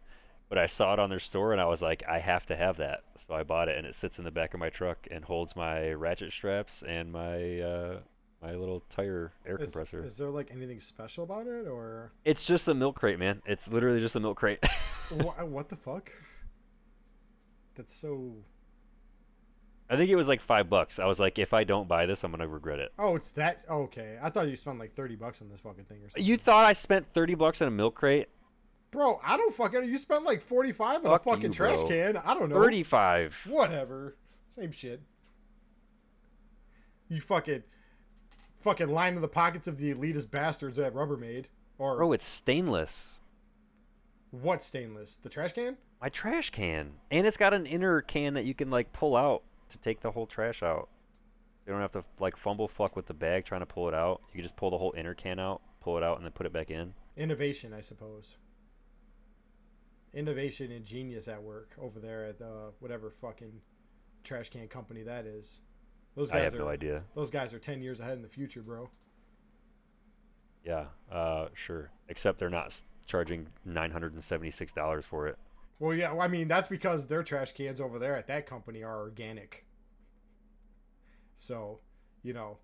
but 0.49 0.57
I 0.57 0.65
saw 0.65 0.91
it 0.93 0.99
on 0.99 1.09
their 1.09 1.19
store 1.19 1.53
and 1.53 1.61
I 1.61 1.65
was 1.65 1.81
like, 1.81 2.03
I 2.07 2.19
have 2.19 2.45
to 2.47 2.55
have 2.55 2.77
that. 2.77 3.03
So 3.15 3.33
I 3.33 3.43
bought 3.43 3.69
it 3.69 3.77
and 3.77 3.87
it 3.87 3.95
sits 3.95 4.19
in 4.19 4.25
the 4.25 4.31
back 4.31 4.53
of 4.53 4.59
my 4.59 4.69
truck 4.69 5.07
and 5.09 5.23
holds 5.23 5.55
my 5.55 5.91
ratchet 5.93 6.33
straps 6.33 6.83
and 6.85 7.13
my 7.13 7.61
uh, 7.61 7.99
my 8.41 8.55
little 8.55 8.83
tire 8.89 9.31
air 9.45 9.57
Is, 9.57 9.71
compressor. 9.71 10.03
is 10.03 10.17
there 10.17 10.29
like 10.29 10.49
anything 10.51 10.79
special 10.79 11.23
about 11.23 11.47
it, 11.47 11.67
or 11.67 12.11
It's 12.25 12.45
just 12.45 12.67
a 12.67 12.73
milk 12.73 12.97
crate, 12.97 13.19
man. 13.19 13.41
It's 13.45 13.69
literally 13.69 13.99
just 13.99 14.15
a 14.15 14.19
milk 14.19 14.37
crate. 14.37 14.59
Wha 15.11 15.45
what 15.45 15.69
the 15.69 15.75
fuck? 15.77 16.11
That's 17.79 17.95
so. 17.95 18.33
I 19.89 19.95
think 19.95 20.09
it 20.09 20.17
was 20.17 20.27
like 20.27 20.41
five 20.41 20.69
bucks. 20.69 20.99
I 20.99 21.05
was 21.05 21.17
like, 21.17 21.39
if 21.39 21.53
I 21.53 21.63
don't 21.63 21.87
buy 21.87 22.05
this, 22.05 22.25
I'm 22.25 22.31
gonna 22.31 22.45
regret 22.45 22.79
it. 22.79 22.91
Oh, 22.99 23.15
it's 23.15 23.31
that. 23.31 23.63
Oh, 23.69 23.83
okay, 23.83 24.17
I 24.21 24.29
thought 24.29 24.49
you 24.49 24.57
spent 24.57 24.79
like 24.79 24.93
thirty 24.95 25.15
bucks 25.15 25.41
on 25.41 25.47
this 25.47 25.61
fucking 25.61 25.85
thing 25.85 25.99
or 25.99 26.09
something. 26.09 26.25
You 26.25 26.35
thought 26.35 26.65
I 26.65 26.73
spent 26.73 27.07
thirty 27.13 27.35
bucks 27.35 27.61
on 27.61 27.69
a 27.69 27.71
milk 27.71 27.95
crate? 27.95 28.27
bro, 28.91 29.21
I 29.23 29.37
don't 29.37 29.55
fucking. 29.55 29.85
You 29.85 29.97
spent 29.97 30.25
like 30.25 30.41
forty 30.41 30.73
five 30.73 31.05
on 31.05 31.13
a 31.13 31.19
fucking 31.19 31.43
you, 31.43 31.49
trash 31.51 31.79
bro. 31.79 31.87
can. 31.87 32.17
I 32.17 32.33
don't 32.33 32.49
know. 32.49 32.61
Thirty-five. 32.61 33.37
Whatever. 33.47 34.17
Same 34.53 34.73
shit. 34.73 35.01
You 37.07 37.21
fucking, 37.21 37.63
fucking 38.59 38.89
line 38.89 39.15
in 39.15 39.21
the 39.21 39.29
pockets 39.29 39.69
of 39.69 39.77
the 39.77 39.93
elitist 39.93 40.29
bastards 40.31 40.77
at 40.79 40.93
Rubbermaid 40.93 41.45
or 41.77 41.95
Bro, 41.95 42.11
it's 42.11 42.25
stainless. 42.25 43.19
what 44.31 44.61
stainless? 44.61 45.15
The 45.15 45.29
trash 45.29 45.53
can? 45.53 45.77
My 46.01 46.09
trash 46.09 46.49
can, 46.49 46.91
and 47.11 47.27
it's 47.27 47.35
got 47.37 47.53
an 47.53 47.65
inner 47.65 48.01
can 48.01 48.33
that 48.35 48.45
you 48.45 48.53
can 48.53 48.69
like 48.69 48.93
pull 48.93 49.15
out 49.15 49.43
to 49.69 49.77
take 49.79 49.99
the 49.99 50.11
whole 50.11 50.25
trash 50.25 50.63
out. 50.63 50.87
You 51.65 51.73
don't 51.73 51.81
have 51.81 51.91
to 51.91 52.03
like 52.19 52.37
fumble 52.37 52.67
fuck 52.67 52.95
with 52.95 53.05
the 53.05 53.13
bag 53.13 53.45
trying 53.45 53.61
to 53.61 53.65
pull 53.65 53.87
it 53.87 53.93
out. 53.93 54.21
You 54.29 54.37
can 54.37 54.43
just 54.43 54.55
pull 54.55 54.71
the 54.71 54.77
whole 54.77 54.93
inner 54.97 55.13
can 55.13 55.39
out, 55.39 55.61
pull 55.81 55.97
it 55.97 56.03
out, 56.03 56.17
and 56.17 56.25
then 56.25 56.31
put 56.31 56.45
it 56.45 56.53
back 56.53 56.71
in. 56.71 56.93
Innovation, 57.17 57.73
I 57.73 57.81
suppose. 57.81 58.37
Innovation 60.13 60.71
and 60.71 60.85
genius 60.85 61.27
at 61.27 61.43
work 61.43 61.75
over 61.79 61.99
there 61.99 62.25
at 62.25 62.39
the 62.39 62.71
whatever 62.79 63.11
fucking 63.11 63.61
trash 64.23 64.49
can 64.49 64.67
company 64.67 65.03
that 65.03 65.25
is. 65.25 65.59
Those 66.15 66.31
I 66.31 66.39
guys 66.39 66.51
have 66.51 66.61
are 66.61 66.63
no 66.63 66.69
idea. 66.69 67.03
those 67.13 67.29
guys 67.29 67.53
are 67.53 67.59
ten 67.59 67.81
years 67.81 67.99
ahead 67.99 68.13
in 68.13 68.21
the 68.23 68.29
future, 68.29 68.61
bro. 68.61 68.89
Yeah, 70.63 70.85
uh, 71.11 71.49
sure. 71.53 71.91
Except 72.07 72.39
they're 72.39 72.49
not 72.49 72.81
charging 73.05 73.47
nine 73.65 73.91
hundred 73.91 74.13
and 74.13 74.23
seventy-six 74.23 74.71
dollars 74.71 75.05
for 75.05 75.27
it. 75.27 75.37
Well, 75.79 75.95
yeah, 75.95 76.13
I 76.13 76.27
mean 76.27 76.47
that's 76.47 76.67
because 76.67 77.07
their 77.07 77.23
trash 77.23 77.53
cans 77.53 77.79
over 77.79 77.99
there 77.99 78.15
at 78.15 78.27
that 78.27 78.45
company 78.45 78.83
are 78.83 78.99
organic. 78.99 79.65
So, 81.37 81.79
you 82.21 82.33
know, 82.33 82.57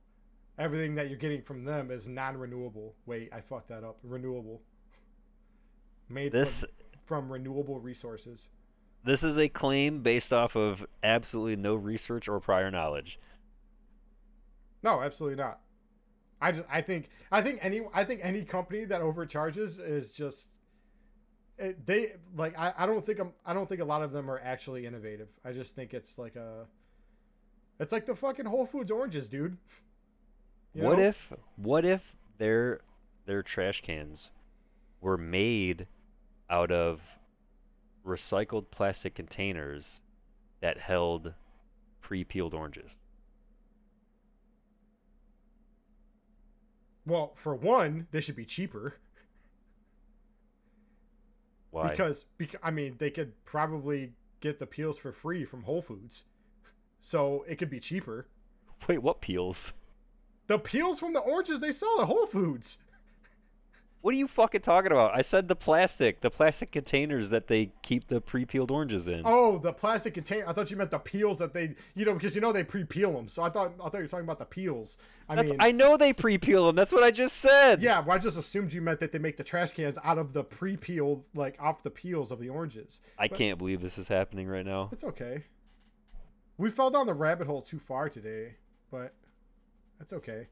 everything 0.59 0.95
that 0.95 1.07
you're 1.09 1.17
getting 1.17 1.41
from 1.41 1.63
them 1.63 1.91
is 1.91 2.07
non-renewable. 2.07 2.93
Wait, 3.05 3.29
I 3.33 3.39
fucked 3.41 3.69
that 3.69 3.83
up. 3.85 3.97
Renewable. 4.03 4.61
Made 6.09 6.33
This 6.33 6.65
from, 7.05 7.23
from 7.23 7.31
renewable 7.31 7.79
resources. 7.79 8.49
this 9.05 9.23
is 9.23 9.37
a 9.37 9.47
claim 9.47 10.01
based 10.03 10.33
off 10.33 10.55
of 10.55 10.85
absolutely 11.03 11.55
no 11.55 11.75
research 11.75 12.27
or 12.27 12.39
prior 12.39 12.69
knowledge. 12.69 13.17
No, 14.83 15.01
absolutely 15.01 15.37
not. 15.37 15.61
I 16.41 16.51
just 16.51 16.67
I 16.69 16.81
think 16.81 17.09
I 17.31 17.41
think 17.41 17.59
any 17.61 17.81
I 17.93 18.03
think 18.03 18.19
any 18.23 18.43
company 18.43 18.83
that 18.85 19.01
overcharges 19.01 19.79
is 19.79 20.11
just 20.11 20.49
it, 21.57 21.85
they 21.85 22.13
like 22.35 22.57
I, 22.57 22.73
I 22.77 22.85
don't 22.85 23.05
think 23.05 23.19
I'm 23.19 23.33
I 23.45 23.53
don't 23.53 23.67
think 23.67 23.81
a 23.81 23.85
lot 23.85 24.01
of 24.01 24.11
them 24.11 24.29
are 24.29 24.39
actually 24.39 24.85
innovative. 24.85 25.29
I 25.43 25.51
just 25.51 25.75
think 25.75 25.93
it's 25.93 26.17
like 26.17 26.35
a 26.35 26.65
it's 27.79 27.91
like 27.91 28.05
the 28.05 28.15
fucking 28.15 28.45
Whole 28.45 28.65
Foods 28.65 28.91
oranges, 28.91 29.29
dude. 29.29 29.57
You 30.73 30.83
what 30.83 30.97
know? 30.97 31.05
if 31.05 31.31
what 31.55 31.85
if 31.85 32.15
their 32.37 32.81
their 33.25 33.41
trash 33.41 33.81
cans 33.81 34.29
were 35.01 35.17
made 35.17 35.87
out 36.49 36.71
of 36.71 37.01
recycled 38.05 38.69
plastic 38.71 39.15
containers 39.15 40.01
that 40.61 40.77
held 40.79 41.33
pre-peeled 42.01 42.53
oranges? 42.53 42.97
Well, 47.05 47.33
for 47.35 47.55
one, 47.55 48.07
they 48.11 48.19
should 48.19 48.35
be 48.35 48.45
cheaper 48.45 48.95
Why? 51.75 51.89
because 51.89 52.23
because 52.37 52.61
I 52.63 52.71
mean 52.71 52.95
they 52.99 53.09
could 53.09 53.33
probably 53.43 54.13
get 54.39 54.59
the 54.59 54.65
peels 54.65 54.97
for 54.97 55.11
free 55.11 55.43
from 55.43 55.63
Whole 55.63 55.81
Foods, 55.81 56.23
so 57.01 57.43
it 57.49 57.57
could 57.57 57.69
be 57.69 57.81
cheaper. 57.81 58.27
Wait, 58.87 58.99
what 58.99 59.19
peels? 59.19 59.73
The 60.47 60.57
peels 60.57 60.99
from 60.99 61.11
the 61.11 61.19
oranges 61.19 61.59
they 61.59 61.71
sell 61.71 61.99
at 61.99 62.07
Whole 62.07 62.27
Foods. 62.27 62.77
What 64.05 64.13
are 64.13 64.17
you 64.17 64.27
fucking 64.27 64.61
talking 64.61 64.91
about? 64.91 65.15
I 65.15 65.23
said 65.23 65.47
the 65.47 65.55
plastic, 65.55 66.21
the 66.21 66.29
plastic 66.29 66.71
containers 66.71 67.31
that 67.31 67.47
they 67.47 67.71
keep 67.81 68.07
the 68.07 68.21
pre-peeled 68.21 68.69
oranges 68.69 69.07
in. 69.07 69.23
Oh, 69.25 69.57
the 69.57 69.73
plastic 69.73 70.13
container. 70.13 70.47
I 70.47 70.53
thought 70.53 70.69
you 70.69 70.77
meant 70.77 70.91
the 70.91 70.99
peels 70.99 71.39
that 71.39 71.55
they, 71.55 71.73
you 71.95 72.05
know, 72.05 72.13
because 72.13 72.35
you 72.35 72.41
know 72.41 72.51
they 72.51 72.63
pre-peel 72.63 73.11
them. 73.13 73.27
So 73.29 73.41
I 73.41 73.49
thought 73.49 73.73
I 73.79 73.85
thought 73.85 73.95
you 73.95 74.01
were 74.01 74.07
talking 74.07 74.25
about 74.25 74.37
the 74.37 74.45
peels. 74.45 74.97
I 75.27 75.33
That's, 75.33 75.49
mean, 75.49 75.57
I 75.59 75.71
know 75.71 75.97
they 75.97 76.13
pre-peel 76.13 76.67
them. 76.67 76.75
That's 76.75 76.91
what 76.93 77.01
I 77.01 77.09
just 77.09 77.37
said. 77.37 77.81
yeah, 77.81 77.99
well, 77.99 78.15
I 78.15 78.19
just 78.19 78.37
assumed 78.37 78.73
you 78.73 78.79
meant 78.79 78.99
that 78.99 79.11
they 79.11 79.17
make 79.17 79.37
the 79.37 79.43
trash 79.43 79.71
cans 79.71 79.97
out 80.03 80.19
of 80.19 80.33
the 80.33 80.43
pre-peeled, 80.43 81.27
like 81.33 81.59
off 81.59 81.81
the 81.81 81.89
peels 81.89 82.29
of 82.29 82.37
the 82.39 82.49
oranges. 82.49 83.01
I 83.17 83.27
But- 83.27 83.39
can't 83.39 83.57
believe 83.57 83.81
this 83.81 83.97
is 83.97 84.07
happening 84.07 84.47
right 84.47 84.67
now. 84.67 84.89
It's 84.91 85.03
okay. 85.03 85.45
We 86.59 86.69
fell 86.69 86.91
down 86.91 87.07
the 87.07 87.15
rabbit 87.15 87.47
hole 87.47 87.63
too 87.63 87.79
far 87.79 88.09
today, 88.09 88.57
but 88.91 89.15
that's 89.97 90.13
okay. 90.13 90.49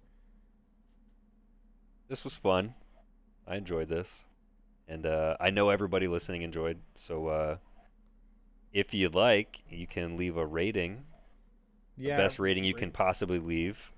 This 2.07 2.23
was 2.23 2.33
fun. 2.33 2.73
I 3.47 3.55
enjoyed 3.57 3.89
this, 3.89 4.07
and 4.87 5.05
uh, 5.05 5.35
I 5.39 5.51
know 5.51 5.69
everybody 5.69 6.07
listening 6.07 6.41
enjoyed. 6.43 6.79
So, 6.95 7.27
uh, 7.27 7.57
if 8.71 8.93
you'd 8.93 9.15
like, 9.15 9.59
you 9.69 9.85
can 9.87 10.17
leave 10.17 10.37
a 10.37 10.45
rating, 10.45 11.03
Yeah. 11.97 12.17
the 12.17 12.23
best 12.23 12.39
rating 12.39 12.63
you 12.63 12.73
can 12.73 12.91
possibly 12.91 13.39
leave 13.39 13.91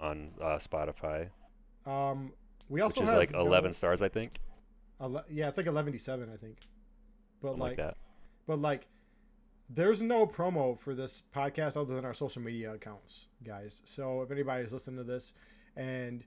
on 0.00 0.32
uh, 0.40 0.58
Spotify, 0.58 1.28
Um, 1.86 2.32
we 2.68 2.82
which 2.82 2.96
is 2.98 3.04
have 3.08 3.16
like 3.16 3.32
no- 3.32 3.40
11 3.40 3.72
stars, 3.72 4.02
I 4.02 4.08
think. 4.08 4.32
ele- 5.00 5.24
yeah, 5.30 5.48
it's 5.48 5.56
like 5.58 5.66
eleven 5.66 5.96
seven, 5.98 6.30
I 6.32 6.36
think. 6.36 6.58
But 7.40 7.52
like, 7.58 7.70
like, 7.70 7.76
that. 7.78 7.96
but 8.46 8.60
like, 8.60 8.86
there's 9.68 10.02
no 10.02 10.26
promo 10.26 10.78
for 10.78 10.94
this 10.94 11.22
podcast 11.34 11.76
other 11.80 11.94
than 11.94 12.04
our 12.04 12.14
social 12.14 12.42
media 12.42 12.74
accounts, 12.74 13.28
guys. 13.42 13.80
So 13.84 14.22
if 14.22 14.30
anybody's 14.30 14.72
listening 14.72 14.98
to 14.98 15.04
this, 15.04 15.34
and 15.76 16.24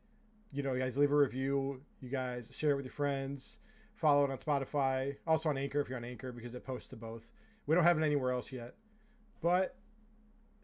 you 0.55 0.63
know, 0.63 0.71
you 0.71 0.79
guys 0.79 0.97
leave 0.97 1.11
a 1.11 1.15
review, 1.15 1.81
you 1.99 2.09
guys 2.09 2.49
share 2.53 2.71
it 2.71 2.75
with 2.77 2.85
your 2.85 2.93
friends, 2.93 3.57
follow 3.93 4.23
it 4.23 4.31
on 4.31 4.37
Spotify, 4.37 5.17
also 5.27 5.49
on 5.49 5.57
Anchor 5.57 5.81
if 5.81 5.89
you're 5.89 5.97
on 5.97 6.05
Anchor 6.05 6.31
because 6.31 6.55
it 6.55 6.65
posts 6.65 6.87
to 6.89 6.95
both. 6.95 7.29
We 7.67 7.75
don't 7.75 7.83
have 7.83 7.97
it 7.97 8.05
anywhere 8.05 8.31
else 8.31 8.53
yet, 8.53 8.75
but 9.41 9.75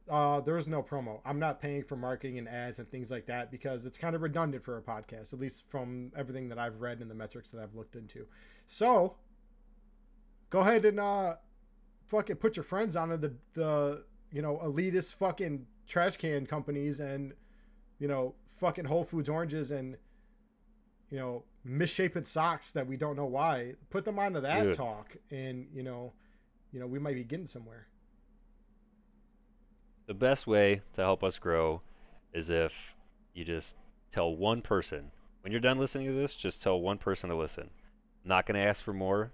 uh, 0.10 0.40
there 0.40 0.58
is 0.58 0.70
no 0.70 0.82
promo. 0.82 1.20
I'm 1.26 1.40
not 1.40 1.60
paying 1.60 1.84
for 1.84 1.98
marketing 1.98 2.38
and 2.38 2.48
ads 2.48 2.80
and 2.80 2.90
things 2.90 3.12
like 3.12 3.26
that 3.26 3.52
because 3.52 3.86
it's 3.86 3.98
kind 3.98 4.16
of 4.16 4.22
redundant 4.22 4.64
for 4.64 4.78
a 4.78 4.82
podcast, 4.82 5.34
at 5.34 5.40
least 5.40 5.66
from 5.68 6.14
everything 6.18 6.48
that 6.50 6.58
I've 6.58 6.80
read 6.80 7.02
and 7.02 7.12
the 7.12 7.16
metrics 7.16 7.52
that 7.52 7.62
I've 7.62 7.76
looked 7.76 7.98
into. 7.98 8.26
So 8.68 9.18
go 10.50 10.60
ahead 10.60 10.86
and 10.86 11.02
uh, 11.02 11.36
fucking 12.06 12.38
put 12.38 12.56
your 12.56 12.64
friends 12.64 12.96
on 12.96 13.10
the 13.10 13.34
the 13.56 14.06
you 14.32 14.42
know 14.42 14.58
elitist 14.64 15.16
fucking 15.16 15.66
trash 15.86 16.16
can 16.16 16.46
companies 16.46 17.02
and 17.02 17.34
you 18.00 18.08
know 18.08 18.36
fucking 18.62 18.86
Whole 18.86 19.04
Foods 19.04 19.28
oranges 19.28 19.72
and 19.72 19.98
you 21.10 21.18
know 21.18 21.44
misshapen 21.66 22.24
socks 22.24 22.72
that 22.72 22.88
we 22.88 22.96
don't 22.96 23.18
know 23.18 23.26
why. 23.26 23.74
Put 23.90 24.06
them 24.06 24.18
onto 24.18 24.40
that 24.40 24.64
Dude. 24.64 24.76
talk, 24.76 25.18
and 25.30 25.68
you 25.74 25.84
know, 25.84 26.14
you 26.72 26.80
know 26.80 26.88
we 26.88 27.00
might 27.00 27.16
be 27.16 27.26
getting 27.26 27.48
somewhere. 27.48 27.88
The 30.08 30.14
best 30.14 30.48
way 30.48 30.82
to 30.94 31.02
help 31.02 31.24
us 31.24 31.38
grow 31.38 31.82
is 32.34 32.50
if 32.50 32.74
you 33.34 33.44
just 33.44 33.76
tell 34.14 34.34
one 34.36 34.62
person. 34.62 35.12
When 35.42 35.52
you're 35.52 35.60
done 35.62 35.80
listening 35.80 36.08
to 36.08 36.14
this, 36.14 36.36
just 36.36 36.62
tell 36.62 36.80
one 36.80 36.98
person 36.98 37.30
to 37.30 37.36
listen. 37.36 37.72
Not 38.24 38.46
going 38.46 38.62
to 38.62 38.68
ask 38.68 38.84
for 38.84 38.94
more, 38.94 39.32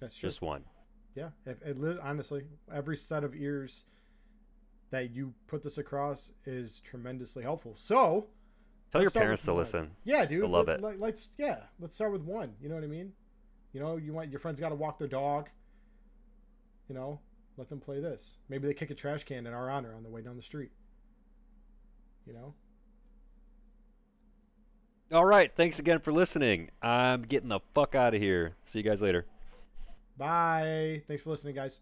That's 0.00 0.18
true. 0.18 0.28
just 0.28 0.42
one. 0.42 0.64
Yeah, 1.14 1.28
if 1.46 1.62
it 1.62 1.76
honestly, 2.02 2.42
every 2.72 2.96
set 2.96 3.22
of 3.22 3.36
ears 3.36 3.84
that 4.94 5.12
you 5.12 5.34
put 5.48 5.62
this 5.62 5.78
across 5.78 6.32
is 6.46 6.78
tremendously 6.80 7.42
helpful. 7.42 7.74
So, 7.76 8.28
Tell 8.92 9.02
your 9.02 9.10
parents 9.10 9.42
to 9.42 9.52
one. 9.52 9.58
listen. 9.58 9.90
yeah, 10.04 10.24
dude, 10.24 10.44
I 10.44 10.46
love 10.46 10.68
let, 10.68 10.76
it. 10.78 10.82
Let, 10.82 11.00
let's 11.00 11.30
yeah, 11.36 11.64
let's 11.80 11.96
start 11.96 12.12
with 12.12 12.22
one. 12.22 12.52
You 12.62 12.68
know 12.68 12.76
what 12.76 12.84
I 12.84 12.86
mean? 12.86 13.12
You 13.72 13.80
know, 13.80 13.96
you 13.96 14.12
want 14.12 14.30
your 14.30 14.38
friends 14.38 14.60
got 14.60 14.68
to 14.68 14.76
walk 14.76 14.98
their 14.98 15.08
dog. 15.08 15.48
You 16.88 16.94
know, 16.94 17.18
let 17.56 17.68
them 17.68 17.80
play 17.80 17.98
this. 17.98 18.38
Maybe 18.48 18.68
they 18.68 18.74
kick 18.74 18.90
a 18.90 18.94
trash 18.94 19.24
can 19.24 19.48
in 19.48 19.52
our 19.52 19.68
honor 19.68 19.96
on 19.96 20.04
the 20.04 20.08
way 20.08 20.22
down 20.22 20.36
the 20.36 20.42
street. 20.42 20.70
You 22.24 22.34
know. 22.34 22.54
All 25.12 25.24
right. 25.24 25.50
Thanks 25.56 25.80
again 25.80 25.98
for 25.98 26.12
listening. 26.12 26.70
I'm 26.82 27.22
getting 27.22 27.48
the 27.48 27.60
fuck 27.74 27.96
out 27.96 28.14
of 28.14 28.22
here. 28.22 28.54
See 28.66 28.78
you 28.78 28.84
guys 28.84 29.02
later. 29.02 29.26
Bye. 30.16 31.02
Thanks 31.08 31.24
for 31.24 31.30
listening, 31.30 31.56
guys. 31.56 31.80